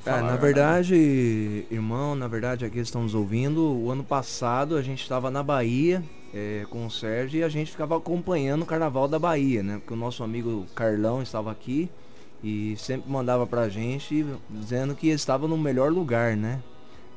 É, 0.07 0.23
na 0.23 0.37
verdade, 0.37 1.67
irmão, 1.71 2.15
na 2.15 2.29
verdade, 2.29 2.65
aqui 2.65 2.79
estão 2.79 3.03
nos 3.03 3.15
ouvindo. 3.15 3.61
O 3.61 3.91
ano 3.91 4.05
passado 4.05 4.77
a 4.77 4.83
gente 4.83 5.03
estava 5.03 5.31
na 5.31 5.43
Bahia 5.43 6.03
é, 6.33 6.65
com 6.71 6.87
o 6.87 6.91
Sérgio 6.91 7.41
e 7.41 7.43
a 7.43 7.49
gente 7.49 7.71
ficava 7.73 7.97
acompanhando 7.97 8.63
o 8.63 8.67
carnaval 8.67 9.09
da 9.09 9.19
Bahia, 9.19 9.63
né? 9.63 9.79
Porque 9.79 9.95
o 9.95 9.97
nosso 9.97 10.23
amigo 10.23 10.65
Carlão 10.75 11.23
estava 11.23 11.51
aqui 11.51 11.91
e 12.43 12.77
sempre 12.79 13.11
mandava 13.11 13.47
pra 13.47 13.69
gente 13.69 14.25
dizendo 14.49 14.95
que 14.95 15.09
estava 15.09 15.49
no 15.49 15.59
melhor 15.59 15.91
lugar, 15.91 16.37
né? 16.37 16.61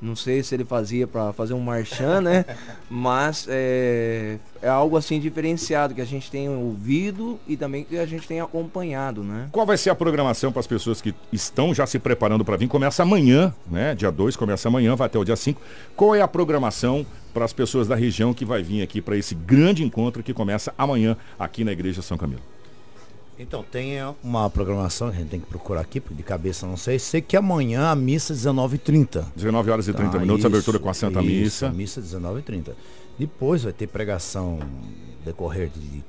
Não 0.01 0.15
sei 0.15 0.41
se 0.41 0.55
ele 0.55 0.63
fazia 0.63 1.05
para 1.05 1.33
fazer 1.33 1.53
um 1.53 1.59
marchand, 1.59 2.21
né? 2.21 2.45
Mas 2.89 3.45
é, 3.49 4.37
é, 4.61 4.67
algo 4.69 4.95
assim 4.95 5.19
diferenciado 5.19 5.93
que 5.93 6.01
a 6.01 6.05
gente 6.05 6.31
tem 6.31 6.49
ouvido 6.49 7.37
e 7.47 7.57
também 7.57 7.83
que 7.83 7.97
a 7.97 8.05
gente 8.05 8.27
tem 8.27 8.39
acompanhado, 8.39 9.23
né? 9.23 9.49
Qual 9.51 9.65
vai 9.65 9.77
ser 9.77 9.89
a 9.89 9.95
programação 9.95 10.51
para 10.51 10.61
as 10.61 10.67
pessoas 10.67 11.01
que 11.01 11.13
estão 11.33 11.73
já 11.73 11.85
se 11.85 11.99
preparando 11.99 12.45
para 12.45 12.55
vir? 12.55 12.67
Começa 12.67 13.03
amanhã, 13.03 13.53
né? 13.69 13.93
Dia 13.93 14.11
2 14.11 14.35
começa 14.37 14.69
amanhã, 14.69 14.95
vai 14.95 15.07
até 15.07 15.19
o 15.19 15.25
dia 15.25 15.35
5. 15.35 15.61
Qual 15.95 16.15
é 16.15 16.21
a 16.21 16.27
programação 16.27 17.05
para 17.33 17.43
as 17.43 17.53
pessoas 17.53 17.87
da 17.87 17.95
região 17.95 18.33
que 18.33 18.45
vai 18.45 18.63
vir 18.63 18.81
aqui 18.81 19.01
para 19.01 19.17
esse 19.17 19.35
grande 19.35 19.83
encontro 19.83 20.23
que 20.23 20.33
começa 20.33 20.73
amanhã 20.77 21.17
aqui 21.37 21.63
na 21.63 21.73
Igreja 21.73 22.01
São 22.01 22.17
Camilo? 22.17 22.41
Então, 23.41 23.63
tem 23.63 23.93
uma 24.21 24.49
programação 24.49 25.09
que 25.09 25.15
a 25.15 25.19
gente 25.19 25.29
tem 25.29 25.39
que 25.39 25.45
procurar 25.45 25.79
aqui, 25.79 26.01
porque 26.01 26.13
de 26.13 26.23
cabeça 26.23 26.67
não 26.67 26.75
sei. 26.75 26.99
Sei 26.99 27.21
que 27.21 27.37
amanhã 27.37 27.89
a 27.89 27.95
missa 27.95 28.33
19h30. 28.33 29.27
19 29.33 29.71
horas 29.71 29.87
e 29.87 29.93
30 29.93 30.11
tá, 30.11 30.19
minutos, 30.19 30.39
isso, 30.39 30.47
abertura 30.47 30.77
com 30.77 30.89
a 30.89 30.93
Santa 30.93 31.21
isso, 31.21 31.65
Missa. 31.65 31.69
Missa 31.69 32.01
19h30. 32.01 32.73
Depois 33.17 33.63
vai 33.63 33.71
ter 33.71 33.87
pregação 33.87 34.59
decorrer 35.23 35.69
de 35.69 36.03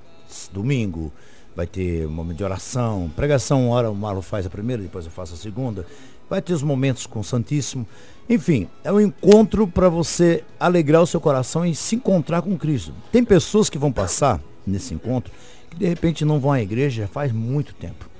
domingo, 0.52 1.12
vai 1.54 1.68
ter 1.68 2.08
momento 2.08 2.38
de 2.38 2.44
oração. 2.44 3.08
Pregação, 3.14 3.68
hora 3.68 3.88
o 3.88 3.94
Marlon 3.94 4.22
faz 4.22 4.44
a 4.44 4.50
primeira, 4.50 4.82
depois 4.82 5.04
eu 5.04 5.12
faço 5.12 5.34
a 5.34 5.36
segunda. 5.36 5.86
Vai 6.28 6.42
ter 6.42 6.52
os 6.52 6.64
momentos 6.64 7.06
com 7.06 7.20
o 7.20 7.24
Santíssimo. 7.24 7.86
Enfim, 8.28 8.68
é 8.82 8.92
um 8.92 9.00
encontro 9.00 9.68
para 9.68 9.88
você 9.88 10.42
alegrar 10.58 11.00
o 11.00 11.06
seu 11.06 11.20
coração 11.20 11.64
e 11.64 11.76
se 11.76 11.94
encontrar 11.94 12.42
com 12.42 12.58
Cristo. 12.58 12.92
Tem 13.12 13.24
pessoas 13.24 13.70
que 13.70 13.78
vão 13.78 13.92
passar 13.92 14.40
nesse 14.66 14.94
encontro 14.94 15.32
que 15.70 15.76
de 15.76 15.87
repente 15.87 16.24
não 16.24 16.40
vão 16.40 16.52
à 16.52 16.61
igreja 16.61 17.09
faz 17.11 17.33
muito 17.33 17.74
tempo. 17.74 18.11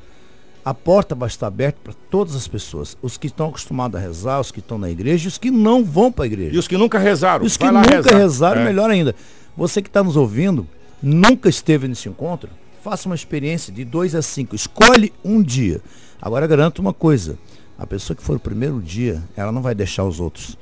A 0.65 0.75
porta 0.75 1.15
vai 1.15 1.29
estar 1.29 1.47
aberta 1.47 1.79
para 1.83 1.95
todas 2.11 2.37
as 2.37 2.47
pessoas. 2.47 2.97
Os 3.01 3.17
que 3.17 3.27
estão 3.27 3.49
acostumados 3.49 3.99
a 3.99 4.03
rezar, 4.03 4.41
os 4.41 4.53
que 4.53 4.61
estão 4.61 4.79
na 4.79 4.91
igreja 4.91 5.25
e 5.25 5.29
os 5.29 5.39
que 5.39 5.51
não 5.51 5.83
vão 5.85 6.13
para 6.13 6.25
a 6.25 6.27
igreja. 6.27 6.55
E 6.55 6.59
os 6.59 6.69
que 6.69 6.77
nunca 6.77 6.99
rezaram. 6.99 7.45
E 7.45 7.47
os 7.47 7.57
que 7.57 7.65
nunca 7.71 7.97
rezar. 7.97 8.17
rezaram, 8.17 8.61
é. 8.61 8.65
melhor 8.65 8.91
ainda. 8.91 9.15
Você 9.57 9.81
que 9.81 9.89
está 9.89 10.03
nos 10.05 10.17
ouvindo, 10.17 10.67
nunca 11.03 11.49
esteve 11.49 11.89
nesse 11.89 12.09
encontro, 12.09 12.51
faça 12.85 13.09
uma 13.09 13.15
experiência 13.15 13.73
de 13.73 13.85
2 13.85 14.15
a 14.15 14.23
5. 14.23 14.55
Escolhe 14.55 15.13
um 15.25 15.43
dia. 15.43 15.81
Agora 16.21 16.47
garanto 16.47 16.79
uma 16.79 16.93
coisa. 16.93 17.39
A 17.79 17.87
pessoa 17.87 18.15
que 18.15 18.23
for 18.23 18.37
o 18.37 18.41
primeiro 18.41 18.81
dia, 18.83 19.23
ela 19.35 19.51
não 19.51 19.63
vai 19.63 19.75
deixar 19.75 20.05
os 20.05 20.21
outros. 20.21 20.59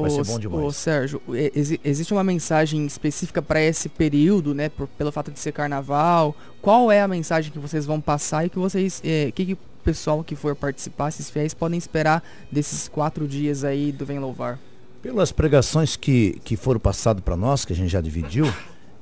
Vai 0.00 0.10
ser 0.10 0.24
bom 0.24 0.38
demais. 0.38 0.64
Ô, 0.64 0.72
Sérgio, 0.72 1.22
ex 1.32 1.78
existe 1.84 2.12
uma 2.12 2.24
mensagem 2.24 2.84
específica 2.86 3.40
para 3.40 3.60
esse 3.60 3.88
período, 3.88 4.54
né? 4.54 4.68
Por, 4.68 4.86
pelo 4.88 5.12
fato 5.12 5.30
de 5.30 5.38
ser 5.38 5.52
carnaval. 5.52 6.34
Qual 6.60 6.90
é 6.90 7.00
a 7.00 7.08
mensagem 7.08 7.52
que 7.52 7.58
vocês 7.58 7.86
vão 7.86 8.00
passar 8.00 8.46
e 8.46 8.50
que 8.50 8.58
vocês. 8.58 9.00
É, 9.04 9.30
que, 9.32 9.46
que 9.46 9.52
o 9.54 9.58
pessoal 9.84 10.22
que 10.24 10.34
for 10.34 10.54
participar, 10.56 11.08
esses 11.08 11.30
fiéis, 11.30 11.54
podem 11.54 11.78
esperar 11.78 12.22
desses 12.50 12.88
quatro 12.88 13.26
dias 13.26 13.64
aí 13.64 13.92
do 13.92 14.04
Vem 14.04 14.18
Louvar? 14.18 14.58
Pelas 15.02 15.30
pregações 15.30 15.94
que, 15.94 16.40
que 16.44 16.56
foram 16.56 16.80
passadas 16.80 17.22
para 17.22 17.36
nós, 17.36 17.64
que 17.64 17.72
a 17.72 17.76
gente 17.76 17.90
já 17.90 18.00
dividiu, 18.00 18.52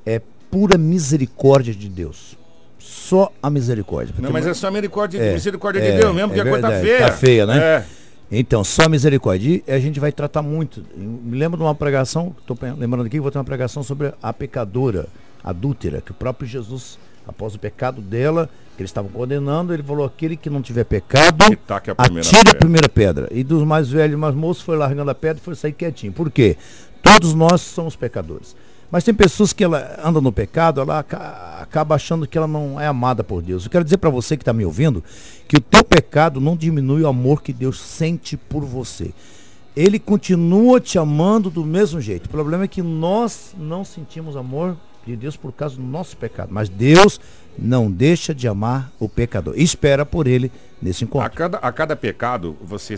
é 0.05 0.21
pura 0.51 0.77
misericórdia 0.77 1.73
de 1.73 1.89
Deus 1.89 2.37
só 2.85 3.31
a 3.41 3.49
misericórdia. 3.49 4.13
Não, 4.19 4.31
mas 4.31 4.45
é 4.45 4.53
só 4.53 4.67
a 4.67 4.71
misericórdia, 4.71 5.19
é, 5.19 5.33
misericórdia 5.33 5.79
é, 5.79 5.91
de 5.91 5.97
Deus 5.97 6.15
mesmo, 6.15 6.33
é 6.33 6.35
porque 6.35 6.49
verdade, 6.49 6.75
a 6.75 6.79
coisa 6.79 6.81
tá 6.81 6.97
feia. 6.97 7.07
Tá 7.07 7.17
feia, 7.17 7.45
né? 7.45 7.57
É. 7.57 7.85
Então, 8.31 8.63
só 8.63 8.89
misericórdia. 8.89 9.61
E 9.67 9.71
a 9.71 9.79
gente 9.79 9.99
vai 9.99 10.11
tratar 10.11 10.41
muito. 10.41 10.83
me 10.95 11.37
lembro 11.37 11.57
de 11.57 11.63
uma 11.63 11.75
pregação, 11.75 12.35
estou 12.39 12.57
lembrando 12.77 13.05
aqui, 13.05 13.19
vou 13.19 13.31
ter 13.31 13.37
uma 13.37 13.43
pregação 13.43 13.83
sobre 13.83 14.13
a 14.21 14.33
pecadora 14.33 15.07
adúltera, 15.43 16.01
que 16.01 16.11
o 16.11 16.13
próprio 16.15 16.47
Jesus, 16.47 16.97
após 17.27 17.53
o 17.53 17.59
pecado 17.59 18.01
dela, 18.01 18.49
que 18.75 18.81
eles 18.81 18.89
estavam 18.89 19.11
condenando, 19.11 19.73
ele 19.73 19.83
falou: 19.83 20.05
aquele 20.05 20.35
que 20.35 20.49
não 20.49 20.61
tiver 20.61 20.83
pecado, 20.83 21.45
a 21.97 22.03
atire 22.03 22.49
a 22.49 22.55
primeira 22.55 22.89
pedra. 22.89 23.27
E 23.31 23.43
dos 23.43 23.63
mais 23.63 23.89
velhos 23.89 24.19
mais 24.19 24.33
moços 24.33 24.63
foi 24.63 24.75
largando 24.75 25.11
a 25.11 25.15
pedra 25.15 25.37
e 25.39 25.45
foi 25.45 25.55
sair 25.55 25.73
quietinho. 25.73 26.11
Por 26.11 26.31
quê? 26.31 26.57
Todos 27.01 27.33
nós 27.33 27.61
somos 27.61 27.95
pecadores. 27.95 28.55
Mas 28.91 29.03
tem 29.03 29.13
pessoas 29.13 29.51
que 29.51 29.63
ela 29.63 29.99
anda 30.03 30.21
no 30.21 30.31
pecado, 30.31 30.81
ela 30.81 30.99
acaba 30.99 31.95
achando 31.95 32.27
que 32.27 32.37
ela 32.37 32.47
não 32.47 32.79
é 32.79 32.87
amada 32.87 33.23
por 33.23 33.41
Deus. 33.41 33.65
Eu 33.65 33.71
quero 33.71 33.83
dizer 33.83 33.97
para 33.97 34.09
você 34.09 34.37
que 34.37 34.43
está 34.43 34.53
me 34.53 34.65
ouvindo 34.65 35.03
que 35.47 35.57
o 35.57 35.61
teu 35.61 35.83
pecado 35.83 36.39
não 36.39 36.55
diminui 36.55 37.01
o 37.01 37.07
amor 37.07 37.41
que 37.41 37.51
Deus 37.51 37.79
sente 37.79 38.37
por 38.37 38.63
você. 38.63 39.11
Ele 39.75 39.99
continua 39.99 40.79
te 40.79 40.97
amando 40.97 41.49
do 41.49 41.65
mesmo 41.65 41.99
jeito. 41.99 42.27
O 42.27 42.29
problema 42.29 42.63
é 42.63 42.67
que 42.67 42.81
nós 42.81 43.53
não 43.57 43.83
sentimos 43.83 44.37
amor 44.37 44.77
de 45.05 45.15
Deus 45.15 45.35
por 45.35 45.51
causa 45.51 45.75
do 45.75 45.83
nosso 45.83 46.15
pecado. 46.15 46.49
Mas 46.51 46.69
Deus 46.69 47.19
não 47.57 47.91
deixa 47.91 48.33
de 48.33 48.47
amar 48.47 48.91
o 48.99 49.09
pecador. 49.09 49.53
Espera 49.57 50.05
por 50.05 50.27
ele 50.27 50.51
nesse 50.81 51.03
encontro. 51.03 51.27
A 51.27 51.29
cada, 51.29 51.57
a 51.57 51.71
cada 51.71 51.95
pecado, 51.95 52.55
você 52.61 52.97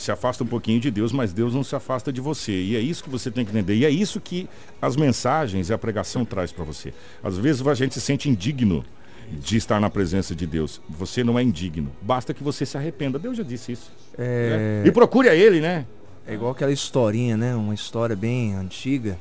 se 0.00 0.10
afasta 0.10 0.44
um 0.44 0.46
pouquinho 0.46 0.80
de 0.80 0.90
Deus, 0.90 1.12
mas 1.12 1.32
Deus 1.32 1.54
não 1.54 1.64
se 1.64 1.74
afasta 1.74 2.12
de 2.12 2.20
você. 2.20 2.52
E 2.52 2.76
é 2.76 2.80
isso 2.80 3.02
que 3.02 3.10
você 3.10 3.30
tem 3.30 3.44
que 3.44 3.50
entender. 3.50 3.74
E 3.74 3.84
é 3.84 3.90
isso 3.90 4.20
que 4.20 4.48
as 4.80 4.96
mensagens 4.96 5.68
e 5.68 5.72
a 5.72 5.78
pregação 5.78 6.24
traz 6.24 6.52
para 6.52 6.64
você. 6.64 6.92
Às 7.22 7.36
vezes 7.36 7.66
a 7.66 7.74
gente 7.74 7.94
se 7.94 8.00
sente 8.00 8.28
indigno 8.28 8.84
de 9.30 9.56
estar 9.56 9.80
na 9.80 9.90
presença 9.90 10.34
de 10.34 10.46
Deus. 10.46 10.80
Você 10.88 11.22
não 11.22 11.38
é 11.38 11.42
indigno. 11.42 11.90
Basta 12.00 12.32
que 12.32 12.42
você 12.42 12.64
se 12.64 12.76
arrependa. 12.76 13.18
Deus 13.18 13.36
já 13.36 13.42
disse 13.42 13.72
isso. 13.72 13.92
É... 14.16 14.82
Né? 14.82 14.88
E 14.88 14.92
procure 14.92 15.28
a 15.28 15.34
Ele, 15.34 15.60
né? 15.60 15.86
É 16.26 16.34
igual 16.34 16.52
aquela 16.52 16.72
historinha, 16.72 17.36
né? 17.36 17.54
Uma 17.54 17.74
história 17.74 18.14
bem 18.14 18.54
antiga 18.54 19.18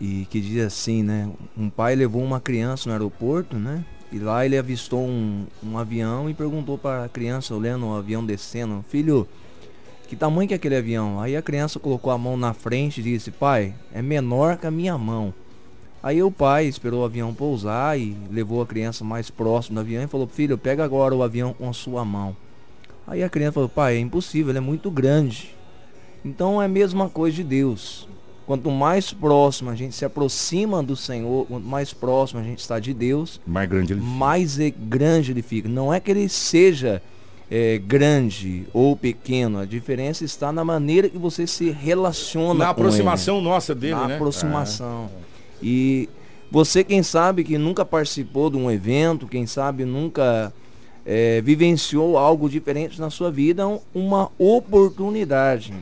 e 0.00 0.26
que 0.30 0.40
diz 0.40 0.64
assim, 0.64 1.02
né? 1.02 1.30
Um 1.56 1.68
pai 1.68 1.94
levou 1.94 2.22
uma 2.22 2.40
criança 2.40 2.88
no 2.88 2.92
aeroporto, 2.92 3.56
né? 3.56 3.84
E 4.12 4.18
lá 4.18 4.44
ele 4.44 4.58
avistou 4.58 5.06
um, 5.06 5.46
um 5.62 5.78
avião 5.78 6.28
e 6.28 6.34
perguntou 6.34 6.76
para 6.76 7.04
a 7.04 7.08
criança, 7.08 7.54
olhando 7.54 7.86
o 7.86 7.94
avião 7.94 8.24
descendo, 8.24 8.84
filho, 8.88 9.28
que 10.10 10.16
tamanho 10.16 10.48
que 10.48 10.54
é 10.54 10.56
aquele 10.56 10.74
avião? 10.74 11.20
Aí 11.20 11.36
a 11.36 11.40
criança 11.40 11.78
colocou 11.78 12.12
a 12.12 12.18
mão 12.18 12.36
na 12.36 12.52
frente 12.52 13.00
e 13.00 13.04
disse, 13.04 13.30
pai, 13.30 13.72
é 13.94 14.02
menor 14.02 14.56
que 14.56 14.66
a 14.66 14.70
minha 14.70 14.98
mão. 14.98 15.32
Aí 16.02 16.20
o 16.20 16.32
pai 16.32 16.66
esperou 16.66 17.02
o 17.02 17.04
avião 17.04 17.32
pousar 17.32 17.96
e 17.96 18.16
levou 18.28 18.60
a 18.60 18.66
criança 18.66 19.04
mais 19.04 19.30
próximo 19.30 19.76
do 19.76 19.82
avião 19.82 20.02
e 20.02 20.08
falou, 20.08 20.26
filho, 20.26 20.58
pega 20.58 20.82
agora 20.82 21.14
o 21.14 21.22
avião 21.22 21.52
com 21.52 21.70
a 21.70 21.72
sua 21.72 22.04
mão. 22.04 22.36
Aí 23.06 23.22
a 23.22 23.28
criança 23.28 23.52
falou, 23.52 23.68
pai, 23.68 23.98
é 23.98 24.00
impossível, 24.00 24.50
ele 24.50 24.58
é 24.58 24.60
muito 24.60 24.90
grande. 24.90 25.54
Então 26.24 26.60
é 26.60 26.64
a 26.64 26.68
mesma 26.68 27.08
coisa 27.08 27.36
de 27.36 27.44
Deus. 27.44 28.08
Quanto 28.48 28.68
mais 28.68 29.12
próximo 29.12 29.70
a 29.70 29.76
gente 29.76 29.94
se 29.94 30.04
aproxima 30.04 30.82
do 30.82 30.96
Senhor, 30.96 31.46
quanto 31.46 31.68
mais 31.68 31.92
próximo 31.92 32.40
a 32.40 32.42
gente 32.42 32.58
está 32.58 32.80
de 32.80 32.92
Deus, 32.92 33.40
mais 33.46 33.68
grande 33.68 33.92
ele 33.92 34.00
fica. 34.00 34.12
Mais 34.12 34.58
é 34.58 34.70
grande 34.70 35.30
ele 35.30 35.42
fica. 35.42 35.68
Não 35.68 35.94
é 35.94 36.00
que 36.00 36.10
ele 36.10 36.28
seja 36.28 37.00
é, 37.50 37.78
grande 37.78 38.66
ou 38.72 38.96
pequeno, 38.96 39.58
a 39.58 39.64
diferença 39.64 40.24
está 40.24 40.52
na 40.52 40.64
maneira 40.64 41.08
que 41.08 41.18
você 41.18 41.46
se 41.46 41.70
relaciona 41.70 42.64
na 42.64 42.70
aproximação 42.70 43.36
ele. 43.36 43.44
nossa 43.44 43.74
dele, 43.74 43.94
na 43.94 44.08
né? 44.08 44.14
aproximação. 44.14 45.10
É. 45.12 45.30
E 45.62 46.08
você, 46.50 46.84
quem 46.84 47.02
sabe 47.02 47.44
que 47.44 47.58
nunca 47.58 47.84
participou 47.84 48.50
de 48.50 48.56
um 48.56 48.70
evento, 48.70 49.26
quem 49.26 49.46
sabe 49.46 49.84
nunca 49.84 50.52
é, 51.04 51.40
vivenciou 51.40 52.16
algo 52.16 52.48
diferente 52.48 53.00
na 53.00 53.10
sua 53.10 53.30
vida, 53.30 53.66
uma 53.94 54.30
oportunidade 54.38 55.74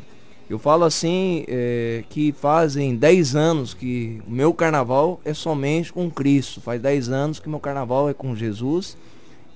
eu 0.49 0.59
falo 0.59 0.85
assim 0.85 1.45
é, 1.47 2.05
que 2.09 2.33
fazem 2.33 2.97
10 2.97 3.37
anos 3.37 3.75
que 3.75 4.23
o 4.27 4.31
meu 4.31 4.55
carnaval 4.55 5.21
é 5.23 5.35
somente 5.35 5.93
com 5.93 6.11
Cristo. 6.11 6.61
Faz 6.61 6.81
10 6.81 7.11
anos 7.11 7.39
que 7.39 7.51
meu 7.51 7.61
carnaval 7.61 8.09
é 8.09 8.15
com 8.15 8.35
Jesus. 8.35 8.97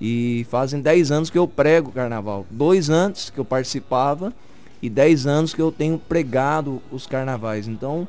E 0.01 0.45
fazem 0.49 0.81
10 0.81 1.11
anos 1.11 1.29
que 1.29 1.37
eu 1.37 1.47
prego 1.47 1.91
carnaval. 1.91 2.45
Dois 2.49 2.89
antes 2.89 3.29
que 3.29 3.39
eu 3.39 3.45
participava 3.45 4.33
e 4.81 4.89
10 4.89 5.27
anos 5.27 5.53
que 5.53 5.61
eu 5.61 5.71
tenho 5.71 5.97
pregado 5.97 6.81
os 6.91 7.07
carnavais. 7.07 7.67
Então 7.67 8.07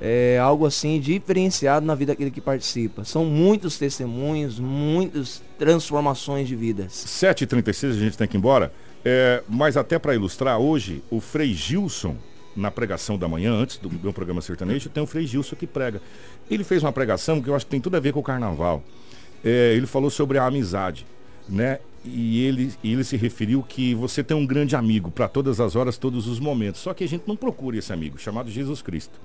é 0.00 0.38
algo 0.38 0.64
assim 0.64 1.00
diferenciado 1.00 1.84
na 1.84 1.94
vida 1.94 2.12
daquele 2.12 2.30
que 2.30 2.40
participa. 2.40 3.04
São 3.04 3.24
muitos 3.24 3.78
testemunhos, 3.78 4.58
muitas 4.58 5.42
transformações 5.58 6.46
de 6.48 6.54
vidas. 6.54 6.92
7h36 6.92 7.90
a 7.90 7.94
gente 7.94 8.18
tem 8.18 8.28
que 8.28 8.36
ir 8.36 8.38
embora. 8.38 8.72
É, 9.04 9.42
mas 9.48 9.76
até 9.76 9.98
para 9.98 10.14
ilustrar, 10.14 10.58
hoje 10.58 11.02
o 11.10 11.20
Frei 11.20 11.52
Gilson, 11.52 12.16
na 12.54 12.70
pregação 12.70 13.16
da 13.16 13.28
manhã, 13.28 13.52
antes 13.52 13.76
do 13.78 13.90
meu 13.90 14.12
programa 14.12 14.40
sertanejo, 14.40 14.88
tem 14.88 15.02
o 15.02 15.06
Frei 15.06 15.26
Gilson 15.26 15.56
que 15.56 15.66
prega. 15.66 16.00
Ele 16.50 16.64
fez 16.64 16.82
uma 16.82 16.92
pregação 16.92 17.40
que 17.40 17.48
eu 17.48 17.54
acho 17.54 17.64
que 17.64 17.70
tem 17.70 17.80
tudo 17.80 17.96
a 17.96 18.00
ver 18.00 18.12
com 18.12 18.20
o 18.20 18.24
carnaval. 18.24 18.82
É, 19.44 19.74
ele 19.74 19.86
falou 19.86 20.10
sobre 20.10 20.38
a 20.38 20.46
amizade, 20.46 21.06
né? 21.48 21.78
E 22.04 22.44
ele, 22.44 22.72
ele 22.82 23.04
se 23.04 23.16
referiu 23.16 23.62
que 23.62 23.94
você 23.94 24.22
tem 24.22 24.36
um 24.36 24.46
grande 24.46 24.76
amigo 24.76 25.10
para 25.10 25.28
todas 25.28 25.60
as 25.60 25.74
horas, 25.76 25.98
todos 25.98 26.26
os 26.26 26.38
momentos. 26.38 26.80
Só 26.80 26.94
que 26.94 27.04
a 27.04 27.08
gente 27.08 27.24
não 27.26 27.36
procura 27.36 27.76
esse 27.76 27.92
amigo, 27.92 28.18
chamado 28.18 28.50
Jesus 28.50 28.80
Cristo. 28.80 29.18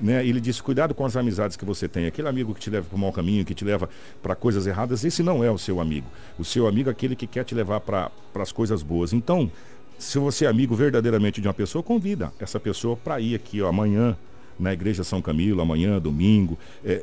Né? 0.00 0.24
Ele 0.24 0.40
disse: 0.40 0.62
cuidado 0.62 0.94
com 0.94 1.04
as 1.04 1.16
amizades 1.16 1.56
que 1.56 1.64
você 1.64 1.88
tem. 1.88 2.06
Aquele 2.06 2.28
amigo 2.28 2.54
que 2.54 2.60
te 2.60 2.70
leva 2.70 2.86
para 2.86 2.96
o 2.96 2.98
mau 2.98 3.12
caminho, 3.12 3.44
que 3.44 3.54
te 3.54 3.64
leva 3.64 3.88
para 4.22 4.34
coisas 4.34 4.66
erradas, 4.66 5.04
esse 5.04 5.22
não 5.22 5.42
é 5.42 5.50
o 5.50 5.58
seu 5.58 5.80
amigo. 5.80 6.06
O 6.38 6.44
seu 6.44 6.66
amigo 6.66 6.88
é 6.88 6.92
aquele 6.92 7.16
que 7.16 7.26
quer 7.26 7.44
te 7.44 7.54
levar 7.54 7.80
para 7.80 8.10
as 8.34 8.52
coisas 8.52 8.82
boas. 8.82 9.12
Então, 9.12 9.50
se 9.98 10.18
você 10.18 10.46
é 10.46 10.48
amigo 10.48 10.74
verdadeiramente 10.74 11.40
de 11.40 11.48
uma 11.48 11.54
pessoa, 11.54 11.82
convida 11.82 12.32
essa 12.38 12.58
pessoa 12.58 12.96
para 12.96 13.20
ir 13.20 13.34
aqui 13.34 13.60
ó, 13.60 13.68
amanhã 13.68 14.16
na 14.60 14.72
Igreja 14.72 15.02
São 15.02 15.22
Camilo, 15.22 15.60
amanhã, 15.60 15.98
domingo, 15.98 16.58
é, 16.84 17.02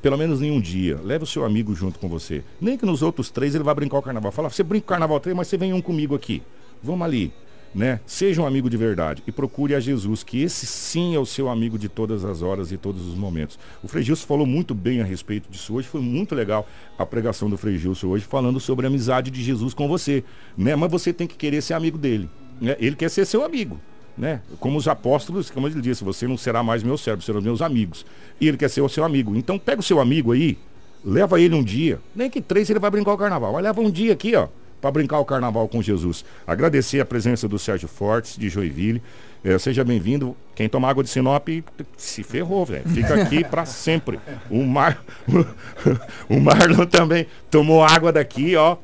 pelo 0.00 0.16
menos 0.16 0.42
em 0.42 0.50
um 0.50 0.60
dia. 0.60 0.98
Leve 1.02 1.24
o 1.24 1.26
seu 1.26 1.44
amigo 1.44 1.74
junto 1.74 1.98
com 1.98 2.08
você. 2.08 2.42
Nem 2.60 2.76
que 2.76 2.86
nos 2.86 3.02
outros 3.02 3.30
três 3.30 3.54
ele 3.54 3.64
vai 3.64 3.74
brincar 3.74 3.98
o 3.98 4.02
carnaval. 4.02 4.32
Fala, 4.32 4.50
você 4.50 4.62
brinca 4.62 4.84
o 4.84 4.88
carnaval 4.88 5.20
três, 5.20 5.36
mas 5.36 5.48
você 5.48 5.56
vem 5.56 5.72
um 5.72 5.82
comigo 5.82 6.14
aqui. 6.14 6.42
Vamos 6.82 7.04
ali 7.04 7.32
né? 7.76 8.00
Seja 8.06 8.40
um 8.40 8.46
amigo 8.46 8.70
de 8.70 8.76
verdade 8.78 9.22
e 9.26 9.30
procure 9.30 9.74
a 9.74 9.80
Jesus, 9.80 10.22
que 10.22 10.42
esse 10.42 10.66
sim 10.66 11.14
é 11.14 11.18
o 11.18 11.26
seu 11.26 11.46
amigo 11.50 11.78
de 11.78 11.90
todas 11.90 12.24
as 12.24 12.40
horas 12.40 12.72
e 12.72 12.78
todos 12.78 13.06
os 13.06 13.14
momentos. 13.14 13.58
O 13.82 13.88
Frei 13.88 14.02
Gilson 14.02 14.26
falou 14.26 14.46
muito 14.46 14.74
bem 14.74 15.02
a 15.02 15.04
respeito 15.04 15.50
disso 15.50 15.74
hoje, 15.74 15.86
foi 15.86 16.00
muito 16.00 16.34
legal 16.34 16.66
a 16.98 17.04
pregação 17.04 17.50
do 17.50 17.58
Frei 17.58 17.76
Gilson 17.76 18.08
hoje, 18.08 18.24
falando 18.24 18.58
sobre 18.58 18.86
a 18.86 18.88
amizade 18.88 19.30
de 19.30 19.42
Jesus 19.42 19.74
com 19.74 19.86
você, 19.86 20.24
né? 20.56 20.74
Mas 20.74 20.90
você 20.90 21.12
tem 21.12 21.26
que 21.26 21.36
querer 21.36 21.60
ser 21.60 21.74
amigo 21.74 21.98
dele, 21.98 22.30
né? 22.58 22.76
Ele 22.80 22.96
quer 22.96 23.10
ser 23.10 23.26
seu 23.26 23.44
amigo. 23.44 23.78
Né? 24.16 24.40
Como 24.58 24.78
os 24.78 24.88
apóstolos, 24.88 25.50
como 25.50 25.68
ele 25.68 25.80
disse, 25.80 26.02
você 26.02 26.26
não 26.26 26.38
será 26.38 26.62
mais 26.62 26.82
meu 26.82 26.96
servo, 26.96 27.22
serão 27.22 27.40
meus 27.42 27.60
amigos. 27.60 28.06
E 28.40 28.48
ele 28.48 28.56
quer 28.56 28.70
ser 28.70 28.80
o 28.80 28.88
seu 28.88 29.04
amigo. 29.04 29.36
Então 29.36 29.58
pega 29.58 29.80
o 29.80 29.84
seu 29.84 30.00
amigo 30.00 30.32
aí, 30.32 30.56
leva 31.04 31.40
ele 31.40 31.54
um 31.54 31.62
dia. 31.62 32.00
Nem 32.14 32.30
que 32.30 32.40
três 32.40 32.70
ele 32.70 32.78
vai 32.78 32.90
brincar 32.90 33.12
o 33.12 33.18
carnaval. 33.18 33.52
Mas 33.52 33.62
leva 33.62 33.80
um 33.80 33.90
dia 33.90 34.12
aqui, 34.12 34.34
ó 34.34 34.48
para 34.80 34.90
brincar 34.90 35.18
o 35.18 35.24
carnaval 35.24 35.66
com 35.68 35.82
Jesus. 35.82 36.24
Agradecer 36.46 37.00
a 37.00 37.04
presença 37.04 37.48
do 37.48 37.58
Sérgio 37.58 37.88
Fortes, 37.88 38.36
de 38.36 38.48
Joinville. 38.48 39.02
É, 39.44 39.58
seja 39.58 39.84
bem-vindo. 39.84 40.36
Quem 40.54 40.68
toma 40.68 40.88
água 40.88 41.04
de 41.04 41.10
Sinop 41.10 41.48
se 41.96 42.22
ferrou, 42.22 42.64
velho. 42.64 42.88
Fica 42.88 43.14
aqui 43.14 43.44
para 43.44 43.64
sempre. 43.64 44.18
O, 44.50 44.62
Mar... 44.64 45.02
o 46.28 46.40
Marlon 46.40 46.86
também 46.86 47.26
tomou 47.50 47.84
água 47.84 48.12
daqui, 48.12 48.56
ó. 48.56 48.76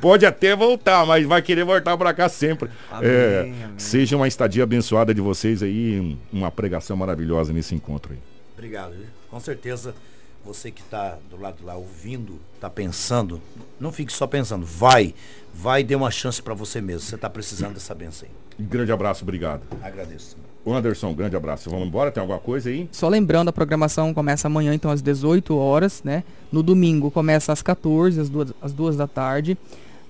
Pode 0.00 0.26
até 0.26 0.54
voltar, 0.54 1.06
mas 1.06 1.26
vai 1.26 1.42
querer 1.42 1.64
voltar 1.64 1.96
para 1.96 2.12
cá 2.14 2.28
sempre. 2.28 2.70
Amém, 2.90 3.10
é, 3.10 3.40
amém. 3.40 3.54
Seja 3.78 4.16
uma 4.16 4.28
estadia 4.28 4.62
abençoada 4.62 5.14
de 5.14 5.20
vocês 5.20 5.62
aí, 5.62 6.16
uma 6.32 6.50
pregação 6.50 6.96
maravilhosa 6.96 7.52
nesse 7.52 7.74
encontro 7.74 8.12
aí. 8.12 8.18
Obrigado. 8.54 8.94
Com 9.30 9.40
certeza 9.40 9.94
você 10.44 10.70
que 10.70 10.80
está 10.80 11.18
do 11.28 11.40
lado 11.40 11.64
lá 11.64 11.74
ouvindo, 11.74 12.40
está 12.54 12.70
pensando, 12.70 13.40
não 13.80 13.90
fique 13.90 14.12
só 14.12 14.26
pensando, 14.26 14.64
vai, 14.64 15.12
vai 15.52 15.80
e 15.80 15.84
dê 15.84 15.96
uma 15.96 16.10
chance 16.10 16.40
para 16.40 16.54
você 16.54 16.80
mesmo. 16.80 17.00
Você 17.00 17.16
está 17.16 17.28
precisando 17.28 17.74
dessa 17.74 17.94
benção 17.94 18.28
aí. 18.28 18.64
Grande 18.64 18.92
abraço, 18.92 19.24
obrigado. 19.24 19.62
Agradeço. 19.82 20.36
O 20.64 20.72
Anderson, 20.72 21.14
grande 21.14 21.36
abraço. 21.36 21.68
Vamos 21.70 21.86
embora? 21.86 22.10
Tem 22.10 22.20
alguma 22.20 22.40
coisa 22.40 22.70
aí? 22.70 22.88
Só 22.90 23.08
lembrando, 23.08 23.48
a 23.48 23.52
programação 23.52 24.14
começa 24.14 24.48
amanhã, 24.48 24.74
então 24.74 24.90
às 24.90 25.02
18 25.02 25.56
horas, 25.56 26.02
né? 26.02 26.24
No 26.50 26.62
domingo 26.62 27.10
começa 27.10 27.52
às 27.52 27.62
14, 27.62 28.20
às 28.20 28.28
2, 28.28 28.52
às 28.60 28.72
2 28.72 28.96
da 28.96 29.06
tarde. 29.06 29.56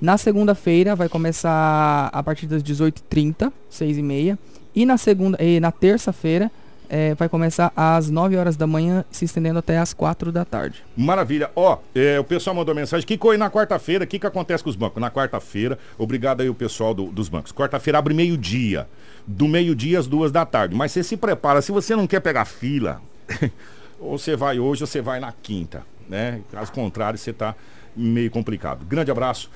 Na 0.01 0.19
segunda-feira 0.19 0.95
vai 0.95 1.09
começar 1.09 2.11
a 2.13 2.23
partir 2.23 2.47
das 2.47 2.63
18h30, 2.63 3.53
6h30. 3.73 4.39
E 4.75 4.85
na 4.85 4.99
segunda 4.99 5.43
e 5.43 5.59
na 5.59 5.73
terça-feira 5.73 6.51
é, 6.89 7.15
vai 7.15 7.29
começar 7.29 7.73
às 7.75 8.11
9 8.11 8.37
horas 8.37 8.57
da 8.57 8.67
manhã, 8.67 9.05
se 9.11 9.25
estendendo 9.25 9.59
até 9.59 9.79
às 9.79 9.95
4 9.95 10.31
da 10.31 10.45
tarde. 10.45 10.85
Maravilha. 10.97 11.51
Ó, 11.57 11.79
é, 11.95 12.21
o 12.21 12.25
pessoal 12.25 12.55
mandou 12.55 12.75
mensagem. 12.75 13.07
Que 13.07 13.17
coi 13.17 13.37
na 13.37 13.51
quarta-feira, 13.51 14.05
o 14.05 14.07
que, 14.07 14.19
que 14.19 14.27
acontece 14.27 14.63
com 14.63 14.71
os 14.71 14.77
bancos? 14.77 15.01
Na 15.01 15.11
quarta-feira, 15.11 15.79
obrigado 15.97 16.43
aí 16.43 16.49
o 16.49 16.55
pessoal 16.55 16.93
do, 16.95 17.07
dos 17.07 17.29
bancos. 17.29 17.53
Quarta-feira 17.53 17.99
abre 17.99 18.13
meio-dia. 18.13 18.87
Do 19.27 19.49
meio-dia 19.49 19.99
às 19.99 20.07
duas 20.07 20.31
da 20.31 20.45
tarde. 20.45 20.75
Mas 20.77 20.93
você 20.93 21.03
se 21.03 21.17
prepara, 21.17 21.63
se 21.63 21.73
você 21.73 21.97
não 21.97 22.07
quer 22.07 22.21
pegar 22.21 22.45
fila, 22.45 23.01
ou 23.99 24.19
você 24.19 24.37
vai 24.37 24.59
hoje 24.59 24.83
ou 24.83 24.87
você 24.87 25.01
vai 25.01 25.19
na 25.19 25.33
quinta. 25.33 25.83
Né? 26.09 26.41
Caso 26.53 26.71
contrário, 26.71 27.19
você 27.19 27.33
tá 27.33 27.55
meio 27.97 28.31
complicado. 28.31 28.85
Grande 28.85 29.11
abraço. 29.11 29.51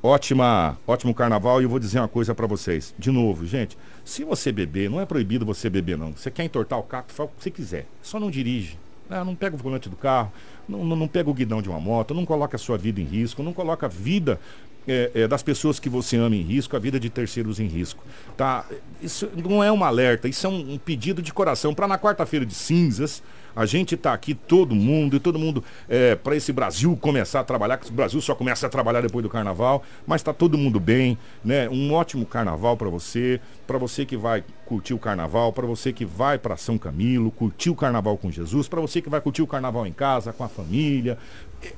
Ótima, 0.00 0.78
ótimo 0.86 1.12
carnaval 1.12 1.60
e 1.60 1.64
eu 1.64 1.68
vou 1.68 1.80
dizer 1.80 1.98
uma 1.98 2.06
coisa 2.06 2.32
para 2.32 2.46
vocês. 2.46 2.94
De 2.96 3.10
novo, 3.10 3.44
gente, 3.44 3.76
se 4.04 4.22
você 4.22 4.52
beber, 4.52 4.88
não 4.88 5.00
é 5.00 5.06
proibido 5.06 5.44
você 5.44 5.68
beber 5.68 5.98
não. 5.98 6.12
Você 6.12 6.30
quer 6.30 6.44
entortar 6.44 6.78
o 6.78 6.84
carro, 6.84 7.06
faz 7.08 7.28
o 7.28 7.32
que 7.32 7.42
você 7.42 7.50
quiser. 7.50 7.86
Só 8.00 8.20
não 8.20 8.30
dirige. 8.30 8.78
Ah, 9.10 9.24
não 9.24 9.34
pega 9.34 9.56
o 9.56 9.58
volante 9.58 9.88
do 9.88 9.96
carro, 9.96 10.30
não, 10.68 10.84
não, 10.84 10.94
não, 10.94 11.08
pega 11.08 11.30
o 11.30 11.34
guidão 11.34 11.62
de 11.62 11.68
uma 11.68 11.80
moto, 11.80 12.12
não 12.12 12.26
coloca 12.26 12.56
a 12.56 12.58
sua 12.58 12.76
vida 12.76 13.00
em 13.00 13.04
risco, 13.04 13.42
não 13.42 13.54
coloca 13.54 13.86
a 13.86 13.88
vida 13.88 14.38
é, 14.86 15.10
é, 15.14 15.26
das 15.26 15.42
pessoas 15.42 15.80
que 15.80 15.88
você 15.88 16.18
ama 16.18 16.36
em 16.36 16.42
risco, 16.42 16.76
a 16.76 16.78
vida 16.78 17.00
de 17.00 17.08
terceiros 17.08 17.58
em 17.58 17.66
risco. 17.66 18.04
Tá? 18.36 18.66
Isso 19.02 19.28
não 19.34 19.64
é 19.64 19.72
um 19.72 19.82
alerta, 19.82 20.28
isso 20.28 20.46
é 20.46 20.50
um, 20.50 20.74
um 20.74 20.78
pedido 20.78 21.22
de 21.22 21.32
coração 21.32 21.74
para 21.74 21.88
na 21.88 21.98
quarta-feira 21.98 22.44
de 22.44 22.54
cinzas 22.54 23.22
a 23.58 23.66
gente 23.66 23.96
está 23.96 24.12
aqui, 24.12 24.34
todo 24.34 24.72
mundo, 24.72 25.16
e 25.16 25.18
todo 25.18 25.36
mundo, 25.36 25.64
é, 25.88 26.14
para 26.14 26.36
esse 26.36 26.52
Brasil 26.52 26.96
começar 26.96 27.40
a 27.40 27.44
trabalhar, 27.44 27.76
que 27.76 27.90
o 27.90 27.92
Brasil 27.92 28.20
só 28.20 28.32
começa 28.32 28.68
a 28.68 28.70
trabalhar 28.70 29.00
depois 29.00 29.24
do 29.24 29.28
carnaval, 29.28 29.82
mas 30.06 30.20
está 30.20 30.32
todo 30.32 30.56
mundo 30.56 30.78
bem, 30.78 31.18
né? 31.44 31.68
Um 31.68 31.92
ótimo 31.92 32.24
carnaval 32.24 32.76
para 32.76 32.88
você, 32.88 33.40
para 33.66 33.76
você 33.76 34.06
que 34.06 34.16
vai 34.16 34.44
curtir 34.64 34.94
o 34.94 34.98
carnaval, 34.98 35.52
para 35.52 35.66
você 35.66 35.92
que 35.92 36.04
vai 36.04 36.38
para 36.38 36.56
São 36.56 36.78
Camilo, 36.78 37.32
curtir 37.32 37.68
o 37.68 37.74
carnaval 37.74 38.16
com 38.16 38.30
Jesus, 38.30 38.68
para 38.68 38.80
você 38.80 39.02
que 39.02 39.10
vai 39.10 39.20
curtir 39.20 39.42
o 39.42 39.46
carnaval 39.48 39.84
em 39.88 39.92
casa, 39.92 40.32
com 40.32 40.44
a 40.44 40.48
família, 40.48 41.18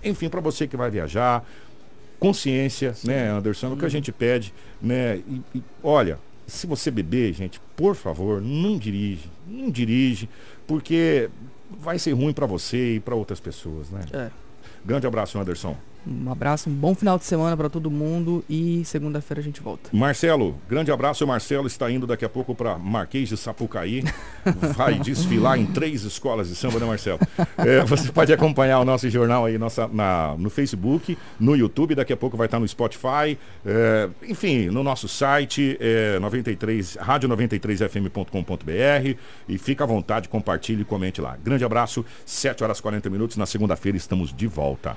enfim, 0.04 0.28
para 0.28 0.42
você 0.42 0.68
que 0.68 0.76
vai 0.76 0.90
viajar. 0.90 1.42
Consciência, 2.18 2.92
Sim. 2.92 3.08
né, 3.08 3.30
Anderson? 3.30 3.68
É 3.68 3.70
o 3.70 3.76
que 3.76 3.84
a 3.84 3.86
uhum. 3.86 3.90
gente 3.90 4.12
pede, 4.12 4.52
né? 4.82 5.22
E, 5.26 5.40
e, 5.54 5.62
olha, 5.82 6.18
se 6.46 6.66
você 6.66 6.90
beber, 6.90 7.32
gente, 7.32 7.58
por 7.74 7.94
favor, 7.94 8.42
não 8.42 8.76
dirige. 8.76 9.30
Não 9.46 9.70
dirige, 9.70 10.28
porque 10.66 11.30
vai 11.78 11.98
ser 11.98 12.12
ruim 12.12 12.32
para 12.32 12.46
você 12.46 12.96
e 12.96 13.00
para 13.00 13.14
outras 13.14 13.40
pessoas, 13.40 13.90
né? 13.90 14.04
É. 14.12 14.30
Grande 14.84 15.06
abraço, 15.06 15.38
Anderson. 15.38 15.76
Um 16.06 16.30
abraço, 16.30 16.70
um 16.70 16.72
bom 16.72 16.94
final 16.94 17.18
de 17.18 17.24
semana 17.24 17.56
para 17.56 17.68
todo 17.68 17.90
mundo 17.90 18.44
e 18.48 18.82
segunda-feira 18.84 19.40
a 19.40 19.44
gente 19.44 19.60
volta. 19.60 19.90
Marcelo, 19.92 20.56
grande 20.68 20.90
abraço. 20.90 21.24
O 21.24 21.28
Marcelo 21.28 21.66
está 21.66 21.90
indo 21.90 22.06
daqui 22.06 22.24
a 22.24 22.28
pouco 22.28 22.54
para 22.54 22.78
Marquês 22.78 23.28
de 23.28 23.36
Sapucaí. 23.36 24.02
Vai 24.76 24.98
desfilar 24.98 25.58
em 25.58 25.66
três 25.66 26.04
escolas 26.04 26.48
de 26.48 26.56
samba, 26.56 26.78
né, 26.78 26.86
Marcelo? 26.86 27.18
É, 27.58 27.84
você 27.84 28.10
pode 28.10 28.32
acompanhar 28.32 28.80
o 28.80 28.84
nosso 28.84 29.08
jornal 29.10 29.44
aí 29.44 29.58
nossa, 29.58 29.86
na, 29.88 30.34
no 30.38 30.48
Facebook, 30.48 31.18
no 31.38 31.54
YouTube, 31.54 31.94
daqui 31.94 32.12
a 32.12 32.16
pouco 32.16 32.36
vai 32.36 32.46
estar 32.46 32.58
no 32.58 32.66
Spotify, 32.66 33.38
é, 33.64 34.08
enfim, 34.26 34.66
no 34.66 34.82
nosso 34.82 35.08
site, 35.08 35.76
é, 35.80 36.18
93, 36.18 36.96
rádio93fm.com.br 36.96 39.18
e 39.48 39.58
fica 39.58 39.84
à 39.84 39.86
vontade, 39.86 40.28
compartilhe 40.28 40.82
e 40.82 40.84
comente 40.84 41.20
lá. 41.20 41.36
Grande 41.42 41.64
abraço, 41.64 42.04
7 42.24 42.64
horas 42.64 42.80
40 42.80 43.10
minutos. 43.10 43.36
Na 43.36 43.46
segunda-feira 43.46 43.96
estamos 43.96 44.32
de 44.32 44.46
volta. 44.46 44.96